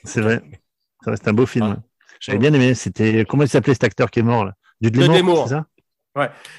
C'est 0.04 0.20
vrai. 0.20 0.42
Reste 1.06 1.26
un 1.26 1.32
beau 1.32 1.46
film. 1.46 1.64
Ah. 1.66 1.70
ouais. 1.70 1.76
J'avais 2.20 2.38
bien 2.38 2.52
aimé. 2.52 2.74
C'était, 2.74 3.24
comment 3.28 3.42
il 3.44 3.48
s'appelait 3.48 3.72
cet 3.72 3.84
acteur 3.84 4.10
qui 4.10 4.20
est 4.20 4.22
mort, 4.22 4.44
là? 4.44 4.52
Du. 4.80 4.90
Demour, 4.90 5.48
c'est 5.48 5.54
ça? 5.54 5.66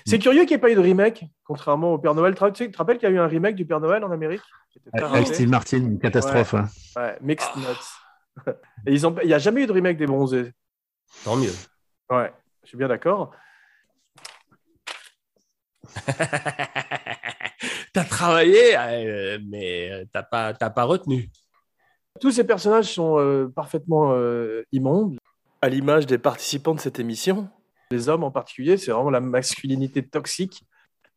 C'est 0.06 0.18
curieux 0.20 0.42
qu'il 0.42 0.50
n'y 0.50 0.54
ait 0.56 0.58
pas 0.60 0.72
eu 0.72 0.76
de 0.76 0.80
remake, 0.80 1.26
contrairement 1.44 1.94
au 1.94 2.00
Père 2.00 2.16
Noël. 2.16 2.34
Tu 2.34 2.40
te 2.52 2.64
tu 2.64 2.72
te 2.72 2.78
rappelles 2.78 2.98
qu'il 2.98 3.08
y 3.10 3.12
a 3.12 3.16
eu 3.16 3.20
un 3.20 3.28
remake 3.28 3.56
du 3.56 3.66
Père 3.66 3.80
Noël 3.80 4.04
en 4.04 4.12
Amérique? 4.12 4.42
Avec. 4.94 5.28
Steve 5.28 5.50
Martin, 5.50 5.78
une 5.78 6.00
catastrophe. 6.00 6.56
hein. 6.56 6.68
Ouais, 6.96 7.18
Mixed 7.22 7.50
Nuts. 7.58 8.46
Et 8.88 8.94
ils 8.94 9.06
ont... 9.06 9.16
il 9.22 9.28
n'y 9.28 9.34
a 9.34 9.40
jamais 9.40 9.64
eu 9.64 9.68
de 9.68 9.72
remake 9.72 9.98
des 9.98 10.08
bronzés. 10.08 10.52
Tant 11.24 11.36
mieux. 11.36 11.52
Ouais, 12.10 12.32
je 12.64 12.70
suis 12.70 12.78
bien 12.78 12.88
d'accord. 12.88 13.32
t'as 17.94 18.04
travaillé, 18.04 18.78
euh, 18.78 19.40
mais 19.50 20.06
t'as 20.14 20.24
pas, 20.24 20.54
t'as 20.54 20.70
pas 20.70 20.84
retenu. 20.84 21.30
Tous 22.20 22.32
ces 22.32 22.44
personnages 22.44 22.94
sont 22.94 23.20
euh, 23.20 23.48
parfaitement 23.48 24.14
euh, 24.14 24.64
immondes, 24.72 25.18
à 25.62 25.70
l'image 25.70 26.06
des 26.06 26.18
participants 26.18 26.76
de 26.76 26.80
cette 26.80 27.00
émission. 27.00 27.50
Les 27.92 28.10
hommes 28.10 28.24
en 28.24 28.32
particulier, 28.32 28.78
c'est 28.78 28.92
vraiment 28.92 29.10
la 29.10 29.22
masculinité 29.22 30.04
toxique. 30.04 30.64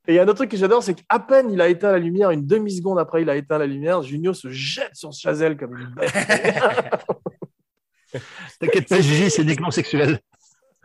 Et 0.07 0.12
il 0.12 0.16
y 0.16 0.18
a 0.18 0.22
un 0.22 0.28
autre 0.28 0.37
truc 0.37 0.50
que 0.50 0.57
j'adore, 0.57 0.83
c'est 0.83 0.94
qu'à 0.94 1.18
peine 1.18 1.50
il 1.50 1.61
a 1.61 1.68
éteint 1.68 1.92
la 1.92 1.98
lumière, 1.98 2.30
une 2.30 2.46
demi-seconde 2.46 2.98
après 2.98 3.22
il 3.22 3.30
a 3.30 3.37
éteint 3.37 3.59
la 3.59 3.66
lumière, 3.66 4.02
Junio 4.02 4.35
se 4.35 4.50
jette 4.50 4.94
sur 4.94 5.12
Chazelle 5.12 5.57
comme 5.57 5.78
une 5.78 5.94
bête. 5.94 6.12
T'inquiète 8.61 8.88
pas, 8.88 9.00
Gigi, 9.00 9.30
c'est 9.30 9.42
uniquement 9.42 9.70
sexuel. 9.70 10.20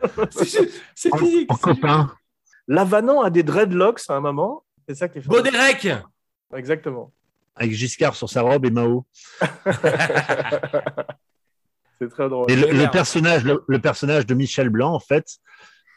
c'est 0.94 1.16
physique. 1.16 1.50
en 1.52 1.56
copain. 1.56 2.12
Lavanant 2.68 3.22
a 3.22 3.30
des 3.30 3.42
dreadlocks 3.42 4.02
à 4.08 4.14
un 4.14 4.20
moment. 4.20 4.64
C'est 4.88 4.94
ça 4.94 5.08
qui 5.08 5.18
est 5.18 5.22
fantastique. 5.22 5.52
Baudérec 5.52 5.88
Exactement. 6.54 7.12
Avec 7.56 7.72
Giscard 7.72 8.14
sur 8.16 8.28
sa 8.30 8.42
robe 8.42 8.64
et 8.64 8.70
Mao. 8.70 9.06
C'est 12.00 12.08
très 12.08 12.28
drôle. 12.28 12.50
Et 12.50 12.56
le, 12.56 12.90
personnage, 12.90 13.44
le, 13.44 13.62
le 13.68 13.78
personnage 13.78 14.24
de 14.26 14.34
Michel 14.34 14.70
Blanc, 14.70 14.94
en 14.94 15.00
fait, 15.00 15.26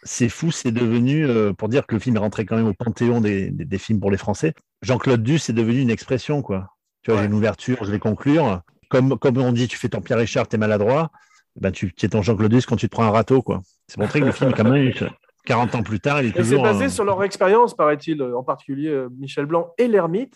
c'est 0.03 0.27
fou, 0.27 0.51
c'est 0.51 0.71
devenu, 0.73 1.25
euh, 1.25 1.53
pour 1.53 1.69
dire 1.69 1.87
que 1.87 1.95
le 1.95 1.99
film 1.99 2.17
est 2.17 2.19
rentré 2.19 2.45
quand 2.45 2.57
même 2.57 2.67
au 2.67 2.73
panthéon 2.73 3.21
des, 3.21 3.49
des- 3.51 3.63
des 3.63 3.77
films 3.77 4.01
pour 4.01 4.11
les 4.11 4.17
Français. 4.17 4.53
Jean-Claude 4.81 5.23
Duss 5.23 5.49
est 5.49 5.53
devenu 5.53 5.79
une 5.79 5.89
expression, 5.89 6.41
quoi. 6.41 6.75
Tu 7.03 7.11
vois, 7.11 7.19
Ouais. 7.19 7.25
j'ai 7.25 7.29
une 7.31 7.35
ouverture, 7.37 7.77
je 7.85 7.91
vais 7.91 7.99
conclure. 7.99 8.61
Comme, 8.89 9.17
comme 9.17 9.37
on 9.37 9.53
dit, 9.53 9.69
tu 9.69 9.77
fais 9.77 9.87
ton 9.87 10.01
Pierre 10.01 10.17
Richard, 10.19 10.47
t'es 10.49 10.57
maladroit. 10.57 11.09
Ben, 11.55 11.71
tu 11.71 11.93
tu 11.93 12.05
es 12.05 12.09
ton 12.09 12.21
Jean-Claude 12.21 12.51
Duss 12.51 12.65
quand 12.65 12.75
tu 12.75 12.89
te 12.89 12.91
prends 12.91 13.05
un 13.05 13.11
râteau, 13.11 13.41
quoi. 13.41 13.61
C'est 13.87 13.97
montré 13.99 14.19
que 14.21 14.25
le 14.25 14.31
film, 14.31 14.53
quand 14.53 14.63
même, 14.63 14.91
40 15.45 15.75
ans 15.75 15.83
plus 15.83 15.99
tard, 15.99 16.21
il 16.21 16.27
est 16.27 16.39
Et 16.39 16.43
c'est 16.43 16.57
basé 16.57 16.85
euh, 16.85 16.89
sur 16.89 17.03
leur 17.03 17.21
expérience, 17.23 17.73
paraît-il, 17.75 18.21
en 18.23 18.43
particulier 18.43 18.89
euh, 18.89 19.09
Michel 19.17 19.45
Blanc 19.45 19.73
et 19.77 19.87
l'ermite. 19.87 20.35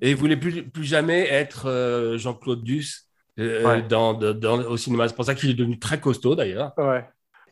Et 0.00 0.10
il 0.10 0.16
voulait 0.16 0.36
plus, 0.36 0.62
plus 0.62 0.84
jamais 0.84 1.28
être 1.30 1.66
euh, 1.68 2.16
Jean-Claude 2.18 2.62
Duss 2.62 3.08
euh, 3.38 3.64
Ouais. 3.66 3.82
dans, 3.82 4.14
de- 4.14 4.32
dans- 4.32 4.62
au 4.64 4.76
cinéma. 4.76 5.08
C'est 5.08 5.14
pour 5.14 5.24
ça 5.26 5.34
qu'il 5.34 5.50
est 5.50 5.54
devenu 5.54 5.78
très 5.78 6.00
costaud 6.00 6.34
d'ailleurs. 6.34 6.72
Ouais. 6.78 7.04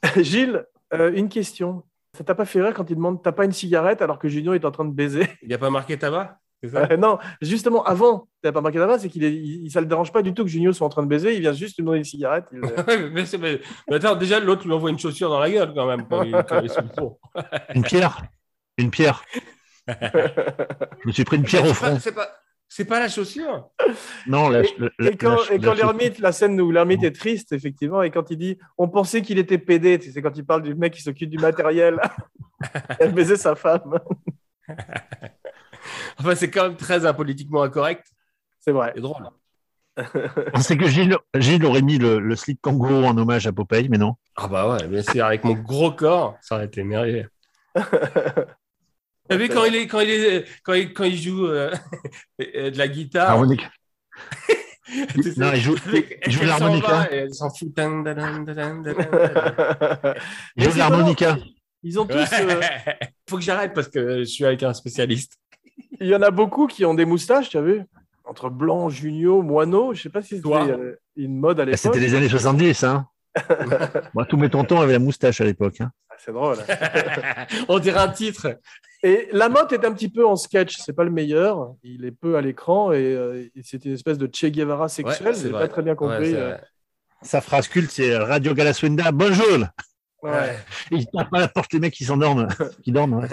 Gilles, 0.22 0.64
euh, 0.94 1.12
une 1.14 1.28
question. 1.28 1.82
Ça 2.16 2.22
t'a 2.24 2.34
pas 2.34 2.44
fait 2.44 2.62
rire 2.62 2.74
quand 2.74 2.88
il 2.90 2.96
demande 2.96 3.22
T'as 3.22 3.32
pas 3.32 3.44
une 3.44 3.52
cigarette? 3.52 4.00
alors 4.00 4.18
que 4.18 4.28
Junior 4.28 4.54
est 4.54 4.64
en 4.64 4.70
train 4.70 4.84
de 4.84 4.92
baiser? 4.92 5.26
Il 5.42 5.48
n'y 5.48 5.54
a 5.54 5.58
pas 5.58 5.70
marqué 5.70 5.98
tabac 5.98 6.38
ça 6.68 6.88
Euh, 6.90 6.96
Non, 6.96 7.18
justement, 7.40 7.82
avant, 7.84 8.28
t'as 8.42 8.52
pas 8.52 8.60
marqué 8.60 8.78
là-bas, 8.78 8.98
c'est 8.98 9.08
qu'il 9.08 9.24
est, 9.24 9.32
il, 9.34 9.70
ça 9.70 9.80
le 9.80 9.86
dérange 9.86 10.12
pas 10.12 10.22
du 10.22 10.32
tout 10.34 10.44
que 10.44 10.50
Junior 10.50 10.74
soit 10.74 10.86
en 10.86 10.90
train 10.90 11.02
de 11.02 11.08
baiser, 11.08 11.34
il 11.34 11.40
vient 11.40 11.52
juste 11.52 11.76
lui 11.76 11.82
demander 11.82 11.98
une 11.98 12.04
cigarette. 12.04 12.44
il- 12.52 12.60
mais, 13.12 13.26
c'est- 13.26 13.38
mais- 13.38 13.60
mais 13.88 13.96
attends, 13.96 14.16
déjà, 14.16 14.40
l'autre 14.40 14.64
lui 14.66 14.72
envoie 14.74 14.90
une 14.90 14.98
chaussure 14.98 15.28
dans 15.30 15.40
la 15.40 15.50
gueule 15.50 15.72
quand 15.74 15.86
même. 15.86 16.06
Quand 16.08 16.22
il, 16.22 16.32
quand 16.32 16.60
il. 16.60 16.70
Une 17.76 17.82
pierre. 17.82 18.22
Une 18.78 18.90
pierre. 18.90 19.22
Je 19.86 21.06
me 21.08 21.12
suis 21.12 21.24
pris 21.24 21.36
une 21.36 21.42
pierre 21.44 21.64
au 21.64 21.68
C'est 21.68 21.74
front. 21.74 21.86
pas- 21.94 22.00
C'est 22.00 22.14
pas, 22.14 22.28
c'est 22.68 22.84
pas 22.86 22.98
la 23.00 23.08
chaussure. 23.08 23.68
Non, 24.26 24.48
la, 24.48 24.62
Et- 24.62 24.74
la- 24.78 24.88
la- 24.98 25.10
Et 25.10 25.16
quand, 25.16 25.36
la- 25.36 25.54
et 25.54 25.58
quand 25.60 25.68
la- 25.74 25.74
l'ermite, 25.74 26.18
la 26.18 26.32
scène 26.32 26.60
où 26.60 26.70
l'ermite 26.72 27.04
est 27.04 27.14
triste, 27.14 27.52
effectivement, 27.52 28.02
et 28.02 28.10
quand 28.10 28.30
il 28.30 28.38
dit 28.38 28.58
On 28.78 28.88
pensait 28.88 29.22
qu'il 29.22 29.38
était 29.38 29.58
pédé, 29.58 29.98
tu 29.98 30.10
sais, 30.10 30.22
quand 30.22 30.36
il 30.36 30.44
parle 30.44 30.62
du 30.62 30.74
mec 30.74 30.92
qui 30.94 31.02
s'occupe 31.02 31.28
du 31.30 31.38
matériel, 31.38 32.00
elle 32.98 33.12
baisait 33.12 33.36
sa 33.36 33.54
femme. 33.54 33.98
Enfin, 36.18 36.34
c'est 36.34 36.50
quand 36.50 36.64
même 36.64 36.76
très 36.76 37.06
impolitiquement 37.06 37.62
incorrect 37.62 38.06
C'est 38.60 38.72
vrai. 38.72 38.92
et 38.96 39.00
drôle. 39.00 39.28
C'est 40.60 40.76
que 40.76 40.88
Gilles, 40.88 41.16
Gilles 41.36 41.64
aurait 41.64 41.82
mis 41.82 41.98
le, 41.98 42.18
le 42.18 42.36
slip 42.36 42.60
kangourou 42.60 43.04
en 43.04 43.16
hommage 43.16 43.46
à 43.46 43.52
Popeye, 43.52 43.88
mais 43.88 43.98
non. 43.98 44.14
Ah 44.36 44.48
bah 44.48 44.68
ouais, 44.72 44.88
bien 44.88 45.02
sûr, 45.02 45.24
avec 45.24 45.44
mon 45.44 45.52
gros 45.54 45.92
corps, 45.92 46.36
ça 46.40 46.56
aurait 46.56 46.64
été 46.66 46.82
merveilleux. 46.82 47.28
T'as 49.28 49.36
vu 49.36 49.48
quand 49.48 49.64
il 49.64 49.74
est 49.76 49.86
quand 49.86 50.00
il 50.00 50.10
est 50.10 50.44
quand 50.62 50.74
il, 50.74 50.92
quand 50.92 51.04
il 51.04 51.16
joue 51.16 51.46
euh, 51.46 51.72
euh, 52.40 52.70
de 52.72 52.76
la 52.78 52.88
guitare? 52.88 53.30
Harmonica. 53.30 53.70
tu 55.14 55.22
sais, 55.22 55.32
Non, 55.40 55.52
il 55.54 55.60
joue, 55.60 55.76
il 56.26 56.32
joue 56.32 56.44
l'harmonica. 56.44 57.08
Elle 57.10 57.32
s'en 57.32 57.48
fout. 57.48 57.72
Il 60.56 60.64
joue 60.64 60.72
de 60.72 60.78
l'harmonica. 60.78 61.38
Ils 61.82 61.98
ont 62.00 62.06
tous. 62.06 62.16
euh, 62.16 62.58
Ouais. 62.60 62.98
Faut 63.28 63.36
que 63.36 63.42
j'arrête 63.42 63.72
parce 63.74 63.88
que 63.88 64.18
je 64.20 64.24
suis 64.24 64.44
avec 64.44 64.62
un 64.62 64.74
spécialiste. 64.74 65.38
Il 66.00 66.06
y 66.06 66.14
en 66.14 66.22
a 66.22 66.30
beaucoup 66.30 66.66
qui 66.66 66.84
ont 66.84 66.94
des 66.94 67.04
moustaches, 67.04 67.48
tu 67.50 67.58
as 67.58 67.62
vu? 67.62 67.82
Entre 68.24 68.48
Blanc, 68.50 68.88
Junio, 68.88 69.42
Moineau, 69.42 69.92
je 69.94 70.02
sais 70.02 70.08
pas 70.08 70.22
si 70.22 70.36
c'était 70.36 70.48
euh, 70.48 70.96
une 71.16 71.36
mode 71.38 71.60
à 71.60 71.62
Ah, 71.62 71.66
l'époque. 71.66 71.80
C'était 71.80 71.98
les 72.00 72.14
années 72.14 72.28
70, 72.28 72.84
hein. 72.84 73.06
Moi, 74.14 74.24
tous 74.26 74.36
mes 74.36 74.48
tontons 74.48 74.80
avaient 74.80 74.92
la 74.92 74.98
moustache 74.98 75.40
à 75.40 75.44
l'époque. 75.44 75.80
hein. 75.80 75.90
Ah, 76.08 76.14
C'est 76.18 76.32
drôle. 76.32 76.56
On 77.68 77.78
dirait 77.80 78.00
un 78.00 78.08
titre. 78.08 78.58
Et 79.02 79.28
Lamotte 79.32 79.72
est 79.72 79.84
un 79.84 79.92
petit 79.92 80.08
peu 80.08 80.24
en 80.26 80.36
sketch, 80.36 80.76
c'est 80.78 80.94
pas 80.94 81.04
le 81.04 81.10
meilleur. 81.10 81.74
Il 81.82 82.04
est 82.06 82.12
peu 82.12 82.36
à 82.36 82.40
l'écran 82.40 82.92
et, 82.92 82.96
euh, 83.14 83.44
et 83.54 83.60
c'est 83.62 83.84
une 83.84 83.92
espèce 83.92 84.16
de 84.16 84.26
Che 84.32 84.46
Guevara 84.46 84.88
sexuel. 84.88 85.28
Ouais, 85.28 85.34
c'est 85.34 85.50
pas 85.50 85.68
très 85.68 85.82
bien 85.82 85.94
compris. 85.94 86.32
euh. 86.34 86.56
Sa 87.20 87.40
phrase 87.40 87.68
culte, 87.68 87.90
c'est 87.90 88.16
Radio 88.16 88.54
Galaswinda, 88.54 89.10
bonjour. 89.12 89.66
ouais. 90.22 90.56
Il 90.90 91.06
tape 91.10 91.32
à 91.34 91.40
la 91.40 91.48
porte 91.48 91.72
les 91.74 91.80
mecs 91.80 91.92
qui 91.94 92.04
s'endorment, 92.04 92.48
qui 92.82 92.92
dorment. 92.92 93.26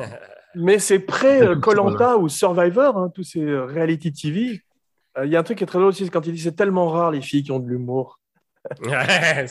Mais 0.55 0.79
c'est 0.79 0.99
près 0.99 1.41
Colanta 1.61 2.17
ou 2.17 2.27
Survivor, 2.29 2.97
hein, 2.97 3.09
tous 3.13 3.23
ces 3.23 3.41
euh, 3.41 3.65
reality 3.65 4.11
TV. 4.11 4.61
Euh, 5.17 5.25
Il 5.25 5.31
y 5.31 5.35
a 5.35 5.39
un 5.39 5.43
truc 5.43 5.57
qui 5.57 5.63
est 5.63 5.67
très 5.67 5.79
drôle 5.79 5.89
aussi, 5.89 6.03
c'est 6.05 6.09
quand 6.11 6.25
il 6.25 6.33
dit 6.33 6.41
c'est 6.41 6.55
tellement 6.55 6.89
rare 6.89 7.11
les 7.11 7.21
filles 7.21 7.43
qui 7.43 7.51
ont 7.51 7.59
de 7.59 7.67
l'humour. 7.69 8.19
Ouais, 8.81 9.47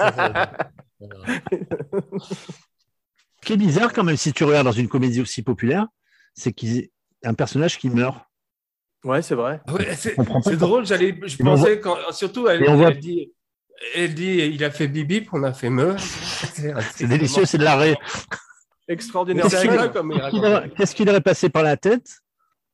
Ce 3.40 3.46
qui 3.46 3.52
est 3.54 3.56
bizarre 3.56 3.92
quand 3.92 4.04
même, 4.04 4.16
si 4.16 4.32
tu 4.32 4.44
regardes 4.44 4.66
dans 4.66 4.72
une 4.72 4.88
comédie 4.88 5.20
aussi 5.20 5.42
populaire, 5.42 5.86
c'est 6.34 6.52
qu'il 6.52 6.76
y 6.76 6.90
a 7.24 7.28
un 7.30 7.34
personnage 7.34 7.78
qui 7.78 7.88
meurt. 7.90 8.18
Ouais, 9.02 9.22
c'est 9.22 9.34
vrai. 9.34 9.60
Ouais, 9.72 9.94
c'est 9.96 10.56
drôle, 10.56 10.84
j'allais, 10.84 11.18
je 11.24 11.34
Et 11.40 11.44
pensais 11.44 11.80
quand, 11.80 11.96
surtout 12.12 12.48
elle, 12.48 12.62
voit- 12.64 12.88
elle 12.90 13.00
dit, 13.00 13.32
Elle 13.94 14.12
dit, 14.14 14.36
il 14.52 14.62
a 14.62 14.70
fait 14.70 14.88
bibi, 14.88 15.22
puis 15.22 15.30
on 15.32 15.42
a 15.42 15.54
fait 15.54 15.70
me. 15.70 15.96
C'est 15.98 17.06
délicieux, 17.06 17.46
c'est 17.46 17.56
de 17.58 17.64
l'arrêt. 17.64 17.96
Extraordinaire. 18.90 19.44
Qu'est-ce 19.46 20.94
qu'il 20.94 21.08
aurait- 21.08 21.20
passé 21.20 21.48
par 21.48 21.62
la 21.62 21.76
tête 21.76 22.18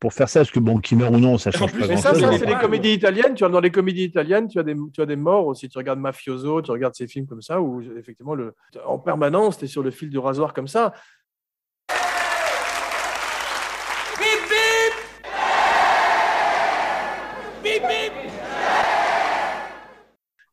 pour 0.01 0.13
faire 0.13 0.29
ça? 0.29 0.41
Parce 0.41 0.51
que 0.51 0.61
bon, 0.61 0.79
qu'il 0.79 0.99
meurt 0.99 1.15
ou 1.15 1.19
non, 1.19 1.39
ça 1.39 1.51
change 1.51 1.73
plus, 1.73 1.83
pas 1.83 1.89
Mais 1.89 1.97
ça, 1.97 2.15
ça 2.15 2.33
c'est 2.39 2.47
les 2.47 2.55
comédies 2.55 2.93
italiennes. 2.95 3.35
Tu 3.35 3.41
vois, 3.45 3.51
dans 3.51 3.61
les 3.61 3.71
comédies 3.71 4.05
italiennes, 4.05 4.49
tu 4.49 4.59
as 4.59 4.63
des, 4.63 4.75
tu 4.93 5.01
as 5.03 5.07
des 5.07 5.17
morts 5.17 5.47
aussi. 5.47 5.69
Tu 5.69 5.77
regardes 5.79 6.01
Mafioso, 6.01 6.63
tu 6.63 6.71
regardes 6.71 6.95
ces 6.95 7.07
films 7.07 7.27
comme 7.27 7.43
ça 7.43 7.61
où 7.61 7.83
effectivement, 7.99 8.35
le, 8.35 8.55
en 8.87 8.99
permanence, 8.99 9.59
tu 9.59 9.67
es 9.67 9.69
sur 9.69 9.83
le 9.83 9.91
fil 9.91 10.09
du 10.11 10.19
rasoir 10.19 10.55
comme 10.55 10.69
ça. 10.69 10.93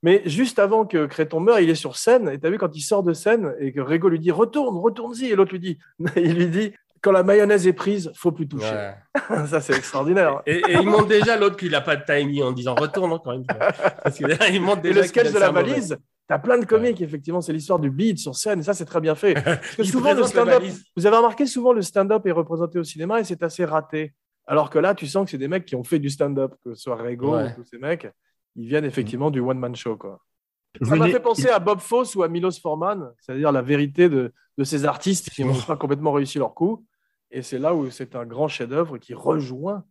Mais 0.03 0.21
juste 0.25 0.59
avant 0.59 0.85
que 0.85 1.05
Créton 1.05 1.39
meure, 1.39 1.59
il 1.59 1.69
est 1.69 1.75
sur 1.75 1.95
scène. 1.95 2.29
Et 2.29 2.39
tu 2.39 2.45
as 2.45 2.49
vu 2.49 2.57
quand 2.57 2.75
il 2.75 2.81
sort 2.81 3.03
de 3.03 3.13
scène 3.13 3.55
et 3.59 3.71
que 3.73 3.79
Régo 3.81 4.09
lui 4.09 4.19
dit 4.19 4.31
retourne, 4.31 4.77
retourne-y. 4.77 5.25
Et 5.31 5.35
l'autre 5.35 5.53
lui 5.53 5.59
dit, 5.59 5.79
il 6.17 6.35
lui 6.35 6.47
dit 6.47 6.73
quand 7.01 7.11
la 7.11 7.23
mayonnaise 7.23 7.67
est 7.67 7.73
prise, 7.73 8.11
faut 8.15 8.31
plus 8.31 8.47
toucher. 8.47 8.65
Ouais. 8.65 9.45
Ça, 9.47 9.59
c'est 9.59 9.75
extraordinaire. 9.75 10.41
Et, 10.45 10.57
et 10.57 10.73
il 10.73 10.87
montre 10.87 11.07
déjà 11.07 11.37
l'autre 11.37 11.57
qu'il 11.57 11.71
n'a 11.71 11.81
pas 11.81 11.97
de 11.97 12.03
timing 12.05 12.43
en 12.43 12.51
disant 12.53 12.75
retourne 12.75 13.11
encore 13.11 13.33
une 13.33 13.43
fois. 13.45 13.71
Parce 14.03 14.17
que 14.17 14.25
là, 14.25 14.47
il 14.49 14.61
montre 14.61 14.85
Et 14.85 14.93
le 14.93 15.03
sketch 15.03 15.33
de 15.33 15.39
la 15.39 15.51
valise, 15.51 15.97
tu 16.29 16.33
as 16.33 16.39
plein 16.39 16.57
de 16.57 16.65
comiques, 16.65 17.01
effectivement. 17.01 17.41
C'est 17.41 17.51
l'histoire 17.51 17.79
du 17.79 17.89
beat 17.89 18.19
sur 18.19 18.35
scène. 18.35 18.61
Et 18.61 18.63
ça, 18.63 18.73
c'est 18.73 18.85
très 18.85 19.01
bien 19.01 19.15
fait. 19.15 19.33
Parce 19.43 19.75
que 19.75 19.83
souvent, 19.83 20.13
le 20.13 20.23
stand-up, 20.23 20.63
vous 20.95 21.05
avez 21.05 21.17
remarqué, 21.17 21.45
souvent, 21.45 21.73
le 21.73 21.81
stand-up 21.81 22.25
est 22.25 22.31
représenté 22.31 22.79
au 22.79 22.85
cinéma 22.85 23.19
et 23.19 23.25
c'est 23.25 23.43
assez 23.43 23.65
raté. 23.65 24.13
Alors 24.47 24.69
que 24.69 24.79
là, 24.79 24.95
tu 24.95 25.05
sens 25.07 25.25
que 25.25 25.31
c'est 25.31 25.37
des 25.37 25.49
mecs 25.49 25.65
qui 25.65 25.75
ont 25.75 25.83
fait 25.83 25.99
du 25.99 26.09
stand-up, 26.09 26.53
que 26.63 26.73
ce 26.73 26.81
soit 26.83 26.95
Rego 26.95 27.35
Ouais. 27.35 27.47
ou 27.51 27.55
tous 27.61 27.65
ces 27.65 27.77
mecs. 27.77 28.07
Ils 28.55 28.67
viennent 28.67 28.85
effectivement 28.85 29.31
du 29.31 29.39
one-man 29.39 29.75
show. 29.75 29.97
Quoi. 29.97 30.19
Ça 30.81 30.95
m'a 30.95 31.07
fait 31.07 31.19
penser 31.19 31.49
à 31.49 31.59
Bob 31.59 31.79
Fosse 31.79 32.15
ou 32.15 32.23
à 32.23 32.27
Milos 32.27 32.59
Forman, 32.61 33.11
c'est-à-dire 33.19 33.51
la 33.51 33.61
vérité 33.61 34.09
de, 34.09 34.33
de 34.57 34.63
ces 34.63 34.85
artistes 34.85 35.29
qui 35.31 35.43
n'ont 35.45 35.59
pas 35.61 35.75
complètement 35.77 36.11
réussi 36.11 36.37
leur 36.37 36.53
coup. 36.53 36.85
Et 37.31 37.41
c'est 37.41 37.59
là 37.59 37.73
où 37.73 37.89
c'est 37.89 38.15
un 38.15 38.25
grand 38.25 38.47
chef-d'œuvre 38.47 38.97
qui 38.97 39.13
rejoint 39.13 39.83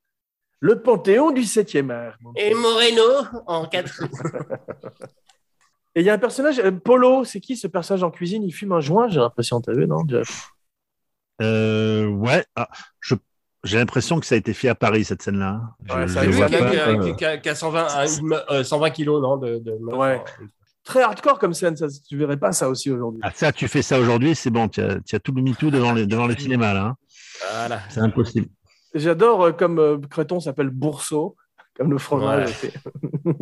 le 0.60 0.80
panthéon 0.80 1.32
du 1.32 1.42
7e 1.42 1.90
art. 1.90 2.16
Et 2.36 2.54
Moreno 2.54 3.02
en 3.46 3.66
4. 3.66 4.04
Et 5.94 6.00
il 6.00 6.06
y 6.06 6.10
a 6.10 6.14
un 6.14 6.18
personnage, 6.18 6.58
euh, 6.58 6.70
Polo, 6.70 7.24
c'est 7.24 7.40
qui 7.40 7.54
ce 7.56 7.66
personnage 7.66 8.02
en 8.02 8.10
cuisine? 8.10 8.42
Il 8.44 8.52
fume 8.52 8.72
un 8.72 8.80
joint, 8.80 9.08
j'ai 9.08 9.20
l'impression, 9.20 9.60
t'as 9.60 9.74
vu, 9.74 9.86
non 9.86 10.02
Jeff? 10.08 10.48
Euh, 11.42 12.06
ouais, 12.06 12.46
ah, 12.56 12.68
je- 13.00 13.14
j'ai 13.64 13.78
l'impression 13.78 14.18
que 14.20 14.26
ça 14.26 14.34
a 14.34 14.38
été 14.38 14.52
fait 14.54 14.68
à 14.68 14.74
Paris, 14.74 15.04
cette 15.04 15.22
scène-là. 15.22 15.60
Ouais, 15.94 16.08
C'est 16.08 16.26
lui 16.26 16.32
vois 16.32 16.46
qui 16.48 16.56
a, 16.56 16.58
pas, 16.58 16.70
qui 16.70 16.76
a- 16.78 16.88
euh, 16.88 17.14
qui 17.14 17.24
a- 17.24 17.38
qui 17.38 17.48
a 17.48 17.54
120, 17.54 17.86
un- 17.96 18.06
une- 18.06 18.40
euh, 18.50 18.64
120 18.64 18.90
kilos, 18.90 19.22
non 19.22 19.36
de, 19.36 19.58
de- 19.58 19.78
Ouais. 19.94 20.22
Très 20.84 21.02
hardcore 21.02 21.38
comme 21.38 21.54
scène, 21.54 21.76
ça, 21.76 21.86
tu 22.08 22.16
verrais 22.16 22.36
pas 22.36 22.50
ça 22.52 22.68
aussi 22.68 22.90
aujourd'hui. 22.90 23.20
Ah, 23.22 23.30
ça, 23.32 23.52
tu 23.52 23.68
fais 23.68 23.82
ça 23.82 24.00
aujourd'hui, 24.00 24.34
c'est 24.34 24.50
bon, 24.50 24.68
tu 24.68 24.80
as, 24.80 24.98
tout 25.22 25.32
le 25.32 25.40
MeToo 25.42 25.70
devant, 25.70 25.92
les, 25.92 26.06
devant 26.06 26.26
le 26.26 26.36
cinéma, 26.36 26.74
là. 26.74 26.84
hein. 26.86 26.96
Voilà. 27.52 27.80
C'est 27.88 28.00
impossible. 28.00 28.48
J'adore 28.94 29.42
euh, 29.44 29.52
comme 29.52 29.78
euh, 29.78 29.98
Créton 30.10 30.40
s'appelle 30.40 30.70
Bourseau, 30.70 31.36
comme 31.76 31.90
le 31.92 31.98
fromage. 31.98 32.50
aussi. 32.50 32.70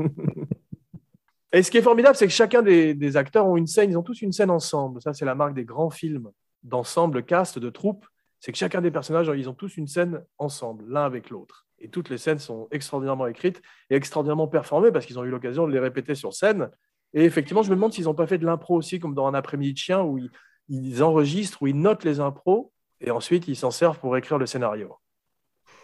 Et 1.52 1.62
ce 1.62 1.70
qui 1.70 1.78
est 1.78 1.82
formidable, 1.82 2.14
c'est 2.14 2.26
que 2.26 2.32
chacun 2.32 2.62
des, 2.62 2.94
des 2.94 3.16
acteurs 3.16 3.46
ont 3.46 3.56
une 3.56 3.66
scène, 3.66 3.90
ils 3.90 3.96
ont 3.98 4.02
tous 4.02 4.22
une 4.22 4.30
scène 4.32 4.50
ensemble. 4.50 5.02
Ça, 5.02 5.12
c'est 5.14 5.24
la 5.24 5.34
marque 5.34 5.54
des 5.54 5.64
grands 5.64 5.90
films 5.90 6.28
d'ensemble, 6.62 7.24
cast, 7.24 7.58
de 7.58 7.70
troupe. 7.70 8.06
C'est 8.40 8.52
que 8.52 8.58
chacun 8.58 8.80
des 8.80 8.90
personnages, 8.90 9.30
ils 9.36 9.48
ont 9.48 9.54
tous 9.54 9.76
une 9.76 9.86
scène 9.86 10.24
ensemble, 10.38 10.84
l'un 10.88 11.04
avec 11.04 11.30
l'autre. 11.30 11.66
Et 11.78 11.88
toutes 11.88 12.08
les 12.10 12.18
scènes 12.18 12.38
sont 12.38 12.68
extraordinairement 12.70 13.26
écrites 13.26 13.60
et 13.90 13.94
extraordinairement 13.96 14.48
performées 14.48 14.90
parce 14.92 15.06
qu'ils 15.06 15.18
ont 15.18 15.24
eu 15.24 15.30
l'occasion 15.30 15.66
de 15.66 15.72
les 15.72 15.78
répéter 15.78 16.14
sur 16.14 16.32
scène. 16.34 16.70
Et 17.14 17.24
effectivement, 17.24 17.62
je 17.62 17.70
me 17.70 17.74
demande 17.76 17.92
s'ils 17.92 18.04
n'ont 18.04 18.14
pas 18.14 18.26
fait 18.26 18.38
de 18.38 18.46
l'impro 18.46 18.76
aussi, 18.76 18.98
comme 18.98 19.14
dans 19.14 19.26
un 19.26 19.34
après-midi 19.34 19.72
de 19.74 19.78
chien, 19.78 20.02
où 20.02 20.18
ils, 20.18 20.30
ils 20.68 21.02
enregistrent, 21.02 21.62
où 21.62 21.66
ils 21.66 21.76
notent 21.78 22.04
les 22.04 22.20
impros 22.20 22.72
et 23.00 23.10
ensuite 23.10 23.48
ils 23.48 23.56
s'en 23.56 23.70
servent 23.70 23.98
pour 23.98 24.16
écrire 24.16 24.38
le 24.38 24.46
scénario. 24.46 24.94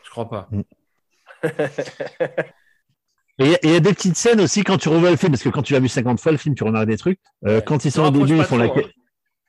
Je 0.05 0.11
crois 0.11 0.29
pas. 0.29 0.49
Et 3.39 3.45
il 3.45 3.51
y 3.51 3.55
a- 3.55 3.59
et 3.59 3.69
il 3.69 3.71
y, 3.73 3.77
a 3.77 3.81
des 3.81 3.93
petites 3.93 4.17
scènes 4.17 4.41
aussi 4.41 4.65
quand 4.65 4.79
tu 4.79 4.89
revois 4.89 5.11
le 5.11 5.17
film, 5.17 5.31
parce 5.33 5.43
que 5.43 5.51
quand 5.51 5.61
tu 5.63 5.75
l'as 5.75 5.81
vu 5.81 5.89
50 5.89 6.19
fois, 6.21 6.33
le 6.33 6.39
film, 6.39 6.55
tu 6.55 6.65
remarques 6.65 6.87
des 6.87 6.97
trucs. 6.97 7.21
Euh, 7.45 7.57
Ouais. 7.57 7.63
Quand 7.67 7.85
ils 7.85 7.93
sont 7.93 8.05
au 8.05 8.11
début, 8.11 8.29
pas 8.29 8.45
ils 8.45 8.47
font 8.47 8.57
trop, 8.57 8.57
l'accueil- 8.65 8.85
hein. 8.87 9.01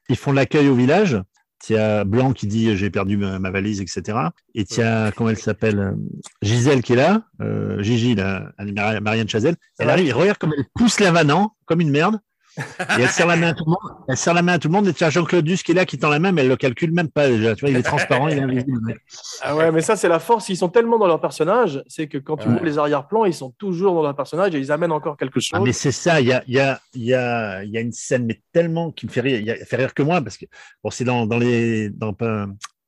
ils 0.09 0.15
font 0.17 0.31
l'accueil 0.33 0.67
au 0.67 0.75
village. 0.75 1.17
Il 1.69 1.73
y 1.73 1.77
a 1.77 2.03
Blanc 2.03 2.33
qui 2.33 2.47
dit 2.47 2.75
j'ai 2.77 2.89
perdu 2.89 3.17
ma, 3.17 3.39
ma 3.39 3.51
valise, 3.51 3.81
etc. 3.81 4.17
Et 4.55 4.65
il 4.69 4.77
y 4.77 4.81
a, 4.81 5.11
comment 5.11 5.29
elle 5.29 5.37
s'appelle 5.37 5.79
euh, 5.79 5.91
Gisèle 6.41 6.81
qui 6.81 6.93
est 6.93 6.97
là, 6.97 7.23
euh, 7.41 7.81
Gigi, 7.81 8.15
Marianne 9.01 9.27
Chazelle. 9.27 9.55
Elle 9.79 9.89
arrive, 9.89 10.07
et 10.07 10.13
regarde 10.13 10.37
comme 10.37 10.53
elle 10.57 10.65
pousse 10.73 10.99
la 10.99 11.11
vanne, 11.11 11.33
comme 11.65 11.81
une 11.81 11.91
merde. 11.91 12.19
Et 12.57 13.01
elle 13.01 13.09
serre 13.09 13.27
la 13.27 13.35
main 13.35 13.49
à 13.49 13.53
tout 13.53 13.65
le 13.65 13.69
monde. 13.71 14.03
Elle 14.07 14.17
serre 14.17 14.33
la 14.33 14.41
main 14.41 14.53
à 14.53 14.59
tout 14.59 14.67
le 14.67 14.73
monde. 14.73 14.87
Et 14.87 14.93
tu 14.93 15.03
as 15.03 15.09
Jean-Claude 15.09 15.43
Duss 15.45 15.63
qui 15.63 15.71
est 15.71 15.75
là, 15.75 15.85
qui 15.85 15.97
tend 15.97 16.09
la 16.09 16.19
main, 16.19 16.31
mais 16.31 16.41
elle 16.41 16.47
le 16.47 16.55
calcule 16.55 16.91
même 16.91 17.09
pas 17.09 17.27
déjà. 17.27 17.55
Tu 17.55 17.61
vois, 17.61 17.69
il 17.69 17.77
est 17.77 17.83
transparent, 17.83 18.27
il 18.27 18.37
est 18.37 18.41
invisible. 18.41 18.95
Ah 19.41 19.55
ouais, 19.55 19.71
mais 19.71 19.81
ça, 19.81 19.95
c'est 19.95 20.09
la 20.09 20.19
force. 20.19 20.49
Ils 20.49 20.57
sont 20.57 20.69
tellement 20.69 20.97
dans 20.97 21.07
leur 21.07 21.21
personnage, 21.21 21.83
c'est 21.87 22.07
que 22.07 22.17
quand 22.17 22.37
tu 22.37 22.47
Ouais. 22.47 22.55
vois 22.55 22.63
les 22.63 22.77
arrière-plans, 22.77 23.25
ils 23.25 23.33
sont 23.33 23.51
toujours 23.51 23.93
dans 23.93 24.03
leur 24.03 24.15
personnage 24.15 24.55
et 24.55 24.59
ils 24.59 24.71
amènent 24.71 24.91
encore 24.91 25.17
quelque 25.17 25.39
chose. 25.39 25.59
Ah, 25.59 25.63
mais 25.63 25.73
c'est 25.73 25.91
ça, 25.91 26.19
il 26.21 26.27
y 26.27 26.33
a, 26.33 26.43
il 26.47 26.53
y, 26.55 26.59
a, 26.59 26.79
il 26.93 27.03
y, 27.03 27.13
a, 27.13 27.63
il 27.63 27.69
y 27.71 27.77
a 27.77 27.81
une 27.81 27.91
scène, 27.91 28.25
mais 28.25 28.41
tellement 28.53 28.91
qui 28.91 29.05
me 29.05 29.11
fait 29.11 29.21
rire, 29.21 29.39
il 29.39 29.45
y 29.45 29.51
a, 29.51 29.55
fait 29.65 29.75
rire 29.75 29.93
que 29.93 30.03
moi, 30.03 30.21
parce 30.21 30.37
que 30.37 30.45
bon, 30.83 30.89
c'est 30.89 31.03
dans, 31.03 31.25
dans 31.25 31.37
les. 31.37 31.89
Dans, 31.89 32.15
euh, 32.21 32.45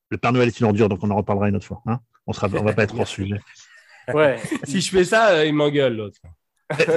le 0.10 0.18
Père 0.18 0.34
Noël 0.34 0.48
est 0.48 0.60
une 0.60 0.66
ordure, 0.66 0.90
donc 0.90 1.00
on 1.04 1.10
en 1.12 1.16
reparlera 1.16 1.50
une 1.50 1.56
autre 1.56 1.68
fois. 1.68 1.82
Hein 1.86 2.00
on 2.26 2.34
sera, 2.34 2.48
on 2.54 2.64
va 2.64 2.74
pas 2.74 2.84
être 2.84 2.98
hors 3.00 3.08
sujet. 3.08 3.40
Ouais. 4.14 4.38
Si 4.64 4.82
je 4.82 4.90
fais 4.90 5.04
ça, 5.04 5.30
euh, 5.32 5.46
il 5.46 5.54
m'engueule 5.54 5.96
l'autre. 5.96 6.20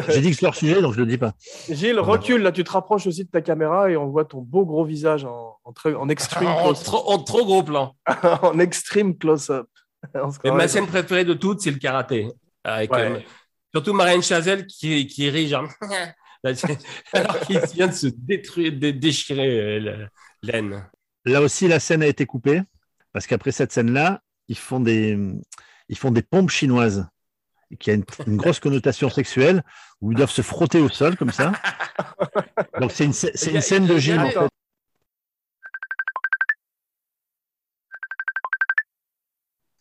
J'ai 0.08 0.20
dit 0.20 0.30
que 0.30 0.36
c'est 0.36 0.46
hors 0.46 0.54
sujet, 0.54 0.82
donc 0.82 0.94
je 0.94 1.00
le 1.00 1.06
dis 1.06 1.18
pas. 1.18 1.32
Gilles, 1.70 1.98
recule, 1.98 2.42
là, 2.42 2.52
tu 2.52 2.62
te 2.64 2.70
rapproches 2.70 3.06
aussi 3.06 3.24
de 3.24 3.30
ta 3.30 3.40
caméra 3.40 3.90
et 3.90 3.96
on 3.96 4.06
voit 4.08 4.24
ton 4.24 4.40
beau 4.42 4.66
gros 4.66 4.84
visage 4.84 5.24
en, 5.24 5.56
en, 5.64 5.72
très- 5.72 5.94
en 5.94 6.08
extreme 6.08 6.46
En 6.48 6.62
close- 6.72 6.82
trop, 6.82 7.10
en 7.10 7.18
trop 7.18 7.44
gros 7.44 7.62
plan. 7.62 7.94
en 8.42 8.58
extreme 8.58 9.16
close-up. 9.16 9.66
Ma 10.44 10.68
scène 10.68 10.86
préférée 10.86 11.24
de 11.24 11.34
toutes, 11.34 11.60
c'est 11.60 11.70
le 11.70 11.78
karaté. 11.78 12.28
Avec, 12.64 12.92
Ouais. 12.92 13.10
euh, 13.10 13.18
surtout 13.74 13.92
Marianne 13.92 14.22
Chazelle 14.22 14.66
qui, 14.66 15.06
qui 15.06 15.30
rit 15.30 15.48
genre. 15.48 15.68
Là, 16.44 16.54
c'est- 16.54 16.78
Alors 17.12 17.38
qu'il 17.40 17.58
vient 17.72 17.86
de 17.86 17.92
se 17.92 18.08
détruire, 18.08 18.72
de 18.72 18.90
déchirer 18.90 19.48
euh, 19.48 19.80
la- 19.80 20.08
l'aine. 20.42 20.84
Là 21.24 21.40
aussi, 21.40 21.68
la 21.68 21.78
scène 21.80 22.02
a 22.02 22.06
été 22.08 22.26
coupée, 22.26 22.60
parce 23.12 23.26
qu'après 23.28 23.52
cette 23.52 23.70
scène-là, 23.72 24.20
ils 24.48 24.58
font 24.58 24.80
des, 24.80 25.16
ils 25.88 25.96
font 25.96 26.10
des 26.10 26.22
pompes 26.22 26.50
chinoises, 26.50 27.06
qui 27.78 27.90
a 27.90 27.94
une, 27.94 28.04
une 28.26 28.36
grosse 28.36 28.60
connotation 28.60 29.08
sexuelle, 29.08 29.62
où 30.00 30.12
ils 30.12 30.16
doivent 30.16 30.30
se 30.30 30.42
frotter 30.42 30.80
au 30.80 30.88
sol 30.88 31.16
comme 31.16 31.32
ça. 31.32 31.52
Donc 32.80 32.92
c'est 32.92 33.04
une, 33.04 33.12
c'est 33.12 33.50
une 33.50 33.60
scène 33.60 33.86
de 33.86 33.94
en 33.94 34.30
fait. 34.30 34.48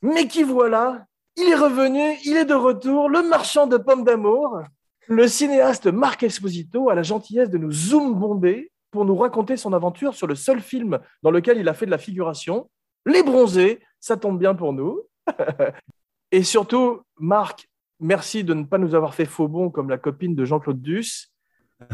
Mais 0.02 0.28
qui 0.28 0.44
voilà? 0.44 1.06
Il 1.38 1.48
est 1.48 1.56
revenu, 1.56 2.18
il 2.26 2.36
est 2.38 2.46
de 2.46 2.54
retour, 2.54 3.10
le 3.10 3.24
marchand 3.24 3.68
de 3.68 3.78
pommes 3.78 4.04
d'amour, 4.04 4.62
le 5.08 5.28
cinéaste 5.28 5.88
Marc 5.88 6.24
Esposito 6.24 6.90
a 6.90 6.96
la 6.96 7.04
gentillesse 7.04 7.50
de 7.50 7.58
nous 7.58 7.72
zoom 7.72 8.16
bomber 8.16 8.72
pour 8.92 9.06
nous 9.06 9.16
raconter 9.16 9.58
son 9.58 9.74
aventure 9.74 10.14
sur 10.14 10.28
le 10.28 10.36
seul 10.36 10.60
film 10.60 11.00
dans 11.24 11.32
lequel 11.32 11.58
il 11.58 11.70
a 11.70 11.74
fait 11.74 11.86
de 11.86 11.92
la 11.92 11.98
figuration, 11.98 12.70
Les 13.06 13.24
Bronzés, 13.24 13.80
ça 14.00 14.18
tombe 14.18 14.38
bien 14.38 14.54
pour 14.54 14.74
nous. 14.74 15.02
Et 16.32 16.44
surtout, 16.44 17.02
Marc, 17.18 17.70
merci 18.02 18.44
de 18.44 18.54
ne 18.54 18.64
pas 18.64 18.78
nous 18.78 18.96
avoir 18.96 19.14
fait 19.16 19.26
faux 19.26 19.48
bon 19.48 19.70
comme 19.70 19.90
la 19.90 19.98
copine 19.98 20.36
de 20.36 20.46
Jean-Claude 20.46 20.82
Duss. 20.82 21.32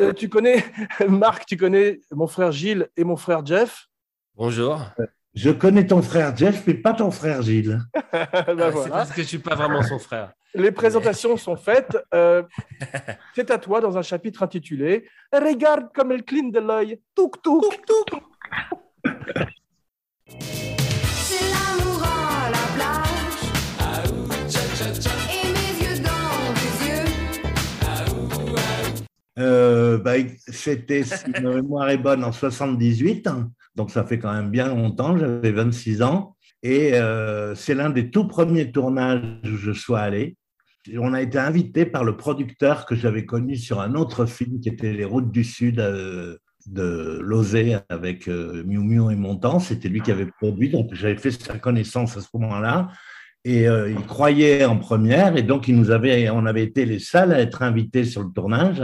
Euh, 0.00 0.14
tu 0.14 0.30
connais, 0.30 0.64
Marc, 1.06 1.44
tu 1.44 1.58
connais 1.58 2.00
mon 2.10 2.26
frère 2.26 2.50
Gilles 2.50 2.88
et 2.96 3.04
mon 3.04 3.16
frère 3.16 3.44
Jeff? 3.44 3.88
Bonjour. 4.34 4.80
Je 5.34 5.50
connais 5.50 5.86
ton 5.86 6.00
frère 6.00 6.34
Jeff, 6.34 6.66
mais 6.66 6.72
pas 6.72 6.94
ton 6.94 7.10
frère 7.10 7.42
Gilles. 7.42 7.80
Ben 8.12 8.24
Ah, 8.32 8.72
C'est 8.72 8.88
parce 8.88 9.12
que 9.12 9.20
je 9.20 9.26
suis 9.26 9.38
pas 9.38 9.54
vraiment 9.54 9.82
son 9.82 9.98
frère. 9.98 10.32
Les 10.54 10.72
présentations 10.72 11.36
sont 11.36 11.56
faites. 11.56 11.98
Euh, 12.14 12.42
c'est 13.34 13.50
à 13.50 13.58
toi 13.58 13.82
dans 13.82 13.98
un 13.98 14.02
chapitre 14.02 14.42
intitulé 14.42 15.06
Regarde 15.30 15.92
comme 15.94 16.10
elle 16.10 16.24
cligne 16.24 16.50
de 16.50 16.60
l'œil. 16.60 16.98
Touk 17.14 17.42
touk. 17.42 17.78
C'est 20.26 20.85
Euh, 29.38 29.98
bah, 29.98 30.14
C'était, 30.48 31.02
si 31.02 31.30
ma 31.30 31.54
mémoire 31.54 31.90
est 31.90 31.98
bonne, 31.98 32.24
en 32.24 32.32
78, 32.32 33.26
hein. 33.26 33.50
donc 33.74 33.90
ça 33.90 34.04
fait 34.04 34.18
quand 34.18 34.32
même 34.32 34.50
bien 34.50 34.68
longtemps, 34.68 35.16
j'avais 35.16 35.52
26 35.52 36.02
ans, 36.02 36.36
et 36.62 36.94
euh, 36.94 37.54
c'est 37.54 37.74
l'un 37.74 37.90
des 37.90 38.10
tout 38.10 38.26
premiers 38.26 38.72
tournages 38.72 39.22
où 39.44 39.56
je 39.56 39.72
sois 39.72 40.00
allé. 40.00 40.36
On 40.96 41.12
a 41.12 41.20
été 41.20 41.38
invité 41.38 41.84
par 41.84 42.04
le 42.04 42.16
producteur 42.16 42.86
que 42.86 42.94
j'avais 42.94 43.26
connu 43.26 43.56
sur 43.56 43.80
un 43.80 43.94
autre 43.94 44.24
film 44.24 44.60
qui 44.60 44.68
était 44.68 44.92
Les 44.92 45.04
Routes 45.04 45.32
du 45.32 45.44
Sud 45.44 45.80
euh, 45.80 46.38
de 46.66 47.18
Lozé 47.22 47.76
avec 47.88 48.28
Miu 48.28 48.78
Miu 48.78 49.12
et 49.12 49.16
Montant. 49.16 49.58
C'était 49.60 49.88
lui 49.88 50.00
qui 50.00 50.12
avait 50.12 50.26
produit, 50.26 50.70
donc 50.70 50.94
j'avais 50.94 51.16
fait 51.16 51.30
sa 51.30 51.58
connaissance 51.58 52.16
à 52.16 52.20
ce 52.20 52.28
moment-là. 52.34 52.88
Et 53.44 53.66
il 53.66 54.06
croyait 54.08 54.64
en 54.64 54.76
première, 54.76 55.36
et 55.36 55.44
donc 55.44 55.68
il 55.68 55.76
nous 55.76 55.92
avait, 55.92 56.28
on 56.30 56.46
avait 56.46 56.64
été 56.64 56.84
les 56.84 56.98
seuls 56.98 57.32
à 57.32 57.38
être 57.38 57.62
invités 57.62 58.04
sur 58.04 58.24
le 58.24 58.30
tournage. 58.30 58.82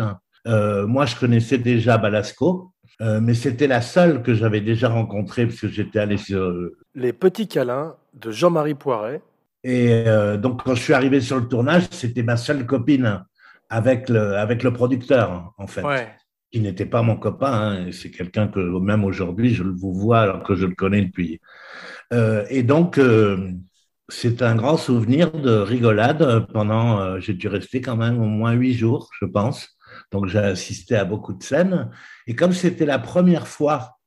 Euh, 0.48 0.86
moi, 0.86 1.06
je 1.06 1.16
connaissais 1.16 1.58
déjà 1.58 1.98
Balasco, 1.98 2.72
euh, 3.00 3.20
mais 3.20 3.34
c'était 3.34 3.66
la 3.66 3.80
seule 3.80 4.22
que 4.22 4.34
j'avais 4.34 4.60
déjà 4.60 4.88
rencontrée 4.88 5.46
parce 5.46 5.60
que 5.60 5.68
j'étais 5.68 5.98
allé 6.00 6.16
sur. 6.16 6.52
Les 6.94 7.12
petits 7.12 7.46
câlins 7.48 7.96
de 8.14 8.30
Jean-Marie 8.30 8.74
Poiret. 8.74 9.22
Et 9.64 10.04
euh, 10.08 10.36
donc, 10.36 10.64
quand 10.64 10.74
je 10.74 10.82
suis 10.82 10.92
arrivé 10.94 11.20
sur 11.20 11.38
le 11.38 11.46
tournage, 11.46 11.84
c'était 11.92 12.24
ma 12.24 12.36
seule 12.36 12.66
copine 12.66 13.24
avec 13.70 14.08
le, 14.08 14.36
avec 14.36 14.62
le 14.64 14.72
producteur, 14.72 15.52
en 15.56 15.66
fait, 15.68 15.82
Ouais. 15.84 16.08
qui 16.50 16.60
n'était 16.60 16.84
pas 16.86 17.02
mon 17.02 17.16
copain. 17.16 17.52
hein, 17.52 17.86
c'est 17.92 18.10
quelqu'un 18.10 18.48
que, 18.48 18.58
même 18.58 19.04
aujourd'hui, 19.04 19.54
je 19.54 19.62
le 19.62 19.70
vous 19.72 19.94
vois 19.94 20.20
alors 20.20 20.42
que 20.42 20.54
je 20.56 20.66
le 20.66 20.74
connais 20.74 21.02
depuis. 21.02 21.40
Euh, 22.12 22.44
et 22.50 22.62
donc, 22.64 22.98
euh, 22.98 23.50
c'est 24.08 24.42
un 24.42 24.56
grand 24.56 24.76
souvenir 24.76 25.30
de 25.32 25.52
rigolade 25.52 26.46
pendant. 26.52 27.00
euh, 27.00 27.20
j'ai 27.20 27.32
dû 27.34 27.46
rester 27.48 27.80
quand 27.80 27.96
même 27.96 28.20
au 28.20 28.26
moins 28.26 28.52
huit 28.52 28.74
jours, 28.74 29.08
je 29.20 29.26
pense. 29.26 29.68
Donc, 30.12 30.26
j'ai 30.26 30.38
assisté 30.38 30.96
à 30.96 31.04
beaucoup 31.04 31.32
de 31.32 31.42
scènes. 31.42 31.90
Et 32.26 32.36
comme 32.36 32.52
c'était 32.52 32.86
la 32.86 32.98
première 32.98 33.48
fois 33.48 33.98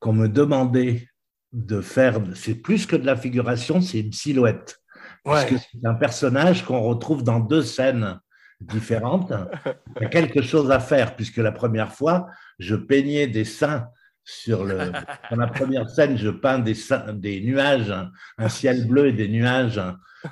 qu'on 0.00 0.12
me 0.12 0.28
demandait 0.28 1.08
de 1.52 1.80
faire, 1.80 2.20
c'est 2.34 2.56
plus 2.56 2.86
que 2.86 2.96
de 2.96 3.06
la 3.06 3.16
figuration, 3.16 3.80
c'est 3.80 4.00
une 4.00 4.12
silhouette. 4.12 4.80
Ouais. 5.24 5.46
Puisque 5.46 5.68
c'est 5.70 5.86
un 5.86 5.94
personnage 5.94 6.64
qu'on 6.64 6.80
retrouve 6.80 7.22
dans 7.22 7.40
deux 7.40 7.62
scènes 7.62 8.18
différentes. 8.60 9.32
Il 9.96 10.02
y 10.02 10.06
a 10.06 10.08
quelque 10.08 10.42
chose 10.42 10.70
à 10.70 10.80
faire, 10.80 11.14
puisque 11.14 11.36
la 11.38 11.52
première 11.52 11.92
fois, 11.92 12.26
je 12.58 12.74
peignais 12.74 13.26
des 13.26 13.44
seins 13.44 13.88
sur 14.24 14.64
le. 14.64 14.78
Dans 15.30 15.36
la 15.36 15.46
première 15.48 15.88
scène, 15.90 16.16
je 16.16 16.28
peins 16.30 16.58
des, 16.58 17.40
nuages, 17.40 17.92
un 18.38 18.48
ciel 18.48 18.86
bleu 18.88 19.08
et 19.08 19.12
des 19.12 19.28
nuages 19.28 19.80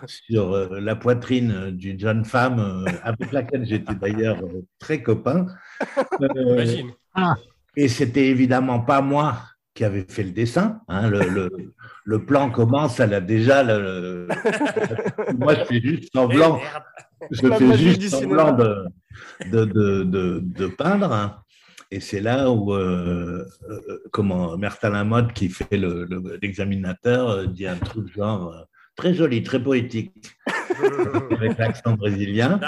sur 0.06 0.52
euh, 0.54 0.78
la 0.80 0.94
poitrine 0.94 1.70
d'une 1.72 1.98
jeune 1.98 2.24
femme 2.24 2.60
euh, 2.60 2.90
avec 3.02 3.32
laquelle 3.32 3.66
j'étais 3.66 3.94
d'ailleurs 3.94 4.38
euh, 4.44 4.62
très 4.78 5.02
copain. 5.02 5.46
Euh, 6.20 6.28
Imagine. 6.54 6.90
et 7.76 7.88
c'était 7.88 8.28
évidemment 8.28 8.80
pas 8.80 9.00
moi 9.00 9.42
qui 9.74 9.84
avait 9.84 10.06
fait 10.08 10.22
le 10.22 10.30
dessin. 10.30 10.80
hein. 10.88 11.08
le, 11.08 11.20
le- 11.28 11.50
le 12.04 12.24
plan 12.24 12.50
commence, 12.50 12.98
elle 12.98 13.14
a 13.14 13.20
déjà 13.20 13.62
le. 13.62 14.26
le- 14.28 15.36
moi, 15.36 15.54
je 15.54 15.64
fais 15.64 15.80
juste 15.80 16.12
semblant, 16.12 16.58
Eh, 17.22 17.26
je 17.30 17.46
fais 17.52 17.76
juste 17.78 18.08
semblant 18.08 18.52
de, 18.52 18.84
de, 19.50 19.64
de, 19.64 20.02
de- 20.04 20.40
de 20.42 20.66
peindre. 20.66 21.12
hein. 21.12 21.39
Et 21.90 21.98
c'est 22.00 22.20
là 22.20 22.50
où, 22.50 22.72
euh, 22.72 23.44
euh, 23.68 23.98
comment, 24.12 24.56
Mertin 24.56 24.90
Lamotte, 24.90 25.32
qui 25.32 25.48
fait 25.48 25.76
le- 25.76 26.04
le- 26.04 26.38
l'examinateur, 26.40 27.28
euh, 27.30 27.46
dit 27.46 27.66
un 27.66 27.76
truc 27.76 28.12
genre 28.14 28.52
euh, 28.54 28.62
très 28.96 29.12
joli, 29.12 29.42
très 29.42 29.60
poétique, 29.62 30.36
avec 31.32 31.58
l'accent 31.58 31.94
brésilien. 31.94 32.58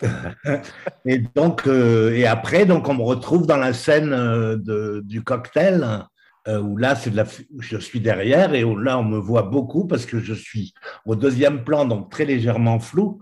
Et 1.06 1.18
donc, 1.34 1.66
euh, 1.66 2.12
et 2.12 2.26
après, 2.26 2.66
donc, 2.66 2.88
on 2.88 2.94
me 2.94 3.02
retrouve 3.02 3.46
dans 3.46 3.56
la 3.56 3.72
scène 3.72 4.12
euh, 4.12 4.56
de- 4.56 5.00
du 5.04 5.22
cocktail, 5.22 5.86
euh, 6.48 6.60
où 6.60 6.76
là, 6.76 6.96
c'est 6.96 7.10
de 7.10 7.16
la, 7.16 7.24
où 7.54 7.62
je 7.62 7.76
suis 7.76 8.00
derrière 8.00 8.52
et 8.54 8.64
où 8.64 8.76
là, 8.76 8.98
on 8.98 9.04
me 9.04 9.18
voit 9.18 9.42
beaucoup 9.42 9.86
parce 9.86 10.06
que 10.06 10.18
je 10.18 10.34
suis 10.34 10.74
au 11.06 11.14
deuxième 11.14 11.62
plan, 11.62 11.84
donc 11.84 12.10
très 12.10 12.24
légèrement 12.24 12.80
flou. 12.80 13.20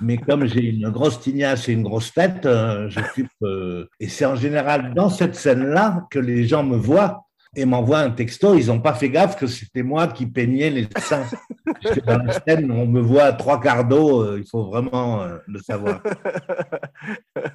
Mais 0.00 0.16
comme 0.18 0.46
j'ai 0.46 0.62
une 0.62 0.90
grosse 0.90 1.20
tignasse 1.20 1.68
et 1.68 1.72
une 1.72 1.82
grosse 1.82 2.12
tête, 2.12 2.44
euh, 2.44 2.88
j'occupe. 2.88 3.30
euh, 3.42 3.86
et 4.00 4.08
c'est 4.08 4.24
en 4.26 4.36
général 4.36 4.94
dans 4.94 5.08
cette 5.08 5.34
scène-là 5.34 6.06
que 6.10 6.18
les 6.18 6.46
gens 6.46 6.62
me 6.64 6.76
voient 6.76 7.22
et 7.54 7.64
m'envoient 7.64 8.00
un 8.00 8.10
texto. 8.10 8.54
Ils 8.54 8.66
n'ont 8.66 8.80
pas 8.80 8.94
fait 8.94 9.08
gaffe 9.08 9.36
que 9.36 9.46
c'était 9.46 9.82
moi 9.82 10.08
qui 10.08 10.26
peignais 10.26 10.70
les 10.70 10.88
seins. 10.98 11.24
Parce 11.82 11.94
que 11.94 12.04
dans 12.04 12.18
la 12.18 12.32
scène, 12.32 12.70
on 12.70 12.86
me 12.86 13.00
voit 13.00 13.24
à 13.24 13.32
trois 13.32 13.60
quarts 13.60 13.86
d'eau. 13.86 14.22
euh, 14.22 14.38
il 14.38 14.48
faut 14.48 14.64
vraiment 14.64 15.24
le 15.46 15.58
savoir. 15.60 16.02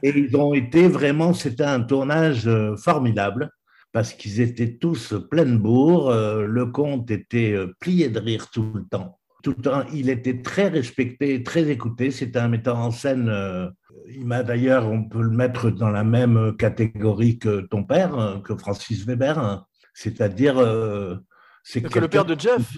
Et 0.01 0.09
ils 0.17 0.36
ont 0.36 0.53
été 0.53 0.88
vraiment, 0.88 1.34
c'était 1.34 1.63
un 1.63 1.82
tournage 1.82 2.49
formidable 2.77 3.51
parce 3.91 4.13
qu'ils 4.13 4.39
étaient 4.39 4.77
tous 4.77 5.13
pleins 5.29 5.45
de 5.45 5.57
bourre. 5.57 6.11
Le 6.11 6.65
comte 6.67 7.11
était 7.11 7.55
plié 7.79 8.09
de 8.09 8.19
rire 8.19 8.47
tout 8.51 8.71
le 8.73 8.86
temps. 8.86 9.19
Tout 9.44 9.56
le 9.58 9.64
temps, 9.64 9.84
il 9.94 10.10
était 10.10 10.42
très 10.42 10.68
respecté, 10.68 11.42
très 11.44 11.70
écouté. 11.70 12.12
C'était 12.12 12.39
un 12.39 12.48
metteur 12.48 12.78
en 12.78 12.92
scène. 12.92 13.28
euh, 13.30 13.70
il 14.10 14.26
m'a 14.26 14.44
d'ailleurs, 14.44 14.88
on 14.89 15.04
peut 15.04 15.22
le 15.22 15.30
mettre 15.30 15.70
dans 15.72 15.89
la 15.89 16.04
même 16.04 16.56
catégorie 16.58 17.39
que 17.39 17.62
ton 17.62 17.84
père, 17.84 18.18
euh, 18.20 18.38
que 18.39 18.56
Francis 18.56 19.06
Weber. 19.06 19.38
hein. 19.39 19.66
C'est-à-dire, 19.94 20.58
euh, 20.58 21.16
c'est 21.64 21.82
Que 21.82 22.00
le 22.00 22.08
père 22.08 22.26
de 22.26 22.39
Jeff. 22.39 22.78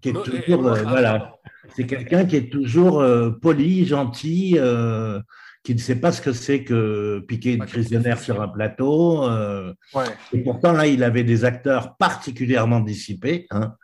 qui 0.00 0.08
est 0.08 0.12
Non, 0.12 0.24
et- 0.24 0.42
toujours, 0.42 0.66
euh, 0.66 0.82
ah, 0.84 0.88
voilà, 0.90 1.32
c'est 1.76 1.86
quelqu'un 1.86 2.24
qui 2.24 2.36
est 2.36 2.50
toujours 2.50 3.00
euh, 3.00 3.30
poli, 3.30 3.86
gentil, 3.86 4.56
euh, 4.58 5.20
qui 5.62 5.74
ne 5.74 5.78
sait 5.78 5.96
pas 6.00 6.10
ce 6.10 6.20
que 6.20 6.32
c'est 6.32 6.64
que 6.64 7.20
piquer 7.28 7.52
une 7.52 7.60
Pas 7.60 7.66
crise 7.66 7.88
de 7.90 7.98
nerfs 7.98 8.18
sur 8.20 8.42
un 8.42 8.48
plateau. 8.48 9.22
euh, 9.24 9.72
Ouais. 9.94 10.04
et 10.32 10.38
pourtant, 10.42 10.72
là, 10.72 10.86
il 10.88 11.04
avait 11.04 11.22
des 11.24 11.44
acteurs 11.44 11.96
particulièrement 11.96 12.80
dissipés. 12.80 13.46
hein. 13.50 13.74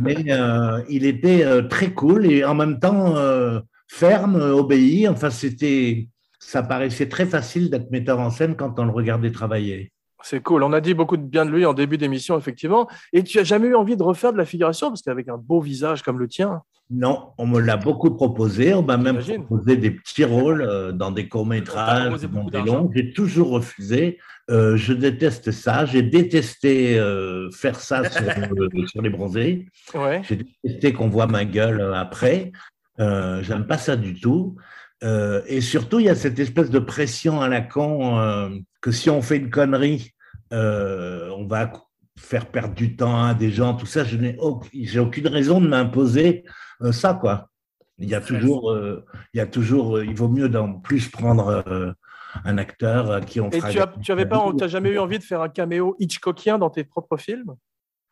Mais 0.00 0.24
euh, 0.28 0.82
il 0.88 1.04
était 1.04 1.44
euh, 1.44 1.62
très 1.62 1.92
cool 1.92 2.26
et 2.26 2.44
en 2.44 2.54
même 2.54 2.78
temps 2.78 3.16
euh, 3.16 3.60
ferme, 3.88 4.36
obéi. 4.36 5.08
Enfin, 5.08 5.30
c'était, 5.30 6.08
ça 6.38 6.62
paraissait 6.62 7.08
très 7.08 7.26
facile 7.26 7.70
d'être 7.70 7.90
metteur 7.90 8.20
en 8.20 8.30
scène 8.30 8.56
quand 8.56 8.78
on 8.78 8.84
le 8.84 8.92
regardait 8.92 9.32
travailler. 9.32 9.92
C'est 10.22 10.42
cool. 10.42 10.64
On 10.64 10.72
a 10.72 10.80
dit 10.80 10.94
beaucoup 10.94 11.16
de 11.16 11.22
bien 11.22 11.46
de 11.46 11.50
lui 11.50 11.64
en 11.64 11.74
début 11.74 11.96
d'émission, 11.96 12.36
effectivement. 12.36 12.88
Et 13.12 13.22
tu 13.22 13.38
as 13.38 13.44
jamais 13.44 13.68
eu 13.68 13.76
envie 13.76 13.96
de 13.96 14.02
refaire 14.02 14.32
de 14.32 14.38
la 14.38 14.44
figuration? 14.44 14.88
Parce 14.88 15.02
qu'avec 15.02 15.28
un 15.28 15.36
beau 15.36 15.60
visage 15.60 16.02
comme 16.02 16.18
le 16.18 16.26
tien. 16.26 16.62
Non, 16.90 17.32
on 17.36 17.46
me 17.46 17.60
l'a 17.60 17.76
beaucoup 17.76 18.10
proposé. 18.14 18.72
On 18.72 18.82
m'a 18.82 18.96
même 18.96 19.18
proposé 19.18 19.76
des 19.76 19.90
petits 19.90 20.24
rôles 20.24 20.62
euh, 20.62 20.90
dans 20.92 21.10
des 21.10 21.28
courts-métrages, 21.28 22.22
dans 22.22 22.44
des 22.44 22.62
longs. 22.62 22.90
J'ai 22.94 23.12
toujours 23.12 23.50
refusé. 23.50 24.18
Euh, 24.50 24.76
je 24.78 24.94
déteste 24.94 25.50
ça. 25.50 25.84
J'ai 25.84 26.00
détesté 26.02 26.98
euh, 26.98 27.50
faire 27.50 27.78
ça 27.78 28.08
sur, 28.08 28.22
le- 28.56 28.86
sur 28.86 29.02
les 29.02 29.10
bronzés. 29.10 29.66
Ouais. 29.94 30.22
J'ai 30.26 30.36
détesté 30.64 30.94
qu'on 30.94 31.08
voit 31.08 31.26
ma 31.26 31.44
gueule 31.44 31.92
après. 31.94 32.52
Euh, 33.00 33.42
J'aime 33.42 33.66
pas 33.66 33.76
ça 33.78 33.94
du 33.96 34.14
tout. 34.18 34.56
Et 35.46 35.60
surtout, 35.60 36.00
il 36.00 36.06
y 36.06 36.08
a 36.08 36.16
cette 36.16 36.38
espèce 36.40 36.70
de 36.70 36.80
pression 36.80 37.40
à 37.40 37.48
la 37.48 37.60
con 37.60 38.60
que 38.80 38.90
si 38.90 39.10
on 39.10 39.22
fait 39.22 39.36
une 39.36 39.50
connerie, 39.50 40.10
on 40.50 41.46
va 41.48 41.70
faire 42.18 42.46
perdre 42.46 42.74
du 42.74 42.96
temps 42.96 43.24
à 43.26 43.34
des 43.34 43.52
gens, 43.52 43.74
tout 43.74 43.86
ça. 43.86 44.02
Je 44.02 44.16
n'ai 44.16 44.36
aucune 44.40 45.28
raison 45.28 45.60
de 45.60 45.68
m'imposer 45.68 46.42
ça, 46.92 47.14
quoi. 47.14 47.48
Il 47.98 48.08
y 48.08 48.14
a 48.14 48.20
toujours, 48.20 48.70
euh, 48.70 49.04
il 49.34 49.38
y 49.38 49.40
a 49.40 49.46
toujours, 49.46 49.96
euh, 49.96 50.04
il 50.04 50.14
vaut 50.14 50.28
mieux 50.28 50.48
d'en 50.48 50.74
plus 50.74 51.08
prendre 51.08 51.64
euh, 51.66 51.92
un 52.44 52.58
acteur 52.58 53.10
à 53.10 53.20
qui 53.20 53.40
on 53.40 53.50
Et 53.50 53.58
fera 53.60 53.70
tu 53.70 53.80
as, 53.80 53.92
tu 54.02 54.12
avais 54.12 54.26
pas, 54.26 54.52
t'as 54.56 54.68
jamais 54.68 54.90
eu 54.90 54.98
envie 54.98 55.18
de 55.18 55.24
faire 55.24 55.40
un 55.40 55.48
caméo 55.48 55.96
Hitchcockien 55.98 56.58
dans 56.58 56.70
tes 56.70 56.84
propres 56.84 57.16
films? 57.16 57.54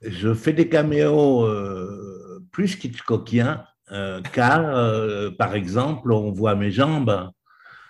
Je 0.02 0.34
fais 0.34 0.52
des 0.52 0.68
caméos 0.68 1.44
euh, 1.44 2.42
plus 2.52 2.76
qu'Hitchcockiens, 2.76 3.64
euh, 3.92 4.20
car, 4.32 4.76
euh, 4.76 5.30
par 5.30 5.54
exemple, 5.54 6.12
on 6.12 6.32
voit 6.32 6.54
mes 6.54 6.70
jambes 6.70 7.30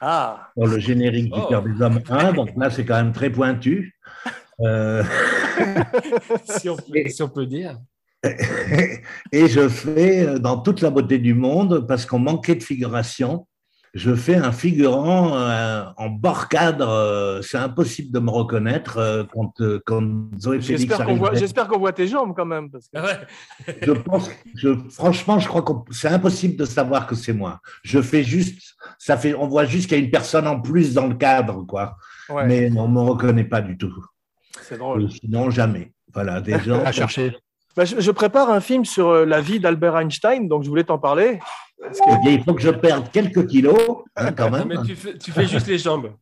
Ah, 0.01 0.51
dans 0.57 0.67
le 0.67 0.79
générique 0.79 1.33
du 1.33 1.41
Oh. 1.41 1.47
Cœur 1.49 1.63
des 1.63 1.81
Hommes 1.83 2.01
1, 2.09 2.33
donc 2.33 2.51
là, 2.57 2.71
c'est 2.71 2.85
quand 2.85 2.97
même 2.97 3.13
très 3.13 3.31
pointu. 3.31 3.97
Euh, 4.61 5.03
si, 6.45 6.69
on 6.69 6.77
peut, 6.77 7.09
si 7.09 7.23
on 7.23 7.29
peut 7.29 7.47
dire. 7.47 7.79
Et 9.33 9.49
je 9.49 9.69
fais 9.69 10.27
euh, 10.27 10.39
dans 10.39 10.59
toute 10.59 10.81
la 10.81 10.91
beauté 10.91 11.19
du 11.19 11.35
monde, 11.35 11.87
parce 11.87 12.07
qu'on 12.07 12.19
manquait 12.19 12.55
de 12.57 12.63
figuration, 12.63 13.47
je 13.95 14.15
fais 14.15 14.35
un 14.35 14.53
figurant 14.53 15.39
euh, 15.39 15.85
en 15.97 16.11
bord 16.11 16.49
cadre. 16.49 16.87
euh, 16.89 17.41
c'est 17.41 17.57
impossible 17.57 18.13
de 18.13 18.19
me 18.19 18.29
reconnaître 18.31 18.99
euh, 18.99 19.25
quand, 19.33 19.59
euh, 19.63 19.81
quand 19.87 20.03
Zoé 20.39 20.61
Félix 20.61 20.83
j'espère 20.83 21.07
qu'on 21.07 21.15
voit, 21.17 21.29
arrivait. 21.29 21.41
j'espère 21.41 21.67
qu'on 21.69 21.79
voit 21.79 21.93
tes 21.95 22.07
jambes 22.07 22.35
quand 22.37 22.45
même. 22.45 22.71
Parce 22.71 22.89
que... 22.89 22.99
Ah 22.99 23.05
ouais. 23.07 23.75
Je 23.83 23.93
pense, 23.93 24.31
je, 24.55 24.69
franchement, 24.91 25.39
je 25.39 25.49
crois 25.49 25.63
que 25.63 25.73
c'est 25.93 26.09
impossible 26.09 26.57
de 26.57 26.67
savoir 26.67 27.07
que 27.07 27.15
c'est 27.15 27.33
moi. 27.33 27.61
Je 27.85 28.03
fais 28.03 28.23
juste, 28.23 28.75
ça 28.99 29.17
fait, 29.17 29.35
on 29.35 29.47
voit 29.49 29.65
juste 29.65 29.89
qu'il 29.89 29.99
y 29.99 30.01
a 30.03 30.05
une 30.05 30.11
personne 30.11 30.47
en 30.47 30.61
plus 30.61 30.93
dans 30.93 31.07
le 31.07 31.15
cadre, 31.15 31.65
quoi. 31.67 31.97
Ouais, 32.29 32.45
Mais 32.47 32.71
on 32.77 32.89
me 32.89 33.01
reconnaît 33.01 33.45
pas 33.45 33.63
du 33.63 33.79
tout. 33.79 33.95
c'est 34.61 34.77
drôle. 34.77 35.11
Sinon, 35.11 35.49
jamais. 35.49 35.93
Voilà, 36.13 36.43
des 36.43 36.59
gens. 36.67 36.83
À 36.85 36.93
chercher. 36.93 37.35
Bah, 37.77 37.85
je, 37.85 38.01
je 38.01 38.11
prépare 38.11 38.51
un 38.51 38.61
film 38.61 38.85
sur 38.85 39.09
euh, 39.09 39.25
la 39.27 39.41
vie 39.41 39.61
d'Albert 39.61 39.97
Einstein, 39.99 40.49
donc 40.49 40.63
je 40.65 40.69
voulais 40.69 40.85
t'en 40.85 40.99
parler. 40.99 41.39
Parce 41.81 41.99
que- 42.01 42.05
Eh 42.09 42.19
bien, 42.23 42.31
il 42.33 42.43
faut 42.43 42.55
que 42.55 42.63
je 42.63 42.71
perde 42.71 43.11
quelques 43.13 43.47
kilos, 43.47 43.77
hein, 44.17 44.33
quand 44.33 44.51
Non, 44.51 44.59
même. 44.65 44.69
mais 44.69 44.83
tu 44.87 44.97
fais, 44.97 45.19
tu 45.19 45.31
fais 45.31 45.47
juste 45.47 45.67
les 45.67 45.79
jambes. 45.79 46.13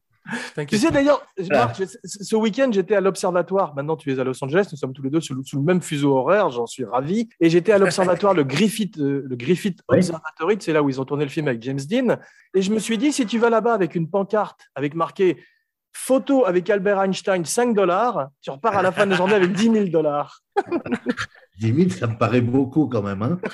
Tu 0.68 0.78
sais 0.78 0.90
d'ailleurs, 0.90 1.20
Ah. 1.50 1.66
Marc, 1.66 1.82
ce 2.04 2.34
week-end, 2.36 2.70
j'étais 2.72 2.94
à 2.96 3.02
l'Observatoire. 3.02 3.74
Maintenant, 3.74 3.94
tu 3.94 4.10
es 4.10 4.18
à 4.18 4.24
Los 4.24 4.42
Angeles. 4.42 4.66
Nous 4.72 4.78
sommes 4.78 4.94
tous 4.94 5.02
les 5.02 5.10
deux 5.10 5.20
sous, 5.20 5.34
le- 5.34 5.42
sous 5.44 5.58
le 5.58 5.62
même 5.62 5.82
fuseau 5.82 6.16
horaire. 6.16 6.48
J'en 6.48 6.64
suis 6.66 6.84
ravi. 6.86 7.28
Et 7.40 7.50
j'étais 7.50 7.72
à 7.72 7.78
l'Observatoire, 7.78 8.32
le 8.32 8.42
Griffith, 8.42 8.98
euh, 8.98 9.22
le 9.28 9.36
Griffith 9.36 9.80
Oui. 9.90 9.98
Observatory. 9.98 10.56
C'est 10.60 10.72
là 10.72 10.82
où 10.82 10.88
ils 10.88 10.98
ont 10.98 11.04
tourné 11.04 11.24
le 11.24 11.30
film 11.30 11.46
avec 11.46 11.62
James 11.62 11.78
Dean. 11.78 12.16
Et 12.54 12.62
je 12.62 12.72
me 12.72 12.78
suis 12.78 12.96
dit, 12.96 13.12
si 13.12 13.26
tu 13.26 13.38
vas 13.38 13.50
là-bas 13.50 13.74
avec 13.74 13.94
une 13.94 14.08
pancarte 14.08 14.60
avec 14.74 14.94
marqué 14.94 15.44
photo 15.92 16.46
avec 16.46 16.70
Albert 16.70 17.02
Einstein, 17.02 17.44
5 17.44 17.74
dollars, 17.74 18.28
tu 18.40 18.50
repars 18.50 18.78
à 18.78 18.82
la 18.82 18.92
fin 18.92 19.04
de 19.04 19.10
la 19.10 19.16
journée 19.18 19.34
avec 19.34 19.52
10 19.52 19.70
000 19.70 19.84
dollars. 19.88 20.40
10 21.58 21.74
000, 21.74 21.90
ça 21.90 22.06
me 22.06 22.16
paraît 22.18 22.40
beaucoup 22.40 22.86
quand 22.88 23.02
même. 23.02 23.22
Hein. 23.22 23.38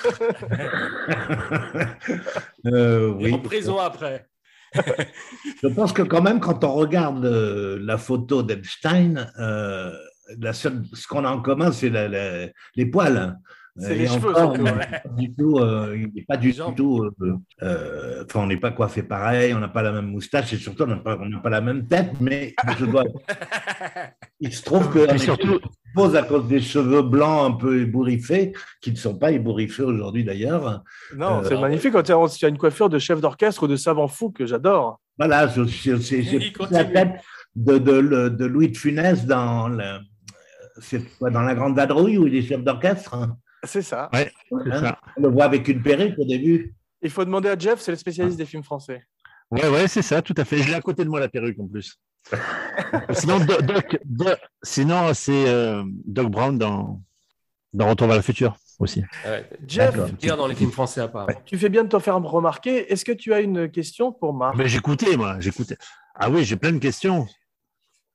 Euh, 2.67 3.17
Et. 3.19 3.33
En 3.33 3.39
prison 3.39 3.79
après. 3.79 4.27
Je 5.63 5.67
pense 5.67 5.91
que 5.93 6.01
quand 6.03 6.21
même, 6.21 6.39
quand 6.39 6.63
on 6.63 6.73
regarde 6.73 7.25
euh, 7.25 7.79
la 7.81 7.97
photo 7.97 8.43
d'Epstein, 8.43 9.27
euh, 9.39 9.91
la 10.39 10.53
seule- 10.53 10.83
ce 10.93 11.07
qu'on 11.07 11.25
a 11.25 11.29
en 11.31 11.41
commun, 11.41 11.71
c'est 11.71 11.89
la- 11.89 12.07
la- 12.07 12.47
les 12.75 12.85
poils. 12.85 13.17
hein. 13.17 13.37
C'est 13.77 13.95
les 13.95 14.05
cheveux, 14.05 14.31
encore, 14.35 14.55
surtout, 14.55 14.63
ouais. 14.65 15.01
du 15.17 15.33
tout, 15.33 15.57
euh, 15.57 15.95
il 15.97 16.13
n'est 16.13 16.25
pas 16.27 16.35
du 16.37 16.53
tout. 16.53 17.09
euh, 17.61 18.25
on 18.35 18.45
n'est 18.47 18.57
pas 18.57 18.71
coiffé 18.71 19.01
pareil, 19.01 19.53
on 19.53 19.59
n'a 19.59 19.69
pas 19.69 19.81
la 19.81 19.93
même 19.93 20.07
moustache 20.07 20.51
et 20.53 20.57
surtout, 20.57 20.83
on 20.83 20.87
n'a 20.87 20.97
pas, 20.97 21.17
on 21.19 21.27
n'a 21.29 21.39
pas 21.39 21.49
la 21.49 21.61
même 21.61 21.87
tête. 21.87 22.11
Mais 22.19 22.53
je 22.77 22.85
dois. 22.85 23.05
Il 24.43 24.51
se 24.51 24.63
trouve 24.63 24.89
que 24.91 24.99
on 24.99 25.13
est 25.13 25.17
surtout, 25.19 25.59
pose 25.93 26.15
à 26.15 26.23
cause 26.23 26.47
des 26.47 26.59
cheveux 26.59 27.03
blancs 27.03 27.51
un 27.53 27.55
peu 27.55 27.79
ébouriffés, 27.81 28.53
qui 28.81 28.91
ne 28.91 28.95
sont 28.95 29.15
pas 29.15 29.31
ébouriffés 29.31 29.83
aujourd'hui 29.83 30.23
d'ailleurs. 30.23 30.83
Non, 31.15 31.39
Euh, 31.39 31.43
c'est 31.47 31.59
magnifique 31.59 31.93
quand 31.93 32.01
tu 32.01 32.11
as, 32.45 32.47
une 32.49 32.57
coiffure 32.57 32.89
de 32.89 32.97
chef 32.97 33.21
d'orchestre 33.21 33.63
ou 33.63 33.67
de 33.67 33.75
savant 33.75 34.07
fou 34.07 34.31
que 34.31 34.47
j'adore. 34.47 34.99
Voilà, 35.19 35.47
j'ai 35.47 35.93
la 36.71 36.85
tête 36.85 37.21
de, 37.55 37.77
de, 37.77 37.91
le- 37.91 38.29
de 38.31 38.45
Louis 38.45 38.69
de 38.69 38.77
Funès 38.77 39.25
dans, 39.27 39.67
le- 39.67 39.99
c'est 40.79 41.03
quoi, 41.19 41.29
dans 41.29 41.41
La 41.43 41.53
Grande 41.53 41.75
Vadrouille 41.75 42.17
où 42.17 42.25
il 42.25 42.35
est 42.35 42.41
chef 42.41 42.63
d'orchestre? 42.63 43.15
C'est 43.63 43.83
ça. 43.83 44.09
Hein? 44.11 44.23
ça. 44.71 44.97
On 45.17 45.21
le 45.21 45.29
voit 45.29 45.43
avec 45.45 45.67
une 45.67 45.83
perruque 45.83 46.17
au 46.17 46.25
début. 46.25 46.73
Il 47.03 47.11
faut 47.11 47.25
demander 47.25 47.49
à 47.49 47.57
Jeff, 47.57 47.79
c'est 47.79 47.91
le 47.91 47.97
spécialiste 47.97 48.37
des 48.39 48.45
films 48.45 48.63
français. 48.63 49.03
Ouais, 49.51 49.67
ouais, 49.69 49.87
c'est 49.87 50.01
ça, 50.01 50.21
tout 50.23 50.33
à 50.37 50.45
fait. 50.45 50.57
Je 50.57 50.69
l'ai 50.69 50.73
à 50.75 50.81
côté 50.81 51.03
de 51.03 51.09
moi, 51.09 51.19
la 51.19 51.27
perruque, 51.27 51.59
en 51.59 51.67
plus. 51.67 51.99
Sinon, 53.13 53.39
Doc, 53.39 53.61
Doc- 53.63 53.97
Doc- 54.05 54.39
sinon 54.63 55.13
c'est 55.13 55.47
euh, 55.47 55.83
Doc 56.05 56.29
Brown 56.29 56.57
dans, 56.57 57.01
dans 57.73 57.89
Retour 57.89 58.07
vers 58.07 58.15
le 58.17 58.21
futur 58.21 58.55
aussi. 58.79 59.03
Ouais. 59.25 59.47
Jeff, 59.67 59.95
D'accord. 59.95 60.15
Pire 60.17 60.37
dans 60.37 60.47
les 60.47 60.55
films 60.55 60.71
français 60.71 61.01
apparemment. 61.01 61.33
tu 61.45 61.57
fais 61.57 61.69
bien 61.69 61.83
de 61.83 61.89
te 61.89 61.99
faire 61.99 62.15
remarquer. 62.15 62.91
Est-ce 62.91 63.05
que 63.05 63.11
tu 63.11 63.33
as 63.33 63.41
une 63.41 63.69
question 63.69 64.11
pour 64.11 64.33
Marc? 64.33 64.55
Mais 64.55 64.67
j'écoutais, 64.67 65.15
moi, 65.17 65.35
j'écoutais. 65.39 65.77
Ah 66.15 66.29
oui, 66.29 66.43
j'ai 66.43 66.55
plein 66.55 66.71
de 66.71 66.79
questions. 66.79 67.27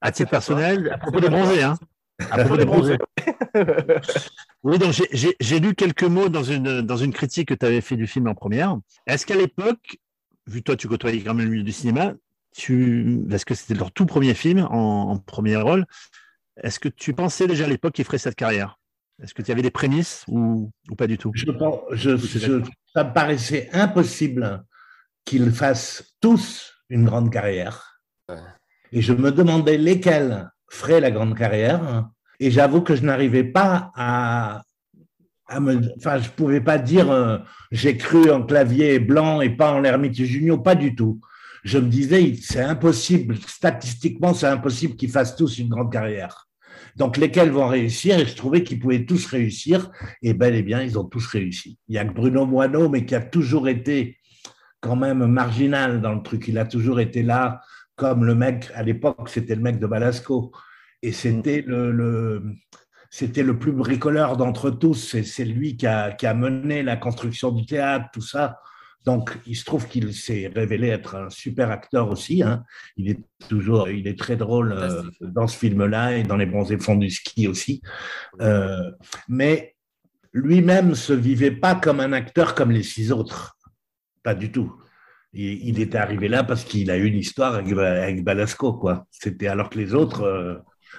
À 0.00 0.12
titre 0.12 0.30
personnel, 0.30 0.90
à 0.92 0.98
propos 0.98 1.20
des 1.20 1.28
bronzés, 1.28 1.62
hein. 1.62 1.78
À 2.30 2.38
propos 2.38 2.56
des 2.56 2.64
bronzés. 2.64 2.98
Oui, 4.62 4.78
donc 4.78 4.92
j'ai- 5.12 5.60
lu 5.60 5.74
quelques 5.74 6.02
mots 6.02 6.28
dans 6.28 6.42
une, 6.42 6.82
dans 6.82 6.96
une 6.96 7.12
critique 7.12 7.48
que 7.48 7.54
tu 7.54 7.64
avais 7.64 7.80
fait 7.80 7.96
du 7.96 8.06
film 8.08 8.26
en 8.26 8.34
première. 8.34 8.76
Est-ce 9.06 9.24
qu'à 9.24 9.36
l'époque, 9.36 9.98
vu 10.46 10.58
que 10.58 10.64
toi 10.64 10.76
tu 10.76 10.88
côtoyais 10.88 11.20
quand 11.22 11.34
même 11.34 11.44
le 11.46 11.52
milieu 11.52 11.62
du 11.62 11.72
cinéma, 11.72 12.14
tu, 12.56 13.20
parce 13.28 13.44
que 13.44 13.54
c'était 13.54 13.74
leur 13.74 13.92
tout 13.92 14.06
premier 14.06 14.34
film 14.34 14.66
en, 14.70 15.10
en 15.10 15.18
premier 15.18 15.56
rôle, 15.56 15.84
est-ce 16.62 16.80
que 16.80 16.88
tu 16.88 17.12
pensais 17.12 17.46
déjà 17.46 17.64
à 17.64 17.68
l'époque 17.68 17.92
qu'il 17.94 18.04
ferait 18.04 18.18
cette 18.18 18.34
carrière? 18.34 18.78
Est-ce 19.22 19.34
que 19.34 19.42
tu 19.42 19.52
avais 19.52 19.62
des 19.62 19.70
prémices 19.70 20.24
ou, 20.28 20.70
ou 20.90 20.94
pas 20.96 21.06
du 21.06 21.18
tout? 21.18 21.30
Je, 21.34 21.50
pense- 21.50 21.80
je- 21.92 22.16
je- 22.16 22.62
ça 22.94 23.04
me 23.04 23.12
paraissait 23.12 23.68
impossible 23.72 24.64
qu'ils 25.24 25.50
fassent 25.50 26.14
tous 26.20 26.72
une 26.88 27.04
grande 27.04 27.30
carrière. 27.30 28.00
Ouais. 28.28 28.36
Et 28.92 29.02
je 29.02 29.12
me 29.12 29.30
demandais 29.32 29.76
lesquels 29.76 30.50
feraient 30.70 31.00
la 31.00 31.10
grande 31.10 31.36
carrière. 31.36 32.08
Et 32.40 32.50
j'avoue 32.50 32.82
que 32.82 32.94
je 32.94 33.02
n'arrivais 33.02 33.44
pas 33.44 33.90
à, 33.94 34.62
à 35.46 35.60
me. 35.60 35.80
Enfin, 35.98 36.18
je 36.18 36.28
ne 36.28 36.32
pouvais 36.34 36.60
pas 36.60 36.78
dire 36.78 37.10
euh, 37.10 37.38
j'ai 37.72 37.96
cru 37.96 38.30
en 38.30 38.42
clavier 38.42 38.98
blanc 38.98 39.40
et 39.40 39.50
pas 39.50 39.72
en 39.72 39.80
l'ermite 39.80 40.14
Junio, 40.14 40.58
pas 40.58 40.74
du 40.74 40.94
tout. 40.94 41.20
Je 41.66 41.78
me 41.78 41.88
disais, 41.88 42.34
c'est 42.40 42.60
impossible, 42.62 43.36
statistiquement, 43.44 44.32
c'est 44.34 44.46
impossible 44.46 44.94
qu'ils 44.94 45.10
fassent 45.10 45.34
tous 45.34 45.58
une 45.58 45.68
grande 45.68 45.92
carrière. 45.92 46.46
Donc, 46.94 47.16
lesquels 47.16 47.50
vont 47.50 47.66
réussir? 47.66 48.20
Et 48.20 48.24
je 48.24 48.36
trouvais 48.36 48.62
qu'ils 48.62 48.78
pouvaient 48.78 49.04
tous 49.04 49.26
réussir. 49.26 49.90
Et 50.22 50.32
bel 50.32 50.54
et 50.54 50.62
bien, 50.62 50.80
ils 50.80 50.96
ont 50.96 51.04
tous 51.04 51.26
réussi. 51.26 51.76
Il 51.88 51.96
y 51.96 51.98
a 51.98 52.04
que 52.04 52.14
Bruno 52.14 52.46
Moineau, 52.46 52.88
mais 52.88 53.04
qui 53.04 53.16
a 53.16 53.20
toujours 53.20 53.68
été 53.68 54.16
quand 54.80 54.94
même 54.94 55.26
marginal 55.26 56.00
dans 56.00 56.14
le 56.14 56.22
truc. 56.22 56.46
Il 56.46 56.56
a 56.56 56.66
toujours 56.66 57.00
été 57.00 57.24
là, 57.24 57.60
comme 57.96 58.24
le 58.24 58.36
mec, 58.36 58.70
à 58.72 58.84
l'époque, 58.84 59.28
c'était 59.28 59.56
le 59.56 59.62
mec 59.62 59.80
de 59.80 59.88
Balasco. 59.88 60.52
Et 61.02 61.10
c'était 61.10 61.64
le, 61.66 61.90
le- 61.90 62.44
c'était 63.10 63.42
le 63.42 63.58
plus 63.58 63.72
bricoleur 63.72 64.36
d'entre 64.36 64.70
tous. 64.70 65.16
C'est, 65.20 65.44
lui 65.44 65.76
qui 65.76 65.88
a, 65.88 66.12
qui 66.12 66.26
a 66.26 66.34
mené 66.34 66.84
la 66.84 66.96
construction 66.96 67.50
du 67.50 67.66
théâtre, 67.66 68.06
tout 68.12 68.22
ça. 68.22 68.60
Donc, 69.06 69.38
il 69.46 69.54
se 69.56 69.64
trouve 69.64 69.86
qu'il 69.86 70.12
s'est 70.12 70.50
révélé 70.52 70.88
être 70.88 71.14
un 71.14 71.30
super 71.30 71.70
acteur 71.70 72.10
aussi. 72.10 72.42
hein. 72.42 72.64
Il 72.96 73.08
est 73.08 73.20
toujours, 73.48 73.88
il 73.88 74.08
est 74.08 74.18
très 74.18 74.36
drôle 74.36 74.72
euh, 74.72 75.02
dans 75.20 75.46
ce 75.46 75.56
film-là 75.56 76.16
et 76.18 76.24
dans 76.24 76.36
Les 76.36 76.44
bronzés 76.46 76.78
fonds 76.78 76.96
du 76.96 77.08
ski 77.08 77.46
aussi. 77.46 77.80
Euh, 78.40 78.90
mais 79.28 79.76
lui-même 80.32 80.96
se 80.96 81.12
vivait 81.12 81.52
pas 81.52 81.76
comme 81.76 82.00
un 82.00 82.12
acteur 82.12 82.54
comme 82.56 82.72
les 82.72 82.82
six 82.82 83.12
autres. 83.12 83.56
Pas 84.24 84.34
du 84.34 84.50
tout. 84.50 84.74
Il, 85.32 85.68
il 85.68 85.80
était 85.80 85.98
arrivé 85.98 86.26
là 86.28 86.42
parce 86.42 86.64
qu'il 86.64 86.90
a 86.90 86.96
eu 86.96 87.04
une 87.06 87.18
histoire 87.18 87.54
avec, 87.54 87.72
avec 87.78 88.24
Balasco, 88.24 88.72
quoi. 88.72 89.06
C'était 89.12 89.46
alors 89.46 89.70
que 89.70 89.78
les 89.78 89.94
autres, 89.94 90.22
euh, 90.22 90.56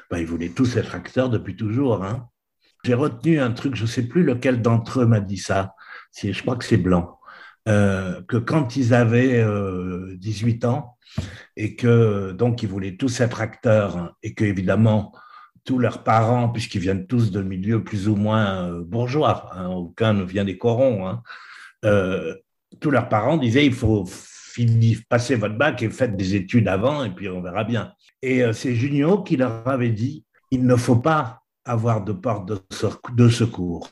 ben, 0.10 0.20
ils 0.20 0.26
voulaient 0.26 0.50
tous 0.50 0.78
être 0.78 0.96
acteurs 0.96 1.30
depuis 1.30 1.58
toujours. 1.58 2.06
hein. 2.06 2.30
J'ai 2.86 2.94
retenu 2.94 3.40
un 3.42 3.52
truc, 3.52 3.76
je 3.76 3.86
sais 3.86 4.04
plus 4.08 4.24
lequel 4.24 4.62
d'entre 4.62 5.02
eux 5.02 5.06
m'a 5.06 5.20
dit 5.20 5.38
ça. 5.38 5.74
Je 6.24 6.42
crois 6.42 6.56
que 6.56 6.64
c'est 6.64 6.78
Blanc. 6.78 7.17
Euh, 7.68 8.22
que 8.30 8.38
quand 8.38 8.78
ils 8.78 8.94
avaient 8.94 9.42
euh, 9.42 10.16
18 10.20 10.64
ans 10.64 10.98
et 11.58 11.76
que 11.76 12.32
donc 12.32 12.64
ils 12.64 12.70
voulaient 12.70 12.96
tous 12.96 13.20
être 13.20 13.42
acteurs 13.42 14.16
et 14.24 14.34
que 14.34 14.46
évidemment 14.46 15.12
tous 15.66 15.78
leurs 15.78 16.04
parents, 16.04 16.48
puisqu'ils 16.48 16.80
viennent 16.80 17.08
tous 17.08 17.30
de 17.30 17.42
milieux 17.42 17.84
plus 17.84 18.08
ou 18.08 18.16
moins 18.16 18.70
euh, 18.70 18.84
bourgeois, 18.86 19.50
hein, 19.54 19.68
aucun 19.68 20.14
ne 20.14 20.24
vient 20.24 20.46
des 20.46 20.58
corons, 20.58 21.08
hein, 21.10 21.22
euh, 21.84 22.36
tous 22.80 22.90
leurs 22.90 23.10
parents 23.10 23.36
disaient 23.36 23.66
il 23.66 23.74
faut 23.74 24.08
passer 25.10 25.36
votre 25.36 25.58
bac 25.58 25.84
et 25.84 25.90
faites 25.90 26.16
des 26.16 26.36
études 26.36 26.70
avant 26.70 27.04
et 27.04 27.10
puis 27.10 27.28
on 27.28 27.42
verra 27.42 27.66
bien. 27.66 27.92
Et 28.22 28.42
c'est 28.54 28.76
Junio 28.76 29.24
qui 29.24 29.36
leur 29.36 29.68
avait 29.68 29.92
dit 29.92 30.26
il 30.52 30.66
ne 30.66 30.76
faut 30.76 30.96
pas 30.96 31.42
avoir 31.66 32.04
de 32.04 32.14
porte 32.14 32.50
de 32.50 33.30
secours. 33.30 33.90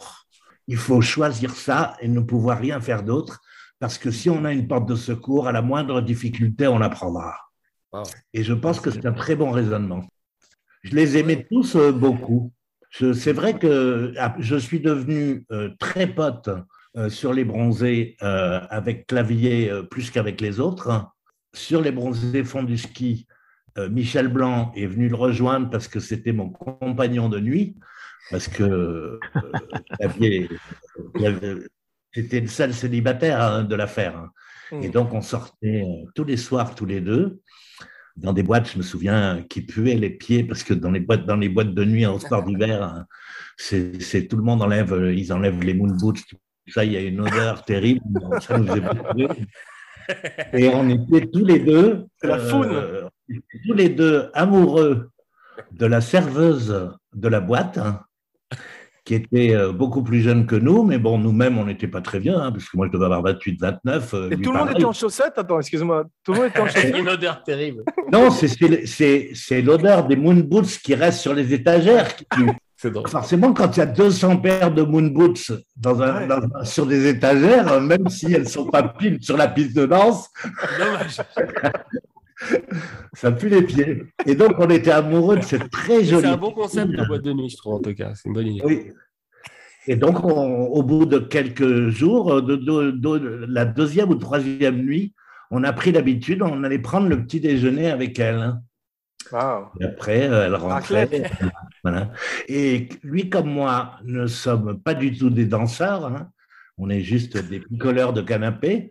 Il 0.67 0.77
faut 0.77 1.01
choisir 1.01 1.51
ça 1.51 1.95
et 1.99 2.07
ne 2.07 2.21
pouvoir 2.21 2.57
rien 2.57 2.81
faire 2.81 3.03
d'autre 3.03 3.41
parce 3.79 3.97
que 3.97 4.11
si 4.11 4.29
on 4.29 4.45
a 4.45 4.53
une 4.53 4.67
porte 4.67 4.87
de 4.87 4.95
secours, 4.95 5.47
à 5.47 5.51
la 5.51 5.61
moindre 5.61 6.01
difficulté, 6.01 6.67
on 6.67 6.79
la 6.79 6.89
prendra. 6.89 7.35
Wow. 7.91 8.03
Et 8.33 8.43
je 8.43 8.53
pense 8.53 8.79
que 8.79 8.91
c'est 8.91 9.05
un 9.05 9.13
très 9.13 9.35
bon 9.35 9.51
raisonnement. 9.51 10.05
Je 10.85 10.95
les 10.95 11.17
aimais 11.17 11.47
tous 11.49 11.75
euh, 11.75 11.91
beaucoup. 11.91 12.53
C'est 12.91 13.33
vrai 13.33 13.59
que 13.59 14.13
ah, 14.17 14.35
je 14.39 14.55
suis 14.55 14.79
devenu 14.79 15.45
euh, 15.51 15.69
très 15.79 16.07
pote 16.07 16.49
euh, 16.95 17.09
sur 17.09 17.33
les 17.33 17.43
bronzés 17.43 18.15
avec 18.21 19.07
Clavier 19.07 19.69
plus 19.91 20.11
qu'avec 20.11 20.39
les 20.39 20.61
autres. 20.61 21.09
Sur 21.53 21.81
les 21.81 21.91
bronzés 21.91 22.43
fonds 22.43 22.63
du 22.63 22.77
ski, 22.77 23.27
Michel 23.89 24.29
Blanc 24.29 24.71
est 24.75 24.85
venu 24.85 25.09
le 25.09 25.15
rejoindre 25.15 25.69
parce 25.69 25.89
que 25.89 25.99
c'était 25.99 26.31
mon 26.31 26.49
compagnon 26.49 27.27
de 27.27 27.39
nuit, 27.39 27.75
parce 28.31 28.47
que 28.47 29.19
Clavier, 29.99 30.49
C'était 32.15 32.39
le 32.39 32.47
seul 32.47 32.73
célibataire 32.73 33.41
hein, 33.41 33.63
de 33.65 33.75
l'affaire. 33.75 34.17
hein. 34.17 34.31
Et 34.81 34.89
donc, 34.89 35.13
on 35.13 35.21
sortait 35.21 35.83
euh, 35.83 36.09
tous 36.15 36.23
les 36.23 36.37
soirs, 36.37 36.73
tous 36.73 36.85
les 36.87 36.99
deux, 37.01 37.39
dans 38.15 38.31
des 38.33 38.41
boîtes, 38.43 38.71
je 38.71 38.77
me 38.77 38.83
souviens, 38.83 39.43
qui 39.49 39.61
puaient 39.61 39.95
les 39.95 40.09
pieds, 40.09 40.43
parce 40.43 40.63
que 40.63 40.73
dans 40.73 40.89
les 40.91 41.01
boîtes, 41.01 41.25
dans 41.25 41.35
les 41.35 41.49
boîtes 41.49 41.73
de 41.73 41.83
nuit 41.85 42.05
en 42.05 42.17
sport 42.17 42.43
d'hiver, 42.43 42.81
hein, 42.81 43.05
c'est 43.57 44.27
tout 44.29 44.37
le 44.37 44.43
monde 44.43 44.61
enlève, 44.61 44.93
euh, 44.93 45.13
ils 45.13 45.31
enlèvent 45.33 45.61
les 45.61 45.73
moon 45.73 45.93
boots, 45.99 46.21
tout 46.29 46.37
ça, 46.69 46.83
il 46.85 46.93
y 46.93 46.97
a 46.97 47.01
une 47.01 47.19
odeur 47.21 47.63
terrible. 47.63 48.01
Ça 48.41 48.57
nous. 48.57 48.73
Et 50.53 50.67
on 50.69 50.89
était 50.89 51.27
tous 51.27 51.45
les 51.45 51.59
deux, 51.59 52.05
C'est 52.21 52.27
la 52.27 52.39
faune. 52.39 52.69
euh, 52.71 53.07
tous 53.67 53.73
les 53.73 53.89
deux 53.89 54.29
amoureux 54.33 55.09
de 55.71 55.85
la 55.85 56.01
serveuse 56.01 56.89
de 57.13 57.27
la 57.27 57.39
boîte, 57.41 57.77
hein, 57.77 58.01
qui 59.05 59.13
était 59.13 59.53
euh, 59.55 59.71
beaucoup 59.71 60.01
plus 60.03 60.19
jeune 60.21 60.47
que 60.47 60.55
nous, 60.55 60.83
mais 60.83 60.97
bon, 60.97 61.17
nous-mêmes, 61.19 61.57
on 61.59 61.65
n'était 61.65 61.87
pas 61.87 62.01
très 62.01 62.19
vieux, 62.19 62.35
hein, 62.35 62.51
parce 62.51 62.65
que 62.65 62.75
moi, 62.75 62.87
je 62.87 62.91
devais 62.91 63.05
avoir 63.05 63.21
28, 63.21 63.61
29. 63.61 64.13
euh, 64.15 64.29
Et 64.31 64.37
tout 64.37 64.51
le 64.51 64.57
monde 64.57 64.71
était 64.71 64.83
en 64.83 64.91
chaussettes? 64.93 65.33
Attends, 65.37 65.59
excuse-moi. 65.59 66.05
Tout 66.23 66.33
le 66.33 66.39
monde 66.39 66.47
était 66.49 66.59
en 66.59 66.67
C'est 66.67 66.81
chaussettes? 66.81 66.97
une 66.97 67.09
odeur 67.09 67.43
terrible. 67.43 67.83
Non, 68.11 68.31
c'est- 68.31 68.47
c'est 68.47 68.85
c'est- 68.87 69.29
c'est 69.35 69.61
l'odeur 69.61 70.07
des 70.07 70.15
moon 70.15 70.33
boots 70.35 70.79
qui 70.83 70.95
reste 70.95 71.19
sur 71.19 71.33
les 71.35 71.53
étagères. 71.53 72.15
qui 72.15 72.25
tue. 72.35 72.49
C'est 72.77 72.91
drôle. 72.91 73.07
Forcément, 73.07 73.53
quand 73.53 73.77
il 73.77 73.79
y 73.79 73.83
a 73.83 73.85
200 73.85 74.35
paires 74.37 74.69
de 74.69 74.81
moon 74.81 75.03
boots 75.07 75.49
dans 75.77 76.01
un, 76.01 76.21
Ouais. 76.21 76.27
dans- 76.27 76.65
sur 76.65 76.85
des 76.85 77.07
étagères, 77.07 77.79
même 77.79 78.09
si 78.09 78.25
elles 78.33 78.41
ne 78.43 78.47
sont 78.47 78.65
pas 78.65 78.83
piles 78.83 79.17
sur 79.21 79.37
la 79.37 79.47
piste 79.47 79.75
de 79.77 79.85
danse, 79.85 80.29
Dommage. 80.77 81.21
ça 83.13 83.31
pue 83.31 83.49
les 83.49 83.61
pieds. 83.63 84.03
Et 84.25 84.35
donc, 84.35 84.53
on 84.59 84.69
était 84.69 84.91
amoureux 84.91 85.37
de 85.37 85.43
cette 85.43 85.69
très 85.69 86.03
jolie. 86.03 86.23
C'est 86.23 86.27
un 86.33 86.37
bon 86.37 86.51
concept 86.51 86.91
de 86.91 87.05
boîte 87.05 87.21
de 87.23 87.33
nuit, 87.33 87.49
je 87.49 87.57
trouve, 87.57 87.75
en 87.75 87.79
tout 87.81 87.93
cas. 87.93 88.13
C'est 88.15 88.27
une 88.29 88.33
bonne 88.33 88.47
idée. 88.47 88.61
Oui. 88.65 88.91
Et 89.87 89.95
donc, 89.95 90.23
on- 90.23 90.65
au 90.65 90.83
bout 90.83 91.05
de 91.05 91.19
quelques 91.19 91.89
jours, 91.89 92.41
de, 92.41 92.55
de- 92.55 92.91
de- 92.91 93.45
la 93.47 93.65
deuxième 93.65 94.09
ou 94.09 94.15
troisième 94.15 94.77
nuit, 94.81 95.13
on 95.51 95.63
a 95.63 95.71
pris 95.73 95.91
l'habitude, 95.91 96.41
on 96.41 96.63
allait 96.63 96.79
prendre 96.79 97.07
le 97.07 97.23
petit 97.23 97.39
déjeuner 97.39 97.89
avec 97.91 98.17
elle. 98.19 98.55
Wow. 99.31 99.67
Et 99.79 99.85
après, 99.85 100.27
euh, 100.29 100.45
elle 100.47 100.55
rentrait. 100.55 101.31
Voilà. 101.83 102.11
Et 102.47 102.89
lui 103.03 103.29
comme 103.29 103.49
moi 103.49 103.91
ne 104.03 104.25
sommes 104.27 104.79
pas 104.79 104.93
du 104.95 105.15
tout 105.15 105.29
des 105.29 105.45
danseurs. 105.45 106.05
hein. 106.05 106.29
On 106.77 106.89
est 106.89 107.01
juste 107.01 107.37
des 107.37 107.59
picoleurs 107.59 108.11
de 108.13 108.21
canapé. 108.21 108.89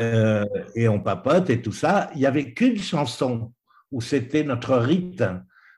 Euh, 0.00 0.44
et 0.74 0.88
on 0.88 1.00
papote 1.00 1.50
et 1.50 1.60
tout 1.60 1.72
ça. 1.72 2.10
Il 2.14 2.20
n'y 2.20 2.26
avait 2.26 2.52
qu'une 2.52 2.78
chanson 2.78 3.52
où 3.90 4.00
c'était 4.00 4.44
notre 4.44 4.76
rite, 4.76 5.24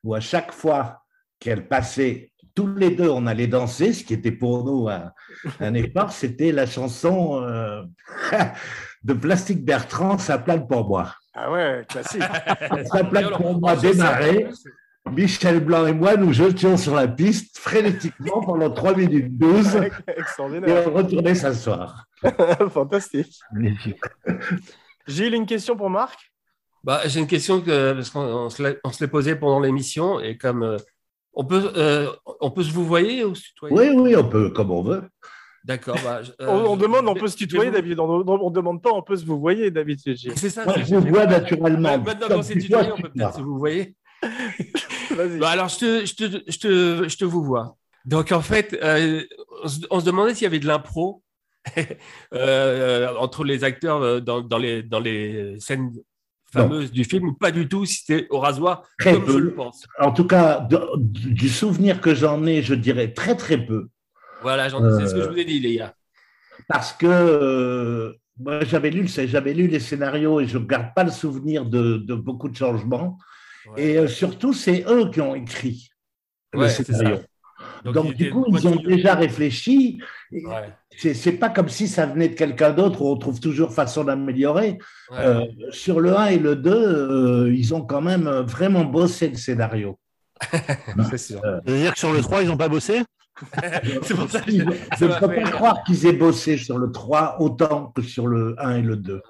où 0.02 0.14
à 0.14 0.20
chaque 0.20 0.52
fois 0.52 1.02
qu'elle 1.40 1.68
passait, 1.68 2.32
tous 2.54 2.68
les 2.76 2.90
deux, 2.90 3.08
on 3.08 3.26
allait 3.26 3.48
danser, 3.48 3.92
ce 3.92 4.04
qui 4.04 4.14
était 4.14 4.30
pour 4.30 4.64
nous 4.64 4.88
un, 4.88 5.12
un 5.60 5.74
effort, 5.74 6.12
c'était 6.12 6.52
la 6.52 6.66
chanson 6.66 7.42
euh, 7.42 7.82
de 9.02 9.12
Plastique 9.12 9.64
Bertrand, 9.64 10.18
Ça 10.18 10.38
plane 10.38 10.66
pour 10.66 10.86
moi. 10.86 11.14
Ah 11.34 11.50
ouais, 11.50 11.84
classique. 11.88 12.22
Ça 12.92 13.02
plane 13.04 13.30
pour 13.30 13.58
moi 13.58 13.74
démarrer. 13.74 14.48
Michel 15.10 15.60
Blanc 15.60 15.86
et 15.86 15.92
moi, 15.92 16.16
nous 16.16 16.32
jetions 16.32 16.76
sur 16.76 16.94
la 16.94 17.08
piste 17.08 17.58
frénétiquement 17.58 18.40
pendant 18.40 18.70
3 18.70 18.96
minutes 18.96 19.36
12 19.36 19.76
et 19.76 20.72
on 20.86 20.94
retournait 20.94 21.34
s'asseoir. 21.34 22.06
Fantastique. 22.70 23.38
Gilles, 25.06 25.34
une 25.34 25.46
question 25.46 25.76
pour 25.76 25.90
Marc? 25.90 26.32
Bah, 26.82 27.00
j'ai 27.06 27.20
une 27.20 27.26
question 27.26 27.60
que, 27.60 27.92
parce 27.94 28.10
qu'on 28.10 28.20
on 28.20 28.50
se 28.50 28.62
l'est- 28.62 29.06
posée 29.08 29.36
pendant 29.36 29.60
l'émission 29.60 30.20
et 30.20 30.36
comme 30.36 30.62
euh, 30.62 30.76
on 31.32 31.44
peut, 31.44 31.72
euh, 31.76 32.10
on 32.40 32.50
peut 32.50 32.62
se 32.62 32.72
vous 32.72 32.84
voyer 32.84 33.24
ou 33.24 33.34
se 33.34 33.42
tutoyer? 33.42 33.74
Oui, 33.74 33.88
oui, 33.96 34.16
on 34.16 34.28
peut, 34.28 34.50
comme 34.50 34.70
on 34.70 34.82
veut. 34.82 35.02
D'accord. 35.64 35.96
bah, 36.04 36.20
euh, 36.42 36.46
on, 36.46 36.76
demande, 36.76 37.08
on 37.08 37.14
peut 37.14 37.28
se 37.28 37.38
tutoyer, 37.38 37.70
David. 37.70 37.98
On 37.98 38.18
ne 38.18 38.50
demande 38.54 38.82
pas, 38.82 38.90
on 38.92 39.00
peut 39.00 39.16
se 39.16 39.24
vous 39.24 39.40
voyer, 39.40 39.70
d'habitude. 39.70 40.18
C'est 40.36 40.50
ça. 40.50 40.66
Moi, 40.66 40.74
je 40.84 40.94
vous 40.94 41.08
vois 41.08 41.24
naturellement. 41.24 41.98
Maintenant 41.98 42.28
qu'on 42.28 42.42
s'est 42.42 42.52
tu 42.54 42.60
tutoyé, 42.64 42.92
on 42.92 43.00
peut 43.00 43.08
peut-être 43.08 43.36
se 43.36 43.40
vous 43.40 43.58
voyer. 43.58 43.96
Vas-y. 45.10 45.38
Bah, 45.38 45.50
alors, 45.50 45.68
je 45.68 45.78
te, 45.78 46.04
je, 46.06 46.14
te, 46.14 46.42
je, 46.46 46.58
te, 46.58 47.08
je 47.08 47.16
te 47.16 47.24
vous 47.24 47.42
vois. 47.42 47.76
Donc, 48.04 48.30
en 48.32 48.42
fait, 48.42 48.78
euh, 48.82 49.22
on, 49.62 49.68
se, 49.68 49.80
on 49.90 50.00
se 50.00 50.04
demandait 50.04 50.34
s'il 50.34 50.44
y 50.44 50.46
avait 50.46 50.58
de 50.58 50.66
l'impro 50.66 51.22
euh, 52.34 53.14
entre 53.18 53.44
les 53.44 53.64
acteurs 53.64 54.02
euh, 54.02 54.20
dans, 54.20 54.40
dans, 54.40 54.58
les, 54.58 54.82
dans 54.82 55.00
les 55.00 55.58
scènes 55.60 55.92
fameuses 56.52 56.92
du 56.92 57.04
film, 57.04 57.28
ou 57.28 57.32
pas 57.34 57.50
du 57.50 57.68
tout, 57.68 57.84
si 57.84 58.04
c'était 58.04 58.26
au 58.30 58.38
rasoir, 58.38 58.82
Très 58.98 59.12
comme 59.14 59.26
je 59.26 59.32
peu. 59.32 59.40
le 59.40 59.54
pense. 59.54 59.84
En 59.98 60.12
tout 60.12 60.26
cas, 60.26 60.60
de- 60.60 60.86
du 60.98 61.48
souvenir 61.48 62.00
que 62.00 62.14
j'en 62.14 62.44
ai, 62.46 62.62
je 62.62 62.74
dirais 62.74 63.12
très 63.12 63.34
très 63.36 63.58
peu. 63.58 63.88
Voilà, 64.40 64.68
j'en- 64.68 64.80
c'est 64.90 65.06
ce 65.06 65.14
que 65.14 65.22
je 65.22 65.28
vous 65.28 65.38
ai 65.38 65.44
dit, 65.44 65.58
les 65.60 65.76
gars. 65.76 65.94
Parce 66.68 66.92
que 66.92 67.06
euh, 67.06 68.12
moi, 68.38 68.64
j'avais 68.64 68.90
lu, 68.90 69.08
j'avais 69.08 69.52
lu 69.54 69.66
les 69.66 69.80
scénarios 69.80 70.40
et 70.40 70.46
je 70.46 70.58
ne 70.58 70.64
garde 70.64 70.94
pas 70.94 71.04
le 71.04 71.10
souvenir 71.10 71.64
de, 71.64 71.98
de 71.98 72.14
beaucoup 72.14 72.48
de 72.48 72.56
changements. 72.56 73.18
Et 73.76 73.98
euh, 73.98 74.06
surtout, 74.08 74.52
c'est 74.52 74.84
eux 74.88 75.10
qui 75.10 75.20
ont 75.20 75.34
écrit 75.34 75.88
le 76.52 76.60
Ouais, 76.60 76.68
c'est 76.68 76.84
scénario. 76.84 77.18
Donc, 77.84 78.14
du 78.14 78.30
coup, 78.30 78.46
ils 78.48 78.66
ont 78.68 78.76
déjà 78.76 79.14
réfléchi. 79.14 79.98
Ouais, 80.32 80.72
C'est 81.14 81.32
pas 81.32 81.50
comme 81.50 81.68
si 81.68 81.86
ça 81.88 82.06
venait 82.06 82.28
de 82.28 82.34
quelqu'un 82.34 82.72
d'autre 82.72 83.02
où 83.02 83.08
on 83.10 83.16
trouve 83.16 83.40
toujours 83.40 83.72
façon 83.72 84.04
d'améliorer. 84.04 84.78
ouais. 85.10 85.18
Euh, 85.18 85.44
sur 85.70 86.00
le 86.00 86.16
1 86.16 86.26
et 86.26 86.38
le 86.38 86.56
2, 86.56 86.70
euh, 86.72 87.54
ils 87.54 87.74
ont 87.74 87.82
quand 87.82 88.00
même 88.00 88.28
vraiment 88.46 88.84
bossé 88.84 89.28
le 89.28 89.36
scénario. 89.36 89.98
c'est 91.10 91.18
sûr. 91.18 91.40
euh, 91.44 91.60
Ça 91.66 91.72
veut 91.72 91.78
dire 91.78 91.92
que 91.92 91.98
sur 91.98 92.12
le 92.12 92.20
3, 92.20 92.42
ils 92.42 92.48
n'ont 92.48 92.56
pas 92.56 92.68
bossé? 92.68 93.02
C'est 94.02 94.14
pour 94.14 94.30
ça 94.30 94.40
que 94.40 94.50
Je 94.52 95.04
ne 95.04 95.18
peux 95.18 95.26
pas 95.34 95.50
croire 95.50 95.82
qu'ils 95.84 96.06
aient 96.06 96.12
bossé 96.12 96.56
sur 96.56 96.78
le 96.78 96.92
3 96.92 97.36
autant 97.40 97.92
que 97.94 98.00
sur 98.02 98.28
le 98.28 98.54
1 98.58 98.76
et 98.76 98.82
le 98.82 98.96
2. 98.96 99.20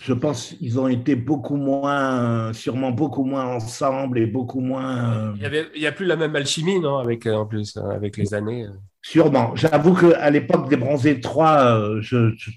Je 0.00 0.14
pense 0.14 0.54
qu'ils 0.58 0.80
ont 0.80 0.88
été 0.88 1.14
beaucoup 1.14 1.56
moins, 1.56 2.52
sûrement 2.54 2.90
beaucoup 2.90 3.24
moins 3.24 3.44
ensemble 3.44 4.18
et 4.18 4.26
beaucoup 4.26 4.60
moins. 4.60 5.34
Il 5.36 5.42
y 5.42 5.44
avait, 5.46 5.66
il 5.74 5.82
y 5.82 5.86
a 5.86 5.92
plus 5.92 6.06
la 6.06 6.16
même 6.16 6.34
alchimie, 6.34 6.80
non, 6.80 6.96
avec 6.98 7.26
euh, 7.26 7.34
en 7.34 7.46
plus 7.46 7.76
euh, 7.76 7.90
avec 7.90 8.16
les 8.16 8.32
années. 8.32 8.64
euh. 8.64 8.70
Sûrement. 9.02 9.54
J'avoue 9.56 9.94
qu'à 9.94 10.30
l'époque 10.30 10.68
des 10.70 10.76
Bronzés 10.76 11.20
3, 11.20 11.76
euh, 11.78 11.98
je, 12.00 12.34
je- 12.36 12.50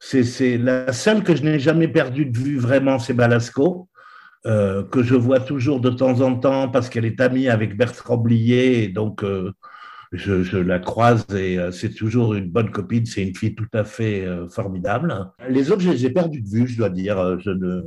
c'est, 0.00 0.24
c'est 0.24 0.58
la 0.58 0.92
seule 0.92 1.22
que 1.22 1.36
je 1.36 1.42
n'ai 1.44 1.58
jamais 1.60 1.88
perdue 1.88 2.26
de 2.26 2.36
vue 2.36 2.58
vraiment, 2.58 2.98
c'est 2.98 3.14
Balasco, 3.14 3.88
euh, 4.46 4.82
que 4.84 5.02
je 5.02 5.14
vois 5.14 5.40
toujours 5.40 5.80
de 5.80 5.90
temps 5.90 6.20
en 6.20 6.36
temps 6.36 6.68
parce 6.68 6.88
qu'elle 6.88 7.04
est 7.04 7.20
amie 7.20 7.48
avec 7.48 7.76
Bertrand 7.76 8.16
Blier 8.16 8.84
et 8.84 8.88
donc 8.88 9.24
euh, 9.24 9.52
je, 10.12 10.42
je 10.42 10.58
la 10.58 10.78
croise 10.78 11.26
et 11.34 11.58
euh, 11.58 11.70
c'est 11.72 11.90
toujours 11.94 12.34
une 12.34 12.50
bonne 12.50 12.70
copine, 12.70 13.06
c'est 13.06 13.22
une 13.26 13.34
fille 13.34 13.54
tout 13.54 13.68
à 13.72 13.84
fait 13.84 14.24
euh, 14.26 14.48
formidable. 14.48 15.30
Les 15.48 15.70
autres, 15.70 15.80
je 15.82 15.90
les 15.90 16.06
ai 16.06 16.10
perdus 16.10 16.42
de 16.42 16.48
vue, 16.48 16.66
je 16.68 16.76
dois 16.76 16.90
dire. 16.90 17.18
euh, 17.18 17.38
Je, 17.38 17.50
ne, 17.50 17.82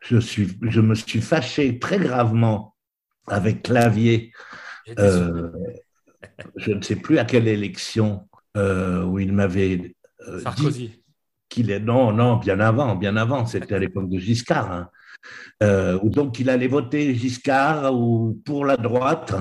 je, 0.00 0.18
suis, 0.18 0.58
je 0.62 0.80
me 0.80 0.94
suis 0.94 1.20
fâché 1.20 1.78
très 1.78 1.98
gravement 1.98 2.74
avec 3.26 3.62
Clavier 3.62 4.32
euh, 4.98 5.50
je 6.56 6.72
ne 6.72 6.82
sais 6.82 6.96
plus 6.96 7.18
à 7.18 7.24
quelle 7.24 7.48
élection 7.48 8.28
euh, 8.56 9.02
où 9.04 9.18
il 9.18 9.32
m'avait 9.32 9.94
euh, 10.28 10.36
dit 10.38 10.42
Sarkozy. 10.42 11.02
qu'il 11.48 11.70
est 11.70 11.80
non 11.80 12.12
non 12.12 12.36
bien 12.36 12.60
avant 12.60 12.94
bien 12.96 13.16
avant 13.16 13.46
c'était 13.46 13.74
à 13.74 13.78
l'époque 13.78 14.10
de 14.10 14.18
Giscard 14.18 14.70
hein. 14.70 14.90
Euh, 15.62 15.98
donc 16.02 16.40
il 16.40 16.50
allait 16.50 16.68
voter 16.68 17.14
Giscard 17.14 17.94
ou 17.94 18.40
pour 18.44 18.64
la 18.64 18.76
droite 18.76 19.34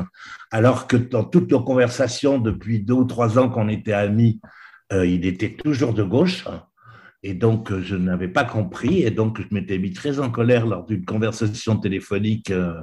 alors 0.51 0.87
que 0.87 0.95
dans 0.95 1.23
toutes 1.23 1.51
nos 1.51 1.63
conversations 1.63 2.37
depuis 2.37 2.79
deux 2.79 2.93
ou 2.93 3.05
trois 3.05 3.39
ans 3.39 3.49
qu'on 3.49 3.67
était 3.67 3.93
amis 3.93 4.39
euh, 4.93 5.05
il 5.05 5.25
était 5.25 5.53
toujours 5.53 5.93
de 5.93 6.03
gauche. 6.03 6.45
Et 7.25 7.33
donc 7.33 7.71
euh, 7.71 7.81
je 7.81 7.95
n'avais 7.95 8.27
pas 8.27 8.43
compris. 8.43 9.03
Et 9.03 9.11
donc 9.11 9.39
je 9.41 9.47
m'étais 9.51 9.77
mis 9.77 9.93
très 9.93 10.19
en 10.19 10.29
colère 10.29 10.65
lors 10.67 10.85
d'une 10.85 11.05
conversation 11.05 11.77
téléphonique 11.77 12.51
euh, 12.51 12.81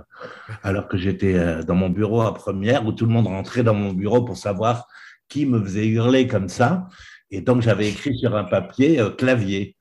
alors 0.62 0.88
que 0.88 0.96
j'étais 0.96 1.34
euh, 1.34 1.62
dans 1.62 1.74
mon 1.74 1.90
bureau 1.90 2.22
à 2.22 2.34
première 2.34 2.86
où 2.86 2.92
tout 2.92 3.06
le 3.06 3.12
monde 3.12 3.26
rentrait 3.26 3.62
dans 3.62 3.74
mon 3.74 3.92
bureau 3.92 4.24
pour 4.24 4.36
savoir 4.36 4.86
qui 5.28 5.46
me 5.46 5.62
faisait 5.62 5.86
hurler 5.86 6.26
comme 6.26 6.48
ça. 6.48 6.88
Et 7.30 7.42
donc 7.42 7.62
j'avais 7.62 7.88
écrit 7.88 8.16
sur 8.18 8.34
un 8.34 8.44
papier 8.44 8.98
euh, 8.98 9.10
clavier 9.10 9.76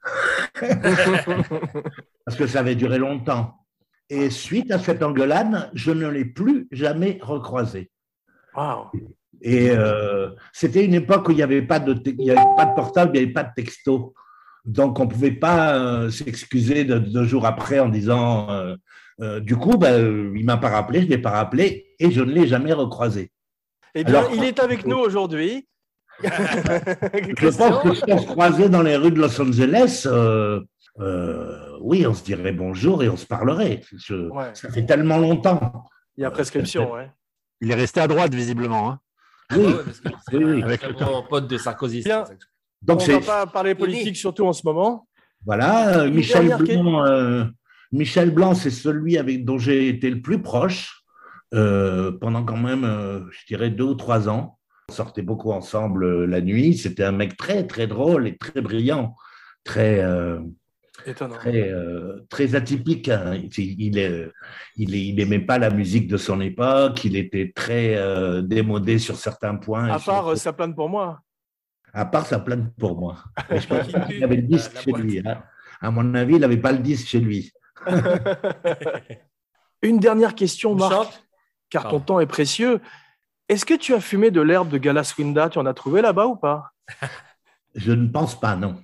parce 2.25 2.37
que 2.37 2.47
ça 2.47 2.59
avait 2.59 2.75
duré 2.75 2.97
longtemps 2.97 3.55
et 4.09 4.29
suite 4.29 4.71
à 4.71 4.79
cette 4.79 5.03
engueulade 5.03 5.69
je 5.73 5.91
ne 5.91 6.07
l'ai 6.07 6.25
plus 6.25 6.67
jamais 6.71 7.19
recroisé 7.21 7.91
Waouh. 8.55 8.85
et 9.41 9.69
euh, 9.71 10.29
c'était 10.53 10.83
une 10.85 10.93
époque 10.95 11.27
où 11.29 11.31
il 11.31 11.35
n'y 11.37 11.43
avait 11.43 11.61
pas 11.61 11.79
de, 11.79 11.93
te- 11.93 12.09
il 12.09 12.23
y 12.23 12.31
avait 12.31 12.55
pas 12.57 12.65
de 12.65 12.75
portable, 12.75 13.11
il 13.15 13.19
n'y 13.19 13.23
avait 13.25 13.33
pas 13.33 13.43
de 13.43 13.51
texto. 13.55 14.13
Donc, 14.65 14.99
on 14.99 15.05
ne 15.05 15.09
pouvait 15.09 15.31
pas 15.31 15.75
euh, 15.77 16.09
s'excuser 16.09 16.83
de- 16.83 16.97
deux 16.99 17.23
jours 17.23 17.45
après 17.45 17.79
en 17.79 17.87
disant 17.89 18.49
euh, 19.21 19.39
Du 19.39 19.55
coup, 19.55 19.77
ben, 19.77 20.33
il 20.35 20.41
ne 20.41 20.45
m'a 20.45 20.57
pas 20.57 20.69
rappelé, 20.69 21.01
je 21.01 21.05
ne 21.05 21.11
l'ai 21.11 21.17
pas 21.19 21.29
rappelé 21.31 21.93
et 21.99 22.09
je 22.11 22.21
ne 22.21 22.31
l'ai 22.31 22.47
jamais 22.47 22.73
recroisé. 22.73 23.31
Eh 23.95 24.03
bien, 24.03 24.19
Alors- 24.19 24.31
il 24.35 24.43
est 24.43 24.59
avec 24.59 24.85
nous 24.85 24.97
aujourd'hui. 24.97 25.67
Je 26.23 27.57
pense 27.57 27.83
que 27.83 27.93
si 27.95 28.03
on 28.07 28.17
se 28.19 28.25
croisait 28.27 28.69
dans 28.69 28.81
les 28.81 28.95
rues 28.95 29.11
de 29.11 29.19
Los 29.19 29.39
Angeles, 29.41 30.03
euh, 30.05 30.61
euh, 30.99 31.77
oui, 31.81 32.05
on 32.07 32.13
se 32.13 32.23
dirait 32.23 32.51
bonjour 32.51 33.03
et 33.03 33.09
on 33.09 33.17
se 33.17 33.25
parlerait. 33.25 33.81
Je- 33.95 34.29
Ouais. 34.29 34.51
Ça 34.53 34.69
fait 34.69 34.85
tellement 34.85 35.17
longtemps. 35.17 35.83
Il 36.17 36.21
y 36.21 36.25
a 36.25 36.31
prescription, 36.31 36.93
ouais. 36.93 37.09
Il 37.61 37.71
est 37.71 37.75
resté 37.75 37.99
à 38.01 38.07
droite, 38.07 38.33
visiblement. 38.33 38.91
hein. 38.91 38.99
Ah 39.51 39.55
Oui. 39.57 39.65
ouais, 39.65 39.73
parce 39.85 39.99
que 39.99 40.09
c'est 40.29 40.35
Oui, 40.37 40.43
un 40.43 40.55
oui. 40.55 40.63
Avec 40.63 40.83
le 40.87 41.27
pote 41.29 41.47
de 41.47 41.57
Sarkozy. 41.57 42.01
Bien. 42.03 42.23
Donc, 42.81 43.01
on 43.01 43.07
ne 43.07 43.13
va 43.13 43.45
pas 43.45 43.47
parler 43.47 43.75
politique, 43.75 44.15
surtout 44.15 44.45
en 44.45 44.53
ce 44.53 44.61
moment. 44.65 45.07
Voilà, 45.45 45.99
euh, 45.99 46.09
Michel 46.11 46.55
Blanc, 46.57 47.05
euh, 47.05 47.45
Michel 47.91 48.31
Blanc, 48.31 48.53
c'est 48.53 48.69
celui 48.69 49.17
avec 49.17 49.45
dont 49.45 49.57
j'ai 49.57 49.87
été 49.87 50.09
le 50.09 50.21
plus 50.21 50.41
proche 50.41 51.03
euh, 51.53 52.11
pendant 52.11 52.43
quand 52.43 52.57
même, 52.57 52.83
euh, 52.83 53.21
je 53.31 53.45
dirais, 53.47 53.69
deux 53.69 53.85
ou 53.85 53.95
trois 53.95 54.29
ans. 54.29 54.58
On 54.89 54.91
sortait 54.91 55.21
beaucoup 55.21 55.51
ensemble 55.51 56.03
euh, 56.03 56.25
la 56.25 56.41
nuit. 56.41 56.75
C'était 56.75 57.03
un 57.03 57.11
mec 57.11 57.37
très, 57.37 57.67
très 57.67 57.85
drôle 57.85 58.27
et 58.27 58.35
très 58.37 58.59
brillant, 58.59 59.15
très, 59.63 59.99
euh, 59.99 60.39
Étonnant. 61.05 61.35
très, 61.35 61.69
euh, 61.71 62.25
très 62.27 62.55
atypique. 62.55 63.07
hein. 63.09 63.39
Il, 63.55 65.15
n'aimait 65.15 65.39
pas 65.45 65.59
la 65.59 65.69
musique 65.69 66.07
de 66.07 66.17
son 66.17 66.41
époque. 66.41 67.05
Il 67.05 67.15
était 67.15 67.51
très 67.55 67.95
euh, 67.97 68.41
démodé 68.41 68.97
sur 68.97 69.15
certains 69.15 69.55
points. 69.57 69.89
À 69.89 69.99
part, 69.99 70.35
ça 70.35 70.53
plane 70.53 70.73
pour 70.73 70.89
moi. 70.89 71.21
à 71.93 72.05
part, 72.05 72.25
ça 72.25 72.39
plane 72.39 72.71
pour 72.79 72.99
moi. 72.99 73.17
Mais 73.51 73.59
je 73.59 73.67
pense 73.67 73.87
Qui 73.87 73.93
qu'il 74.15 74.23
avait 74.23 74.37
le 74.37 74.41
disque 74.41 74.75
chez 74.79 74.91
boîte. 74.91 75.03
lui. 75.03 75.19
hein. 75.23 75.43
À 75.81 75.91
mon 75.91 76.15
avis, 76.15 76.33
il 76.35 76.39
n'avait 76.41 76.57
pas 76.57 76.71
le 76.71 76.79
disque 76.79 77.07
chez 77.07 77.19
lui. 77.19 77.51
Une 79.81 79.99
dernière 79.99 80.35
question, 80.35 80.71
On 80.71 80.75
Marc, 80.75 80.91
chante? 80.93 81.23
car 81.69 81.87
ton 81.89 81.99
temps 81.99 82.19
est 82.19 82.25
précieux. 82.25 82.81
Est-ce 83.49 83.65
que 83.65 83.73
tu 83.73 83.93
as 83.95 83.99
fumé 83.99 84.29
de 84.31 84.41
l'herbe 84.41 84.69
de 84.69 84.77
Galaswinda? 84.77 85.49
Tu 85.49 85.57
en 85.59 85.65
as 85.65 85.73
trouvé 85.73 86.01
là-bas 86.01 86.27
ou 86.27 86.35
pas? 86.35 86.71
Je 87.75 87.91
ne 87.91 88.07
pense 88.07 88.39
pas, 88.39 88.55
non. 88.55 88.75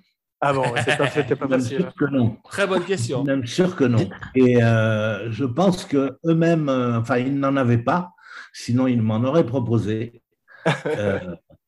Ah 0.41 0.53
bon, 0.53 0.61
ouais, 0.71 0.81
c'est 0.83 0.97
pas, 0.97 1.09
c'était 1.09 1.35
pas 1.35 1.47
Même 1.49 1.61
facile. 1.61 1.79
sûr 1.79 1.93
que 1.95 2.05
non. 2.05 2.37
Très 2.43 2.67
bonne 2.67 2.83
question. 2.83 3.23
Même 3.23 3.45
sûr 3.45 3.75
que 3.75 3.83
non. 3.83 4.09
Et 4.35 4.61
euh, 4.61 5.31
je 5.31 5.45
pense 5.45 5.85
que 5.85 6.17
eux-mêmes, 6.25 6.69
euh, 6.69 6.99
enfin, 6.99 7.17
ils 7.17 7.37
n'en 7.39 7.55
avaient 7.55 7.77
pas, 7.77 8.11
sinon 8.53 8.87
ils 8.87 9.01
m'en 9.01 9.23
auraient 9.23 9.45
proposé. 9.45 10.21
Euh, 10.87 11.19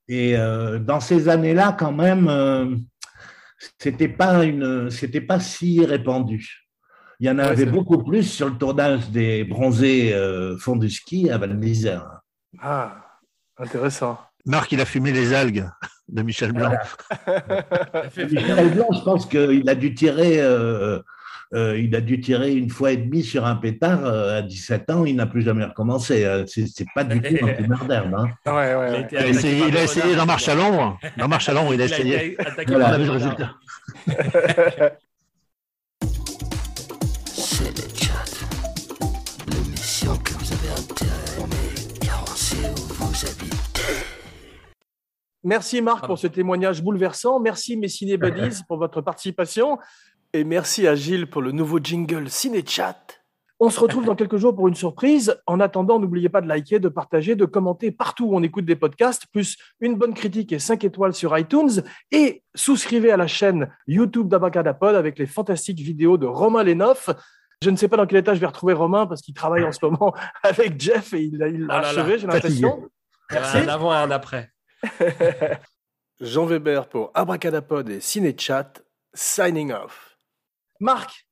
et 0.07 0.35
euh, 0.35 0.79
dans 0.79 0.99
ces 0.99 1.29
années-là, 1.29 1.75
quand 1.77 1.91
même, 1.91 2.27
euh, 2.29 2.75
c'était 3.77 4.07
pas 4.07 4.43
une, 4.43 4.89
c'était 4.89 5.21
pas 5.21 5.39
si 5.39 5.85
répandu. 5.85 6.67
Il 7.19 7.27
y 7.27 7.29
en 7.29 7.37
avait 7.37 7.67
beaucoup 7.67 8.03
plus 8.03 8.23
sur 8.23 8.49
le 8.49 8.57
tournage 8.57 9.09
des 9.11 9.43
bronzés 9.43 10.13
euh, 10.15 10.57
fond 10.57 10.75
du 10.77 10.89
ski 10.89 11.29
à 11.29 11.37
Val 11.37 11.59
d'Isère. 11.59 12.16
Ah, 12.61 12.95
intéressant. 13.57 14.19
Marc, 14.45 14.71
il 14.71 14.79
a 14.81 14.85
fumé 14.85 15.11
les 15.11 15.33
algues 15.33 15.65
de 16.07 16.21
Michel 16.21 16.53
Blanc. 16.53 16.71
Michel 18.17 18.69
Blanc, 18.73 18.87
je 18.93 19.01
pense 19.03 19.25
qu'il 19.25 19.69
a 19.69 19.75
dû 19.75 19.93
tirer. 19.93 20.39
euh, 20.39 20.99
euh, 21.53 21.79
il 21.79 21.95
a 21.95 22.01
dû 22.01 22.19
tirer 22.19 22.53
une 22.53 22.69
fois 22.69 22.91
et 22.91 22.97
demie 22.97 23.23
sur 23.23 23.45
un 23.45 23.55
pétard 23.55 24.03
euh, 24.05 24.39
à 24.39 24.41
17 24.41 24.89
ans, 24.89 25.05
il 25.05 25.15
n'a 25.15 25.25
plus 25.25 25.43
jamais 25.43 25.63
recommencé. 25.63 26.25
Euh, 26.25 26.45
C'est 26.45 26.85
pas 26.93 27.05
du 27.05 27.21
tout 27.21 27.45
un 27.45 27.55
fumeur 27.55 27.85
d'herbe. 27.85 28.13
hein. 28.15 28.27
Ouais, 28.45 28.75
ouais, 28.75 29.07
Il 29.11 29.17
a 29.17 29.21
ouais. 29.21 29.31
été 29.31 29.55
Il 29.57 29.57
a 29.61 29.61
attaqué 29.67 29.83
essayé, 29.83 30.05
il 30.07 30.13
a 30.13 30.15
dans 30.17 30.25
Marche 30.25 30.47
à 30.49 30.55
l'ombre. 30.55 30.99
Dans 31.17 31.27
Marche 31.29 31.47
à 31.49 31.53
l'ombre, 31.53 31.73
il 31.73 31.81
a 31.81 31.85
essayé. 31.85 32.37
Voilà. 32.67 32.97
Merci 45.47 45.81
Marc 45.81 46.05
pour 46.05 46.19
ce 46.19 46.27
témoignage 46.27 46.83
bouleversant. 46.83 47.39
Merci 47.39 47.77
mes 47.77 47.87
ciné 47.87 48.17
buddies 48.17 48.63
pour 48.67 48.77
votre 48.77 48.99
participation. 48.99 49.79
Et 50.33 50.43
merci 50.43 50.85
à 50.85 50.93
Gilles 50.93 51.25
pour 51.25 51.41
le 51.41 51.53
nouveau 51.53 51.79
jingle 51.79 52.29
Ciné 52.29 52.65
Chat. 52.67 52.97
On 53.61 53.69
se 53.69 53.79
retrouve 53.79 54.03
dans 54.03 54.15
quelques 54.17 54.35
jours 54.35 54.53
pour 54.53 54.67
une 54.67 54.75
surprise. 54.75 55.41
En 55.45 55.61
attendant, 55.61 55.99
n'oubliez 55.99 56.27
pas 56.27 56.41
de 56.41 56.49
liker, 56.49 56.79
de 56.79 56.89
partager, 56.89 57.35
de 57.35 57.45
commenter 57.45 57.91
partout 57.91 58.25
où 58.25 58.35
on 58.35 58.43
écoute 58.43 58.65
des 58.65 58.75
podcasts, 58.75 59.25
plus 59.31 59.55
une 59.79 59.95
bonne 59.95 60.13
critique 60.13 60.51
et 60.51 60.59
5 60.59 60.83
étoiles 60.83 61.13
sur 61.13 61.37
iTunes. 61.37 61.81
Et 62.11 62.43
souscrivez 62.53 63.13
à 63.13 63.17
la 63.17 63.27
chaîne 63.27 63.69
YouTube 63.87 64.27
d'Abacadapod 64.27 64.95
avec 64.95 65.17
les 65.17 65.27
fantastiques 65.27 65.79
vidéos 65.79 66.17
de 66.17 66.25
Romain 66.25 66.63
Lenoff. 66.63 67.09
Je 67.63 67.69
ne 67.69 67.77
sais 67.77 67.87
pas 67.87 67.95
dans 67.95 68.05
quel 68.05 68.17
état 68.17 68.33
je 68.33 68.41
vais 68.41 68.47
retrouver 68.47 68.73
Romain 68.73 69.07
parce 69.07 69.21
qu'il 69.21 69.33
travaille 69.33 69.63
en 69.63 69.71
ce 69.71 69.79
moment 69.81 70.13
avec 70.43 70.77
Jeff 70.77 71.13
et 71.13 71.21
il 71.21 71.37
l'a 71.37 71.47
Oh 71.69 71.71
achevé, 71.71 72.19
j'ai 72.19 72.27
l'impression. 72.27 72.89
Il 73.31 73.35
y 73.35 73.37
a 73.37 73.39
Merci. 73.39 73.57
Un 73.59 73.67
avant 73.69 73.93
et 73.93 73.97
un 73.97 74.11
après. 74.11 74.51
Jean 76.19 76.45
Weber 76.45 76.89
pour 76.89 77.11
Abracadapod 77.13 77.89
et 77.89 78.01
Cinéchat, 78.01 78.73
signing 79.13 79.71
off. 79.71 80.17
Marc, 80.79 81.27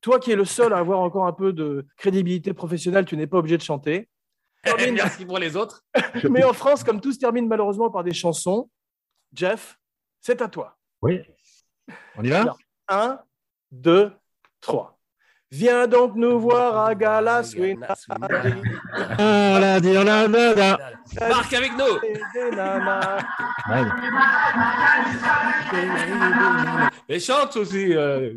toi 0.00 0.18
qui 0.18 0.32
es 0.32 0.36
le 0.36 0.44
seul 0.44 0.72
à 0.72 0.78
avoir 0.78 1.00
encore 1.00 1.26
un 1.26 1.32
peu 1.32 1.52
de 1.52 1.86
crédibilité 1.96 2.52
professionnelle, 2.52 3.04
tu 3.04 3.16
n'es 3.16 3.26
pas 3.26 3.38
obligé 3.38 3.56
de 3.56 3.62
chanter. 3.62 4.08
Termine. 4.62 4.94
Merci 4.94 5.24
pour 5.24 5.38
les 5.38 5.56
autres. 5.56 5.84
Mais 6.30 6.44
en 6.44 6.52
France, 6.52 6.84
comme 6.84 7.00
tout 7.00 7.12
se 7.12 7.18
termine 7.18 7.46
malheureusement 7.46 7.90
par 7.90 8.04
des 8.04 8.14
chansons, 8.14 8.70
Jeff, 9.32 9.78
c'est 10.20 10.42
à 10.42 10.48
toi. 10.48 10.76
Oui. 11.02 11.20
On 12.16 12.24
y 12.24 12.28
va? 12.28 12.56
Un, 12.88 13.20
deux, 13.70 14.12
trois. 14.60 14.95
Viens 15.52 15.86
donc 15.86 16.16
nous 16.16 16.40
voir 16.40 16.86
à 16.86 16.94
Galas. 16.94 17.54
là. 20.56 20.76
Marc 21.28 21.52
avec 21.54 21.72
nous. 21.76 21.84
Et 27.08 27.20
chante 27.20 27.56
aussi. 27.56 27.94
euh, 27.94 28.30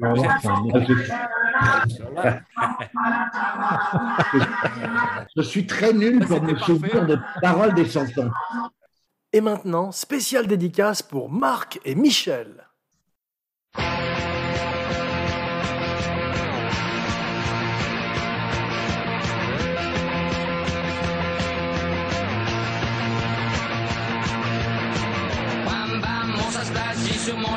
Je 5.36 5.42
suis 5.42 5.66
très 5.66 5.94
nul 5.94 6.26
pour 6.26 6.42
me 6.42 6.56
souvenir 6.58 7.06
de 7.06 7.18
paroles 7.42 7.74
des 7.74 7.90
chansons. 7.90 8.30
Et 9.34 9.42
maintenant, 9.42 9.92
spéciale 9.92 10.48
dédicace 10.48 11.02
pour 11.02 11.32
Marc 11.32 11.80
et 11.86 11.96
Michel. 11.96 12.69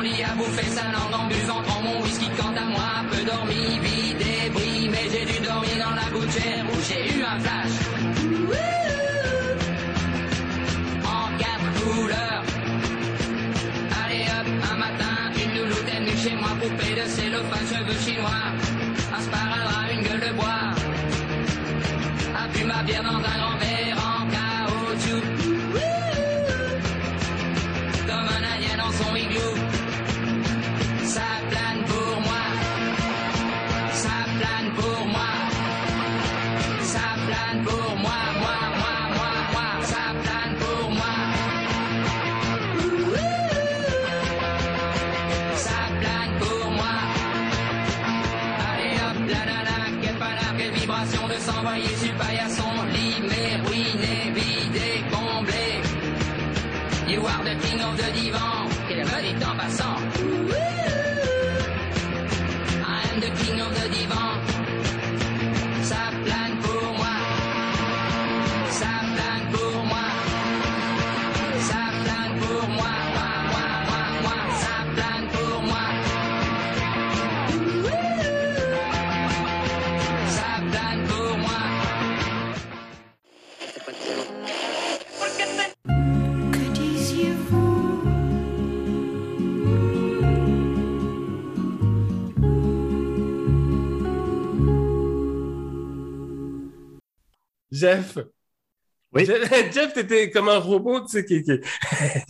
Lit 0.03 0.23
à 0.23 0.35
bouffer 0.35 0.69
sa 0.77 0.83
langue 0.95 1.15
en 1.21 1.27
buvant 1.27 1.61
prends 1.63 1.81
mon 1.81 2.01
whisky. 2.01 2.29
Quant 2.37 2.55
à 2.63 2.65
moi, 2.75 2.91
peu 3.09 3.23
dormi, 3.23 3.79
vide 3.83 4.17
débris, 4.17 4.89
mais 4.91 5.05
j'ai 5.11 5.25
dû 5.31 5.39
dormir 5.45 5.75
dans 5.83 5.95
la 5.95 6.07
gouttière 6.15 6.65
où 6.71 6.77
j'ai 6.87 7.03
eu 7.15 7.23
un 7.23 7.39
flash. 7.39 7.75
En 11.15 11.25
quatre 11.43 11.69
couleurs. 11.79 12.43
Allez 14.03 14.25
hop, 14.35 14.47
un 14.71 14.77
matin, 14.85 15.15
une 15.43 15.53
louloute 15.59 15.87
est 15.87 15.99
venue 15.99 16.17
chez 16.23 16.35
moi, 16.35 16.51
poupée 16.61 16.95
de 16.99 17.05
cellophane, 17.15 17.67
cheveux 17.71 17.99
chinois, 18.05 18.45
un 19.15 19.21
sparadrap, 19.21 19.91
une 19.93 20.03
gueule 20.07 20.23
de 20.27 20.33
bois, 20.35 20.65
a 22.41 22.47
bu 22.53 22.63
ma 22.65 22.83
bière 22.83 23.03
dans 23.03 23.19
un 23.31 23.37
grand 23.41 23.57
verre 23.57 24.02
Jeff. 97.73 98.19
Oui. 99.11 99.25
Jeff, 99.71 99.93
t'étais 99.93 100.29
comme 100.29 100.47
un 100.47 100.59
robot, 100.59 101.01
tu 101.01 101.09
sais, 101.09 101.25
qui, 101.25 101.43
qui... 101.43 101.59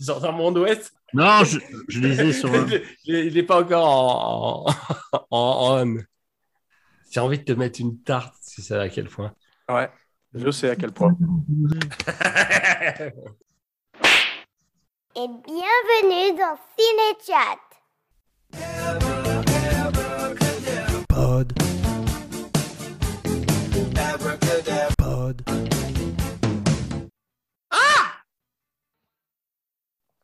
genre 0.04 0.20
dans 0.20 0.32
mon 0.32 0.54
ouest. 0.56 0.92
Non, 1.12 1.44
je, 1.44 1.58
je 1.88 2.00
lisais 2.00 2.32
sur 2.32 2.52
un. 2.54 2.66
Il 3.04 3.34
n'est 3.34 3.42
pas 3.42 3.60
encore 3.60 3.86
en, 3.86 4.66
en, 5.12 5.26
en 5.30 5.86
on. 5.86 5.98
J'ai 7.10 7.20
envie 7.20 7.38
de 7.38 7.44
te 7.44 7.52
mettre 7.52 7.80
une 7.80 8.00
tarte, 8.02 8.34
si 8.40 8.62
c'est 8.62 8.76
à 8.76 8.88
quel 8.88 9.08
point. 9.08 9.34
Ouais, 9.68 9.88
je 10.32 10.50
sais 10.50 10.70
à 10.70 10.76
quel 10.76 10.92
point. 10.92 11.16
Et 15.16 15.28
bienvenue 15.46 16.36
dans 16.36 16.58
Cinéchat. 16.76 17.60
Pod. 21.08 21.52